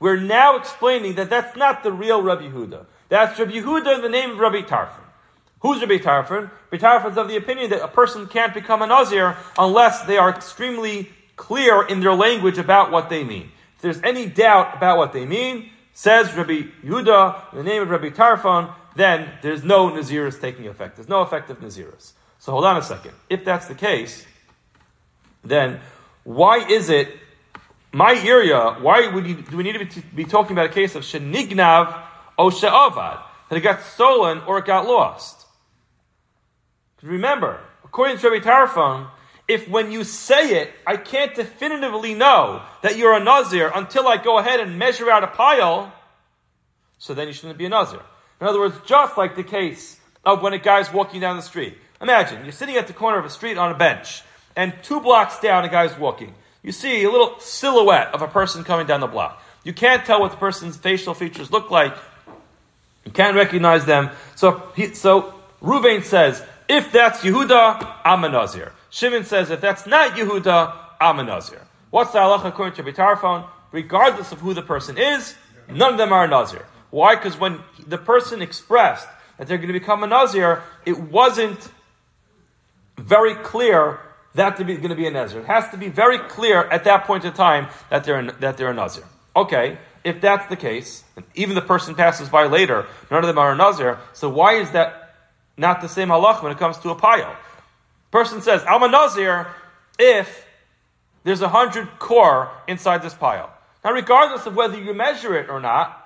We're 0.00 0.20
now 0.20 0.56
explaining 0.56 1.14
that 1.16 1.30
that's 1.30 1.56
not 1.56 1.82
the 1.82 1.92
real 1.92 2.22
Rabbi 2.22 2.48
Yehuda. 2.48 2.86
That's 3.08 3.38
Rabbi 3.38 3.52
Yehuda 3.52 3.96
in 3.96 4.02
the 4.02 4.08
name 4.08 4.32
of 4.32 4.38
Rabbi 4.38 4.62
Tarfon. 4.62 5.04
Who's 5.60 5.80
Rabbi 5.80 5.98
Tarfon? 5.98 6.50
Rabbi 6.70 6.76
Tarfon 6.82 7.10
is 7.12 7.18
of 7.18 7.28
the 7.28 7.36
opinion 7.36 7.70
that 7.70 7.82
a 7.82 7.88
person 7.88 8.26
can't 8.26 8.54
become 8.54 8.82
a 8.82 8.86
Nazir 8.86 9.36
unless 9.58 10.02
they 10.02 10.16
are 10.16 10.30
extremely 10.30 11.10
clear 11.36 11.86
in 11.86 12.00
their 12.00 12.14
language 12.14 12.58
about 12.58 12.90
what 12.90 13.10
they 13.10 13.24
mean. 13.24 13.50
If 13.76 13.82
there's 13.82 14.02
any 14.02 14.26
doubt 14.26 14.76
about 14.76 14.98
what 14.98 15.12
they 15.12 15.26
mean, 15.26 15.70
says 15.92 16.34
Rabbi 16.34 16.62
Yehuda, 16.84 17.52
in 17.52 17.58
the 17.58 17.64
name 17.64 17.82
of 17.82 17.90
Rabbi 17.90 18.08
Tarfon, 18.08 18.72
then 18.96 19.30
there's 19.42 19.62
no 19.62 19.90
Naziris 19.90 20.40
taking 20.40 20.66
effect. 20.66 20.96
There's 20.96 21.08
no 21.08 21.20
effect 21.20 21.50
of 21.50 21.60
Naziris. 21.60 22.12
So 22.38 22.52
hold 22.52 22.64
on 22.64 22.78
a 22.78 22.82
second. 22.82 23.12
If 23.28 23.44
that's 23.44 23.68
the 23.68 23.74
case, 23.74 24.26
then 25.44 25.80
why 26.24 26.66
is 26.66 26.88
it 26.88 27.08
my 27.92 28.14
area? 28.14 28.76
Why 28.80 29.08
would 29.08 29.26
you, 29.26 29.34
do 29.42 29.56
we 29.56 29.62
need 29.62 29.72
to 29.72 29.84
be, 29.84 30.24
be 30.24 30.24
talking 30.24 30.52
about 30.52 30.66
a 30.66 30.72
case 30.72 30.94
of 30.94 31.02
shenignav 31.02 32.02
o 32.38 32.50
she'avad 32.50 33.18
that 33.48 33.56
it 33.56 33.60
got 33.60 33.82
stolen 33.82 34.40
or 34.46 34.58
it 34.58 34.64
got 34.64 34.86
lost? 34.86 35.39
Remember, 37.02 37.60
according 37.84 38.18
to 38.18 38.30
Rabbi 38.30 38.44
Tarfon, 38.44 39.08
if 39.48 39.68
when 39.68 39.90
you 39.90 40.04
say 40.04 40.60
it, 40.62 40.70
I 40.86 40.96
can't 40.96 41.34
definitively 41.34 42.14
know 42.14 42.62
that 42.82 42.96
you're 42.96 43.14
a 43.14 43.24
Nazir 43.24 43.70
until 43.74 44.06
I 44.06 44.16
go 44.16 44.38
ahead 44.38 44.60
and 44.60 44.78
measure 44.78 45.10
out 45.10 45.24
a 45.24 45.28
pile, 45.28 45.92
so 46.98 47.14
then 47.14 47.26
you 47.26 47.32
shouldn't 47.32 47.58
be 47.58 47.66
a 47.66 47.68
Nazir. 47.68 48.00
In 48.40 48.46
other 48.46 48.60
words, 48.60 48.76
just 48.86 49.18
like 49.18 49.34
the 49.34 49.42
case 49.42 49.98
of 50.24 50.42
when 50.42 50.52
a 50.52 50.58
guy's 50.58 50.92
walking 50.92 51.20
down 51.20 51.36
the 51.36 51.42
street. 51.42 51.76
Imagine, 52.00 52.44
you're 52.44 52.52
sitting 52.52 52.76
at 52.76 52.86
the 52.86 52.92
corner 52.92 53.18
of 53.18 53.24
a 53.24 53.30
street 53.30 53.58
on 53.58 53.70
a 53.70 53.76
bench, 53.76 54.22
and 54.54 54.72
two 54.82 55.00
blocks 55.00 55.40
down, 55.40 55.64
a 55.64 55.68
guy's 55.68 55.98
walking. 55.98 56.34
You 56.62 56.72
see 56.72 57.02
a 57.04 57.10
little 57.10 57.38
silhouette 57.40 58.14
of 58.14 58.22
a 58.22 58.28
person 58.28 58.64
coming 58.64 58.86
down 58.86 59.00
the 59.00 59.06
block. 59.06 59.42
You 59.64 59.72
can't 59.72 60.04
tell 60.04 60.20
what 60.20 60.30
the 60.30 60.36
person's 60.36 60.76
facial 60.76 61.14
features 61.14 61.50
look 61.50 61.70
like. 61.70 61.96
You 63.04 63.12
can't 63.12 63.34
recognize 63.34 63.84
them. 63.84 64.10
So, 64.36 64.62
he, 64.76 64.94
so 64.94 65.34
Ruvain 65.62 66.04
says, 66.04 66.42
if 66.70 66.92
that's 66.92 67.18
Yehuda, 67.20 67.96
I'm 68.04 68.22
a 68.22 68.28
Nazir. 68.28 68.72
Shimon 68.90 69.24
says, 69.24 69.50
if 69.50 69.60
that's 69.60 69.86
not 69.86 70.12
Yehuda, 70.12 70.72
I'm 71.00 71.18
a 71.18 71.24
Nazir. 71.24 71.60
What's 71.90 72.12
the 72.12 72.20
halacha 72.20 72.46
according 72.46 72.76
to 72.76 72.84
Bitarfon? 72.84 73.44
Regardless 73.72 74.30
of 74.30 74.38
who 74.38 74.54
the 74.54 74.62
person 74.62 74.96
is, 74.96 75.34
none 75.68 75.92
of 75.92 75.98
them 75.98 76.12
are 76.12 76.24
a 76.24 76.28
Nazir. 76.28 76.64
Why? 76.90 77.16
Because 77.16 77.36
when 77.36 77.58
the 77.88 77.98
person 77.98 78.40
expressed 78.40 79.08
that 79.36 79.48
they're 79.48 79.58
going 79.58 79.72
to 79.72 79.78
become 79.78 80.04
a 80.04 80.06
Nazir, 80.06 80.62
it 80.86 80.96
wasn't 80.96 81.58
very 82.96 83.34
clear 83.34 83.98
that 84.34 84.56
be 84.58 84.76
going 84.76 84.90
to 84.90 84.94
be 84.94 85.08
a 85.08 85.10
Nazir. 85.10 85.40
It 85.40 85.46
has 85.46 85.68
to 85.70 85.76
be 85.76 85.88
very 85.88 86.18
clear 86.18 86.62
at 86.62 86.84
that 86.84 87.04
point 87.04 87.24
in 87.24 87.32
time 87.32 87.66
that 87.90 88.04
they're 88.04 88.20
a, 88.20 88.32
that 88.40 88.56
they're 88.56 88.70
a 88.70 88.74
Nazir. 88.74 89.04
Okay, 89.34 89.76
if 90.04 90.20
that's 90.20 90.46
the 90.46 90.56
case, 90.56 91.02
even 91.34 91.56
the 91.56 91.62
person 91.62 91.96
passes 91.96 92.28
by 92.28 92.46
later, 92.46 92.86
none 93.10 93.24
of 93.24 93.26
them 93.26 93.38
are 93.38 93.52
a 93.52 93.56
Nazir. 93.56 93.98
So 94.12 94.28
why 94.28 94.54
is 94.54 94.70
that 94.70 94.99
not 95.60 95.82
the 95.82 95.88
same 95.88 96.08
halach 96.08 96.42
when 96.42 96.50
it 96.50 96.58
comes 96.58 96.78
to 96.78 96.90
a 96.90 96.94
pile. 96.94 97.36
Person 98.10 98.40
says, 98.40 98.64
I'm 98.66 98.82
a 98.82 98.88
Nazir 98.88 99.46
if 99.98 100.46
there's 101.22 101.42
a 101.42 101.48
hundred 101.48 101.86
kor 101.98 102.50
inside 102.66 103.02
this 103.02 103.14
pile. 103.14 103.52
Now, 103.84 103.92
regardless 103.92 104.46
of 104.46 104.56
whether 104.56 104.80
you 104.80 104.94
measure 104.94 105.36
it 105.36 105.48
or 105.48 105.60
not, 105.60 105.96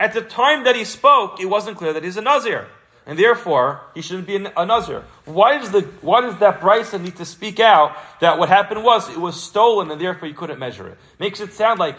at 0.00 0.12
the 0.12 0.20
time 0.20 0.64
that 0.64 0.76
he 0.76 0.84
spoke, 0.84 1.40
it 1.40 1.46
wasn't 1.46 1.76
clear 1.78 1.92
that 1.92 2.04
he's 2.04 2.16
a 2.16 2.22
Nazir. 2.22 2.66
And 3.06 3.18
therefore, 3.18 3.80
he 3.94 4.02
shouldn't 4.02 4.26
be 4.26 4.36
a 4.36 4.66
Nazir. 4.66 5.02
Why 5.24 5.58
does, 5.58 5.70
the, 5.70 5.80
why 6.02 6.20
does 6.20 6.36
that 6.40 6.60
Brisa 6.60 7.00
need 7.00 7.16
to 7.16 7.24
speak 7.24 7.58
out 7.58 7.96
that 8.20 8.38
what 8.38 8.48
happened 8.48 8.84
was 8.84 9.08
it 9.08 9.16
was 9.16 9.42
stolen 9.42 9.90
and 9.90 10.00
therefore 10.00 10.28
you 10.28 10.34
couldn't 10.34 10.58
measure 10.58 10.86
it? 10.88 10.98
Makes 11.18 11.40
it 11.40 11.52
sound 11.54 11.80
like 11.80 11.96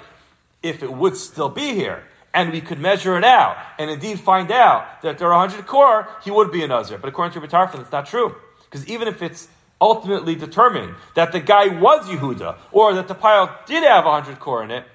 if 0.61 0.83
it 0.83 0.91
would 0.91 1.17
still 1.17 1.49
be 1.49 1.73
here, 1.73 2.03
and 2.33 2.51
we 2.51 2.61
could 2.61 2.79
measure 2.79 3.17
it 3.17 3.23
out, 3.23 3.57
and 3.77 3.89
indeed 3.89 4.19
find 4.19 4.51
out 4.51 5.01
that 5.01 5.17
there 5.17 5.33
are 5.33 5.39
100 5.39 5.65
kor, 5.65 6.07
he 6.23 6.31
would 6.31 6.51
be 6.51 6.63
a 6.63 6.67
Nazir. 6.67 6.97
But 6.97 7.09
according 7.09 7.33
to 7.33 7.39
Rabbi 7.39 7.51
Tarfon, 7.51 7.81
it's 7.81 7.91
not 7.91 8.05
true. 8.05 8.35
Because 8.65 8.87
even 8.87 9.07
if 9.07 9.21
it's 9.21 9.47
ultimately 9.81 10.35
determined 10.35 10.95
that 11.15 11.31
the 11.31 11.39
guy 11.39 11.67
was 11.67 12.07
Yehuda, 12.07 12.57
or 12.71 12.93
that 12.93 13.07
the 13.07 13.15
pile 13.15 13.57
did 13.65 13.83
have 13.83 14.05
100 14.05 14.39
kor 14.39 14.63
in 14.63 14.71
it, 14.71 14.85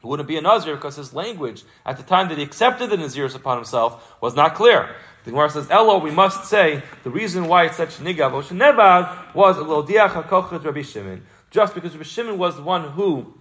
He 0.00 0.06
wouldn't 0.06 0.28
be 0.28 0.36
a 0.36 0.40
Nazir 0.40 0.76
because 0.76 0.96
his 0.96 1.12
language 1.12 1.62
at 1.84 1.98
the 1.98 2.02
time 2.02 2.28
that 2.30 2.38
he 2.38 2.44
accepted 2.44 2.88
the 2.88 2.96
Naziris 2.96 3.34
upon 3.34 3.58
himself 3.58 4.16
was 4.22 4.34
not 4.34 4.54
clear. 4.54 4.94
The 5.24 5.30
Gemara 5.30 5.50
says, 5.50 5.70
Elo, 5.70 5.98
we 5.98 6.10
must 6.10 6.48
say 6.48 6.82
the 7.02 7.10
reason 7.10 7.46
why 7.46 7.66
it's 7.66 7.76
such 7.76 7.98
nigav 7.98 8.32
nevad 8.48 9.34
was 9.34 9.58
Rabbi 10.64 10.82
Shimon. 10.82 11.22
Just 11.50 11.74
because 11.74 11.92
Rabbi 11.92 12.04
Shimon 12.04 12.38
was 12.38 12.56
the 12.56 12.62
one 12.62 12.90
who 12.90 13.34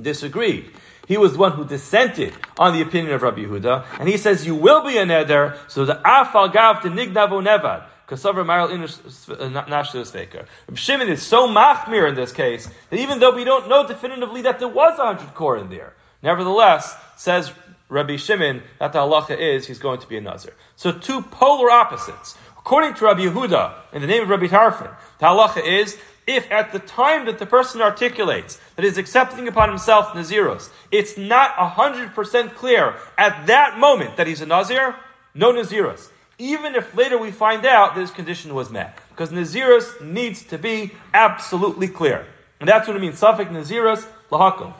disagreed. 0.00 0.72
He 1.06 1.16
was 1.16 1.32
the 1.32 1.38
one 1.38 1.52
who 1.52 1.64
dissented 1.64 2.34
on 2.58 2.74
the 2.74 2.82
opinion 2.82 3.14
of 3.14 3.22
Rabbi 3.22 3.44
Yehuda, 3.44 3.84
and 3.98 4.08
he 4.08 4.16
says, 4.16 4.46
You 4.46 4.54
will 4.54 4.84
be 4.84 4.98
a 4.98 5.06
neder, 5.06 5.56
so 5.68 5.84
the 5.84 5.94
afal 5.94 6.52
gav 6.52 6.82
to 6.82 6.88
nignavu 6.88 7.46
nevad. 7.46 7.86
Kasavar 8.08 8.44
Maral 8.44 8.70
uh, 8.70 9.62
Nashlis 9.64 10.12
Faker. 10.12 10.46
Shimon 10.74 11.08
is 11.08 11.22
so 11.22 11.48
machmir 11.48 12.08
in 12.08 12.14
this 12.14 12.30
case 12.30 12.68
that 12.90 13.00
even 13.00 13.18
though 13.18 13.34
we 13.34 13.44
don't 13.44 13.68
know 13.68 13.86
definitively 13.86 14.42
that 14.42 14.60
there 14.60 14.68
was 14.68 14.96
a 14.98 15.04
hundred 15.04 15.34
kor 15.34 15.56
in 15.56 15.70
there, 15.70 15.92
nevertheless, 16.22 16.96
says 17.16 17.52
Rabbi 17.88 18.16
Shimon 18.16 18.62
that 18.78 18.92
the 18.92 19.00
halacha 19.00 19.36
is 19.36 19.66
he's 19.66 19.80
going 19.80 19.98
to 20.00 20.06
be 20.06 20.16
a 20.16 20.20
nazir. 20.20 20.54
So 20.76 20.92
two 20.92 21.22
polar 21.22 21.70
opposites. 21.70 22.36
According 22.58 22.94
to 22.94 23.04
Rabbi 23.04 23.22
Yehuda, 23.22 23.74
in 23.92 24.02
the 24.02 24.08
name 24.08 24.22
of 24.22 24.28
Rabbi 24.28 24.46
Tarfon, 24.46 24.94
the 25.18 25.26
halacha 25.26 25.64
is 25.66 25.98
if 26.26 26.50
at 26.50 26.72
the 26.72 26.78
time 26.78 27.26
that 27.26 27.38
the 27.38 27.46
person 27.46 27.80
articulates 27.80 28.60
that 28.76 28.84
he's 28.84 28.98
accepting 28.98 29.48
upon 29.48 29.68
himself 29.68 30.08
Naziros, 30.08 30.70
it's 30.90 31.16
not 31.16 31.54
100% 31.54 32.54
clear 32.54 32.94
at 33.16 33.46
that 33.46 33.78
moment 33.78 34.16
that 34.16 34.26
he's 34.26 34.40
a 34.40 34.46
Nazir, 34.46 34.96
no 35.34 35.52
Naziros 35.52 36.10
even 36.38 36.74
if 36.74 36.94
later 36.94 37.18
we 37.18 37.30
find 37.30 37.64
out 37.64 37.94
this 37.94 38.10
condition 38.10 38.54
was 38.54 38.70
met. 38.70 38.98
Because 39.10 39.30
Nazirus 39.30 40.00
needs 40.02 40.44
to 40.46 40.58
be 40.58 40.92
absolutely 41.14 41.88
clear. 41.88 42.26
And 42.60 42.68
that's 42.68 42.86
what 42.86 42.96
it 42.96 43.00
means. 43.00 43.20
Safek 43.20 43.50
Nazirus 43.50 44.06
lahakil. 44.30 44.74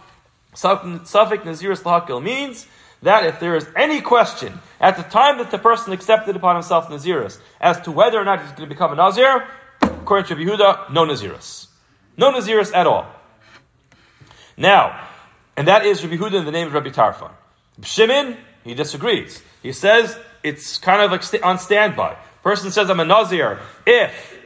Safek 0.55 1.43
Nazirus 1.43 1.83
lahakil 1.83 2.23
means 2.23 2.67
that 3.03 3.25
if 3.25 3.41
there 3.41 3.57
is 3.57 3.67
any 3.77 4.01
question 4.01 4.59
at 4.81 4.97
the 4.97 5.03
time 5.03 5.39
that 5.39 5.51
the 5.51 5.59
person 5.59 5.93
accepted 5.93 6.37
upon 6.37 6.57
himself 6.57 6.89
Nazirus 6.89 7.39
as 7.61 7.81
to 7.83 7.93
whether 7.93 8.19
or 8.19 8.25
not 8.25 8.41
he's 8.41 8.51
going 8.51 8.69
to 8.69 8.75
become 8.75 8.93
a 8.93 8.97
Nazir, 8.97 9.47
according 10.07 10.27
to 10.27 10.37
Yehuda, 10.37 10.93
no 10.93 11.05
Nazirus. 11.05 11.67
No 12.17 12.31
Nazirus 12.31 12.73
at 12.73 12.87
all. 12.87 13.11
Now, 14.57 15.05
and 15.57 15.67
that 15.67 15.85
is 15.85 16.05
Rabbi 16.05 16.17
Yehuda 16.17 16.39
in 16.39 16.45
the 16.45 16.53
name 16.53 16.69
of 16.69 16.75
Rabbi 16.75 16.91
Tarfon. 16.91 17.33
Shimon, 17.83 18.37
he 18.63 18.75
disagrees. 18.75 19.43
He 19.65 19.73
says 19.73 20.17
it's 20.45 20.79
kind 20.79 21.03
of 21.03 21.11
like 21.11 21.45
on 21.45 21.59
standby. 21.59 22.17
Person 22.45 22.71
says, 22.71 22.89
I'm 22.89 23.01
a 23.01 23.05
Nazir. 23.05 23.59
If 23.85 24.39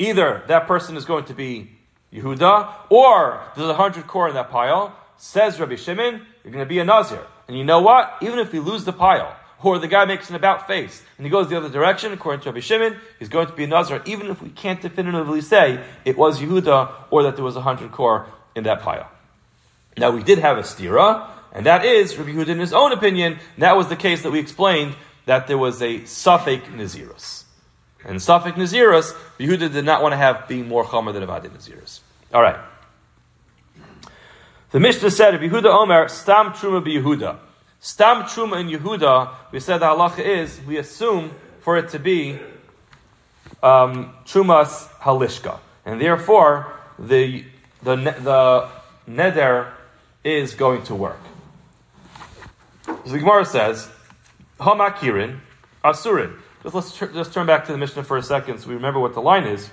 either 0.00 0.42
that 0.48 0.66
person 0.66 0.96
is 0.96 1.04
going 1.04 1.26
to 1.26 1.34
be 1.34 1.70
Yehuda, 2.12 2.74
or 2.90 3.40
there's 3.54 3.68
a 3.68 3.74
hundred 3.74 4.08
kor 4.08 4.26
in 4.28 4.34
that 4.34 4.50
pile, 4.50 4.98
says 5.16 5.60
Rabbi 5.60 5.76
Shimon, 5.76 6.26
you're 6.42 6.52
going 6.52 6.64
to 6.64 6.68
be 6.68 6.80
a 6.80 6.84
Nazir. 6.84 7.24
And 7.46 7.56
you 7.56 7.62
know 7.62 7.82
what? 7.82 8.16
Even 8.20 8.40
if 8.40 8.52
we 8.52 8.58
lose 8.58 8.84
the 8.84 8.92
pile, 8.92 9.36
or 9.72 9.78
the 9.78 9.88
guy 9.88 10.04
makes 10.04 10.28
an 10.30 10.36
about 10.36 10.66
face 10.66 11.02
and 11.16 11.26
he 11.26 11.30
goes 11.30 11.48
the 11.48 11.56
other 11.56 11.68
direction, 11.68 12.12
according 12.12 12.42
to 12.42 12.50
Rabbi 12.50 12.60
Shimon, 12.60 12.96
he's 13.18 13.28
going 13.28 13.46
to 13.46 13.52
be 13.52 13.64
a 13.64 13.66
Nazir, 13.66 14.02
even 14.04 14.28
if 14.28 14.42
we 14.42 14.50
can't 14.50 14.80
definitively 14.80 15.40
say 15.40 15.82
it 16.04 16.16
was 16.16 16.40
Yehuda 16.40 16.92
or 17.10 17.22
that 17.24 17.36
there 17.36 17.44
was 17.44 17.56
a 17.56 17.60
hundred 17.60 17.92
kor 17.92 18.26
in 18.54 18.64
that 18.64 18.80
pile. 18.80 19.10
Now 19.96 20.10
we 20.10 20.22
did 20.22 20.38
have 20.38 20.58
a 20.58 20.62
stira, 20.62 21.28
and 21.52 21.66
that 21.66 21.84
is 21.84 22.16
Rabbi 22.16 22.30
Yehuda 22.30 22.48
in 22.48 22.58
his 22.58 22.72
own 22.72 22.92
opinion. 22.92 23.38
That 23.58 23.76
was 23.76 23.88
the 23.88 23.96
case 23.96 24.22
that 24.22 24.30
we 24.30 24.40
explained 24.40 24.96
that 25.26 25.46
there 25.46 25.58
was 25.58 25.80
a 25.80 26.00
Safek 26.00 26.62
Nazirus. 26.74 27.44
And 28.04 28.18
Safek 28.18 28.54
Nazirus, 28.54 29.14
Yehuda 29.38 29.72
did 29.72 29.84
not 29.84 30.02
want 30.02 30.12
to 30.12 30.16
have 30.16 30.46
being 30.46 30.68
more 30.68 30.84
Chomer 30.84 31.12
than 31.12 31.22
Avadi 31.22 31.48
Nazirus. 31.48 32.00
All 32.32 32.42
right. 32.42 32.58
The 34.72 34.80
Mishnah 34.80 35.10
said, 35.10 35.34
Yehuda 35.34 35.66
Omer, 35.66 36.08
Stam 36.08 36.50
Truma 36.50 36.84
Yehuda. 36.84 37.38
Stam 37.84 38.22
Truma 38.22 38.60
in 38.60 38.68
Yehuda, 38.70 39.34
we 39.52 39.60
said 39.60 39.76
the 39.76 39.84
halacha 39.84 40.20
is, 40.20 40.58
we 40.66 40.78
assume 40.78 41.30
for 41.60 41.76
it 41.76 41.90
to 41.90 41.98
be 41.98 42.38
um, 43.62 44.14
Trumas 44.24 44.88
Halishka. 45.00 45.58
And 45.84 46.00
therefore, 46.00 46.72
the, 46.98 47.44
the, 47.82 47.96
the 47.96 48.70
neder 49.06 49.70
is 50.24 50.54
going 50.54 50.84
to 50.84 50.94
work. 50.94 51.20
So 52.86 52.94
the 53.04 53.18
Gemara 53.18 53.44
says, 53.44 53.86
Hamakirin, 54.58 55.40
Asurin. 55.84 56.38
Just 56.62 56.74
let's 56.74 56.96
tr- 56.96 57.12
just 57.12 57.34
turn 57.34 57.46
back 57.46 57.66
to 57.66 57.72
the 57.72 57.78
Mishnah 57.78 58.04
for 58.04 58.16
a 58.16 58.22
second 58.22 58.60
so 58.60 58.68
we 58.68 58.76
remember 58.76 58.98
what 58.98 59.12
the 59.12 59.20
line 59.20 59.44
is. 59.44 59.68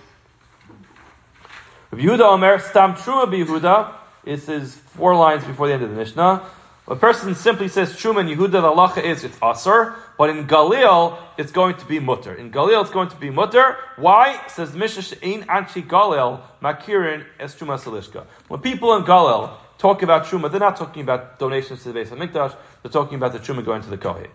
Yehuda 1.94 2.20
Omer, 2.20 2.60
Stam 2.60 2.96
Truma 2.96 3.28
Yehuda, 3.28 3.94
it 4.26 4.42
says 4.42 4.76
four 4.76 5.16
lines 5.16 5.46
before 5.46 5.70
the 5.70 5.74
end 5.76 5.84
of 5.84 5.92
the 5.92 5.96
Mishnah. 5.96 6.46
A 6.92 6.96
person 6.98 7.34
simply 7.36 7.70
says 7.70 7.94
Truma 7.94 8.20
and 8.20 8.30
Yehuda, 8.30 8.52
the 8.52 8.62
halacha 8.64 9.02
is 9.02 9.24
it's 9.24 9.38
Asur, 9.38 9.96
but 10.18 10.30
in 10.30 10.46
Galil, 10.46 11.18
it's 11.38 11.54
going 11.54 11.78
to 11.78 11.86
be 11.86 12.02
mutter. 12.02 12.34
In 12.34 12.52
Galil, 12.52 12.82
it's 12.82 12.92
going 12.92 13.08
to 13.08 13.16
be 13.16 13.30
mutter. 13.30 13.78
Why? 13.96 14.46
Says 14.50 14.76
Mishnah 14.76 15.04
She'in 15.04 15.44
Anchi 15.44 15.88
Galil, 15.88 16.42
Makirin 16.62 17.24
es 17.40 17.56
Truma 17.56 17.80
Salishka. 17.80 18.26
When 18.50 18.60
people 18.60 18.94
in 18.98 19.04
Galil 19.04 19.54
talk 19.78 20.04
about 20.04 20.26
Truma, 20.26 20.52
they're 20.52 20.60
not 20.60 20.76
talking 20.76 21.02
about 21.02 21.40
donations 21.40 21.82
to 21.84 21.94
the 21.94 21.98
Beis 22.02 22.10
HaMikdash, 22.10 22.58
they're 22.84 22.92
talking 22.92 23.16
about 23.16 23.32
the 23.32 23.40
Truma 23.40 23.64
going 23.64 23.82
to 23.84 23.90
the 23.90 23.98
Kohen. 23.98 24.28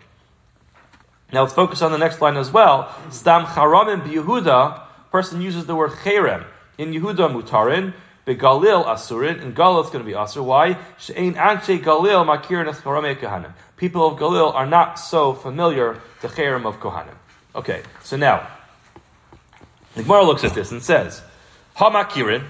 Now 1.31 1.43
let's 1.43 1.53
focus 1.53 1.83
on 1.83 1.91
the 1.91 1.99
next 1.99 2.21
line 2.21 2.37
as 2.37 2.51
well. 2.51 2.91
Stam 3.11 3.45
Charamim 3.45 4.01
Yehuda, 4.11 4.81
person 5.11 5.43
uses 5.43 5.67
the 5.67 5.75
word 5.75 5.91
Cherem. 5.91 6.43
In 6.79 6.91
Yehuda 6.91 7.31
Mutarin, 7.31 7.93
Begalil 8.27 8.85
Asurin, 8.85 9.41
in 9.41 9.53
Galil 9.53 9.81
it's 9.81 9.89
going 9.89 10.03
to 10.03 10.09
be 10.09 10.15
Asur. 10.15 10.43
Why? 10.43 10.77
She'ein 10.99 11.33
Galil 11.33 12.25
Kohanim. 13.15 13.53
People 13.77 14.07
of 14.07 14.19
Galil 14.19 14.53
are 14.53 14.65
not 14.67 14.99
so 14.99 15.33
familiar 15.33 15.99
to 16.21 16.27
Cherem 16.27 16.65
of 16.65 16.79
Kohanim. 16.79 17.15
Okay, 17.55 17.81
so 18.03 18.17
now, 18.17 18.47
the 19.95 20.03
Gemara 20.03 20.23
looks 20.23 20.43
at 20.43 20.53
this 20.53 20.71
and 20.71 20.83
says, 20.83 21.21
Hamakirin 21.77 22.43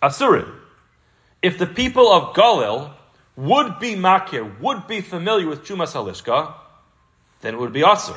Asurin 0.00 0.60
if 1.42 1.58
the 1.58 1.66
people 1.66 2.10
of 2.10 2.34
Galil 2.34 2.92
would 3.36 3.80
be 3.80 3.94
makir, 3.94 4.60
would 4.60 4.86
be 4.86 5.00
familiar 5.00 5.48
with 5.48 5.64
Chumas 5.64 5.92
Halishka, 5.92 6.54
then 7.40 7.54
it 7.54 7.58
would 7.58 7.72
be 7.72 7.80
asur. 7.80 8.16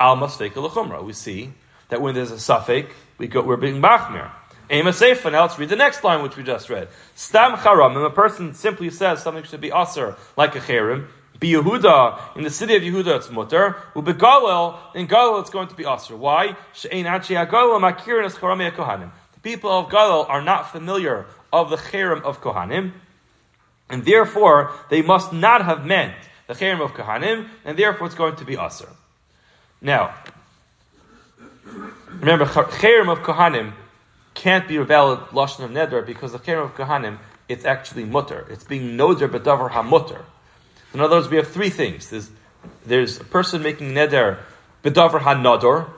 Al 0.00 0.16
Masfek 0.16 1.04
We 1.04 1.12
see 1.12 1.52
that 1.88 2.02
when 2.02 2.16
there's 2.16 2.32
a 2.32 2.36
safek, 2.36 2.90
we 3.16 3.28
go, 3.28 3.42
we're 3.42 3.56
being 3.56 3.80
machmir. 3.80 4.30
Aim 4.70 4.86
a 4.86 4.92
sefer. 4.92 5.30
Now 5.30 5.42
let's 5.42 5.58
read 5.58 5.68
the 5.68 5.76
next 5.76 6.02
line, 6.02 6.22
which 6.22 6.36
we 6.36 6.42
just 6.42 6.70
read. 6.70 6.88
Stam 7.14 7.56
charam. 7.56 7.96
If 7.96 8.12
a 8.12 8.14
person 8.14 8.54
simply 8.54 8.90
says 8.90 9.22
something 9.22 9.44
should 9.44 9.60
be 9.60 9.70
aser, 9.70 10.16
like 10.36 10.56
a 10.56 10.60
cherem, 10.60 11.06
be 11.38 11.52
Yehuda, 11.52 12.36
in 12.36 12.44
the 12.44 12.50
city 12.50 12.76
of 12.76 12.82
Yehuda 12.82 13.16
it's 13.16 13.30
mutter, 13.30 13.76
ubegalel, 13.94 14.78
in 14.94 15.06
Galil 15.06 15.40
it's 15.40 15.50
going 15.50 15.68
to 15.68 15.74
be 15.74 15.84
aser. 15.84 16.16
Why? 16.16 16.56
She'ein 16.72 17.06
achi 17.06 17.34
hagalil 17.34 17.80
makirin 17.80 18.24
es 18.24 18.34
kohanim. 18.36 19.10
The 19.34 19.40
people 19.40 19.70
of 19.70 19.90
Galil 19.90 20.28
are 20.28 20.40
not 20.40 20.72
familiar 20.72 21.26
of 21.52 21.70
the 21.70 21.76
cherem 21.76 22.22
of 22.22 22.40
Kohanim, 22.40 22.92
and 23.88 24.04
therefore 24.04 24.72
they 24.90 25.02
must 25.02 25.32
not 25.32 25.64
have 25.64 25.86
meant 25.86 26.14
the 26.48 26.54
cherem 26.54 26.80
of 26.80 26.92
Kohanim, 26.94 27.48
and 27.64 27.78
therefore 27.78 28.08
it's 28.08 28.16
going 28.16 28.36
to 28.36 28.44
be 28.44 28.54
Aser. 28.54 28.88
Now, 29.80 30.14
remember, 32.08 32.46
cherem 32.46 33.08
of 33.08 33.20
Kohanim 33.20 33.72
can't 34.34 34.68
be 34.68 34.76
a 34.76 34.84
valid 34.84 35.20
lashon 35.30 35.64
of 35.64 35.70
neder 35.70 36.04
because 36.04 36.32
the 36.32 36.38
cherem 36.38 36.64
of 36.64 36.74
kahanim 36.74 37.18
it's 37.48 37.64
actually 37.64 38.04
mutter. 38.04 38.46
It's 38.50 38.64
being 38.64 38.96
noder 38.96 39.28
bedavar 39.28 39.70
hamutter. 39.70 40.22
In 40.92 41.00
other 41.00 41.16
words, 41.16 41.28
we 41.28 41.36
have 41.36 41.48
three 41.48 41.70
things. 41.70 42.08
There's, 42.10 42.30
there's 42.86 43.20
a 43.20 43.24
person 43.24 43.62
making 43.62 43.92
neder 43.92 44.38
bedavar 44.82 45.20
hanador. 45.20 45.90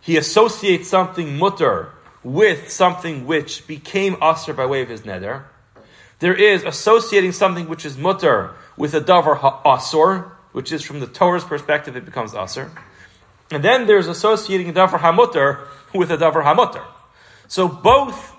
He 0.00 0.16
associates 0.16 0.88
something 0.88 1.38
mutter 1.38 1.90
with 2.22 2.70
something 2.70 3.26
which 3.26 3.66
became 3.66 4.16
asr 4.16 4.54
by 4.54 4.66
way 4.66 4.82
of 4.82 4.88
his 4.88 5.02
neder. 5.02 5.44
There 6.18 6.34
is 6.34 6.62
associating 6.62 7.32
something 7.32 7.68
which 7.68 7.84
is 7.84 7.96
mutter 7.96 8.52
with 8.76 8.94
a 8.94 9.00
davar 9.00 9.38
ha'asur, 9.38 10.30
which 10.52 10.72
is 10.72 10.82
from 10.82 11.00
the 11.00 11.06
Torah's 11.06 11.44
perspective, 11.44 11.96
it 11.96 12.04
becomes 12.04 12.32
asr. 12.32 12.70
And 13.50 13.62
then 13.62 13.86
there's 13.86 14.08
associating 14.08 14.68
a 14.68 14.72
davar 14.72 14.98
hamutter 14.98 15.66
with 15.94 16.10
a 16.10 16.16
davar 16.16 16.44
hamutter. 16.44 16.84
So 17.52 17.68
both 17.68 18.34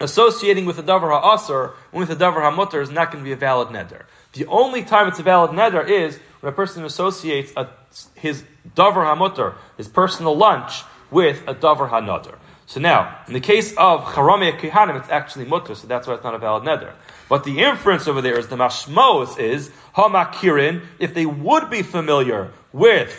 associating 0.00 0.64
with 0.64 0.78
a 0.78 0.82
davar 0.82 1.10
ha'asr 1.10 1.74
and 1.92 2.00
with 2.00 2.08
a 2.08 2.16
davar 2.16 2.40
hamutter 2.40 2.80
is 2.80 2.88
not 2.88 3.12
going 3.12 3.22
to 3.22 3.28
be 3.28 3.32
a 3.32 3.36
valid 3.36 3.68
neder. 3.68 4.04
The 4.32 4.46
only 4.46 4.82
time 4.82 5.08
it's 5.08 5.18
a 5.18 5.22
valid 5.22 5.50
neder 5.50 5.86
is 5.86 6.18
when 6.40 6.50
a 6.50 6.56
person 6.56 6.86
associates 6.86 7.52
a, 7.54 7.68
his 8.14 8.44
davar 8.74 9.04
hamutter, 9.04 9.56
his 9.76 9.88
personal 9.88 10.34
lunch, 10.34 10.84
with 11.10 11.42
a 11.46 11.54
davar 11.54 11.90
hanadar. 11.90 12.36
So 12.64 12.80
now, 12.80 13.14
in 13.26 13.34
the 13.34 13.40
case 13.40 13.72
of 13.76 14.04
Charame 14.04 14.58
Kihanim, 14.58 14.98
it's 14.98 15.10
actually 15.10 15.44
mutter, 15.44 15.74
so 15.74 15.86
that's 15.86 16.06
why 16.06 16.14
it's 16.14 16.24
not 16.24 16.34
a 16.34 16.38
valid 16.38 16.64
neder. 16.64 16.94
But 17.28 17.44
the 17.44 17.60
inference 17.60 18.08
over 18.08 18.22
there 18.22 18.38
is 18.38 18.48
the 18.48 18.56
mashmos 18.56 19.38
is 19.38 19.70
hamakirin, 19.94 20.80
if 20.98 21.12
they 21.12 21.26
would 21.26 21.68
be 21.68 21.82
familiar 21.82 22.52
with 22.72 23.14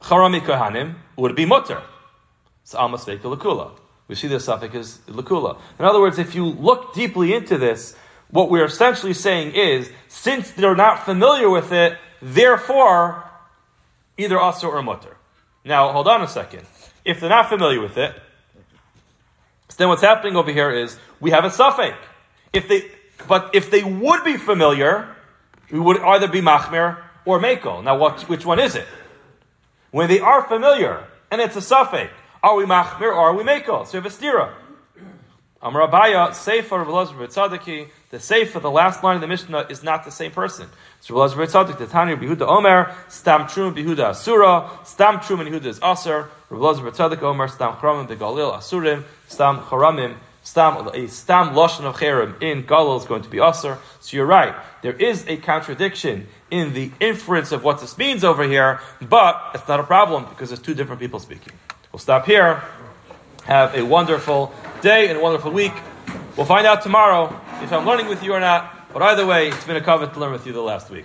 Charame 0.00 0.40
Kihanim, 0.40 0.94
would 1.16 1.36
be 1.36 1.44
mutter. 1.44 1.82
So 2.64 2.78
almost 2.78 3.06
lakula. 3.06 3.72
We 4.08 4.14
see 4.14 4.28
the 4.28 4.36
safek 4.36 4.74
is 4.74 4.98
lakula. 5.06 5.58
In 5.78 5.84
other 5.84 6.00
words, 6.00 6.18
if 6.18 6.34
you 6.34 6.46
look 6.46 6.94
deeply 6.94 7.34
into 7.34 7.58
this, 7.58 7.96
what 8.30 8.50
we're 8.50 8.64
essentially 8.64 9.14
saying 9.14 9.52
is, 9.54 9.90
since 10.08 10.50
they're 10.52 10.76
not 10.76 11.04
familiar 11.04 11.50
with 11.50 11.72
it, 11.72 11.98
therefore, 12.20 13.24
either 14.16 14.36
asr 14.36 14.64
or 14.64 14.82
mutter. 14.82 15.16
Now, 15.64 15.92
hold 15.92 16.08
on 16.08 16.22
a 16.22 16.28
second. 16.28 16.66
If 17.04 17.20
they're 17.20 17.28
not 17.28 17.48
familiar 17.48 17.80
with 17.80 17.98
it, 17.98 18.14
then 19.76 19.88
what's 19.88 20.02
happening 20.02 20.36
over 20.36 20.52
here 20.52 20.70
is 20.70 20.96
we 21.20 21.30
have 21.30 21.44
a 21.44 21.48
safek. 21.48 21.96
If 22.52 22.68
they, 22.68 22.90
but 23.28 23.50
if 23.54 23.70
they 23.70 23.82
would 23.82 24.24
be 24.24 24.36
familiar, 24.36 25.14
we 25.70 25.80
would 25.80 25.98
either 25.98 26.28
be 26.28 26.40
machmir 26.40 27.02
or 27.24 27.40
mako. 27.40 27.80
Now, 27.80 27.96
what, 27.96 28.28
which 28.28 28.44
one 28.44 28.58
is 28.58 28.76
it? 28.76 28.86
When 29.90 30.08
they 30.08 30.20
are 30.20 30.42
familiar, 30.42 31.04
and 31.30 31.40
it's 31.40 31.56
a 31.56 31.60
safek, 31.60 32.10
are 32.42 32.56
we 32.56 32.64
machmir 32.64 33.02
or 33.02 33.14
are 33.14 33.34
we 33.34 33.44
mako? 33.44 33.84
So 33.84 33.98
we 33.98 34.02
have 34.02 34.06
a 34.06 34.08
stira. 34.14 34.52
Amar 35.64 35.88
Abaye, 35.88 36.34
Sefer 36.34 36.84
Velazar 36.84 37.14
Tzadiki, 37.28 37.88
the 38.10 38.18
Sefer, 38.18 38.58
the 38.58 38.70
last 38.70 39.04
line 39.04 39.14
of 39.14 39.20
the 39.20 39.28
Mishnah, 39.28 39.66
is 39.70 39.84
not 39.84 40.04
the 40.04 40.10
same 40.10 40.32
person. 40.32 40.68
So 41.00 41.14
Velazar 41.14 41.36
Tzadik, 41.46 41.78
the 41.78 41.86
Tanya 41.86 42.16
Behuda 42.16 42.48
Omer, 42.48 42.92
Stam 43.08 43.46
Trum 43.46 43.72
Behuda 43.72 44.10
Asura, 44.10 44.68
Stam 44.84 45.20
Trum 45.20 45.40
and 45.40 45.48
Yehuda 45.48 45.66
is 45.66 45.78
Aser, 45.78 46.28
Velazar 46.50 46.90
Tzadik 46.90 47.22
Omer, 47.22 47.46
Stam 47.46 47.74
Charamim 47.74 48.08
Begalil 48.08 48.56
Asurim, 48.56 49.04
Stam 49.28 49.60
Charamim, 49.60 50.16
Stam, 50.42 50.88
a 50.88 51.06
Stam 51.06 51.54
Lashon 51.54 51.84
of 51.84 51.94
Cherem 51.96 52.42
in 52.42 52.64
Galil 52.64 52.98
is 52.98 53.06
going 53.06 53.22
to 53.22 53.28
be 53.28 53.38
Aser. 53.38 53.78
So 54.00 54.16
you're 54.16 54.26
right. 54.26 54.56
There 54.82 54.94
is 54.94 55.24
a 55.28 55.36
contradiction 55.36 56.26
in 56.50 56.74
the 56.74 56.90
inference 56.98 57.52
of 57.52 57.62
what 57.62 57.80
this 57.80 57.96
means 57.96 58.24
over 58.24 58.42
here, 58.42 58.80
but 59.00 59.40
it's 59.54 59.68
not 59.68 59.78
a 59.78 59.84
problem 59.84 60.24
because 60.24 60.48
there's 60.48 60.60
two 60.60 60.74
different 60.74 61.00
people 61.00 61.20
speaking. 61.20 61.52
We'll 61.92 62.00
stop 62.00 62.24
here. 62.24 62.62
Have 63.44 63.74
a 63.74 63.84
wonderful 63.84 64.50
day 64.80 65.08
and 65.08 65.18
a 65.18 65.20
wonderful 65.20 65.50
week. 65.52 65.74
We'll 66.38 66.46
find 66.46 66.66
out 66.66 66.80
tomorrow 66.80 67.38
if 67.60 67.70
I'm 67.70 67.84
learning 67.84 68.08
with 68.08 68.22
you 68.22 68.32
or 68.32 68.40
not. 68.40 68.90
But 68.94 69.02
either 69.02 69.26
way, 69.26 69.48
it's 69.48 69.64
been 69.66 69.76
a 69.76 69.80
kavod 69.80 70.14
to 70.14 70.20
learn 70.20 70.32
with 70.32 70.46
you 70.46 70.54
the 70.54 70.62
last 70.62 70.88
week. 70.88 71.04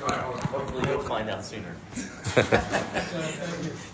Hopefully, 0.00 0.90
you'll 0.90 1.02
find 1.02 1.30
out 1.30 1.44
sooner. 1.44 1.76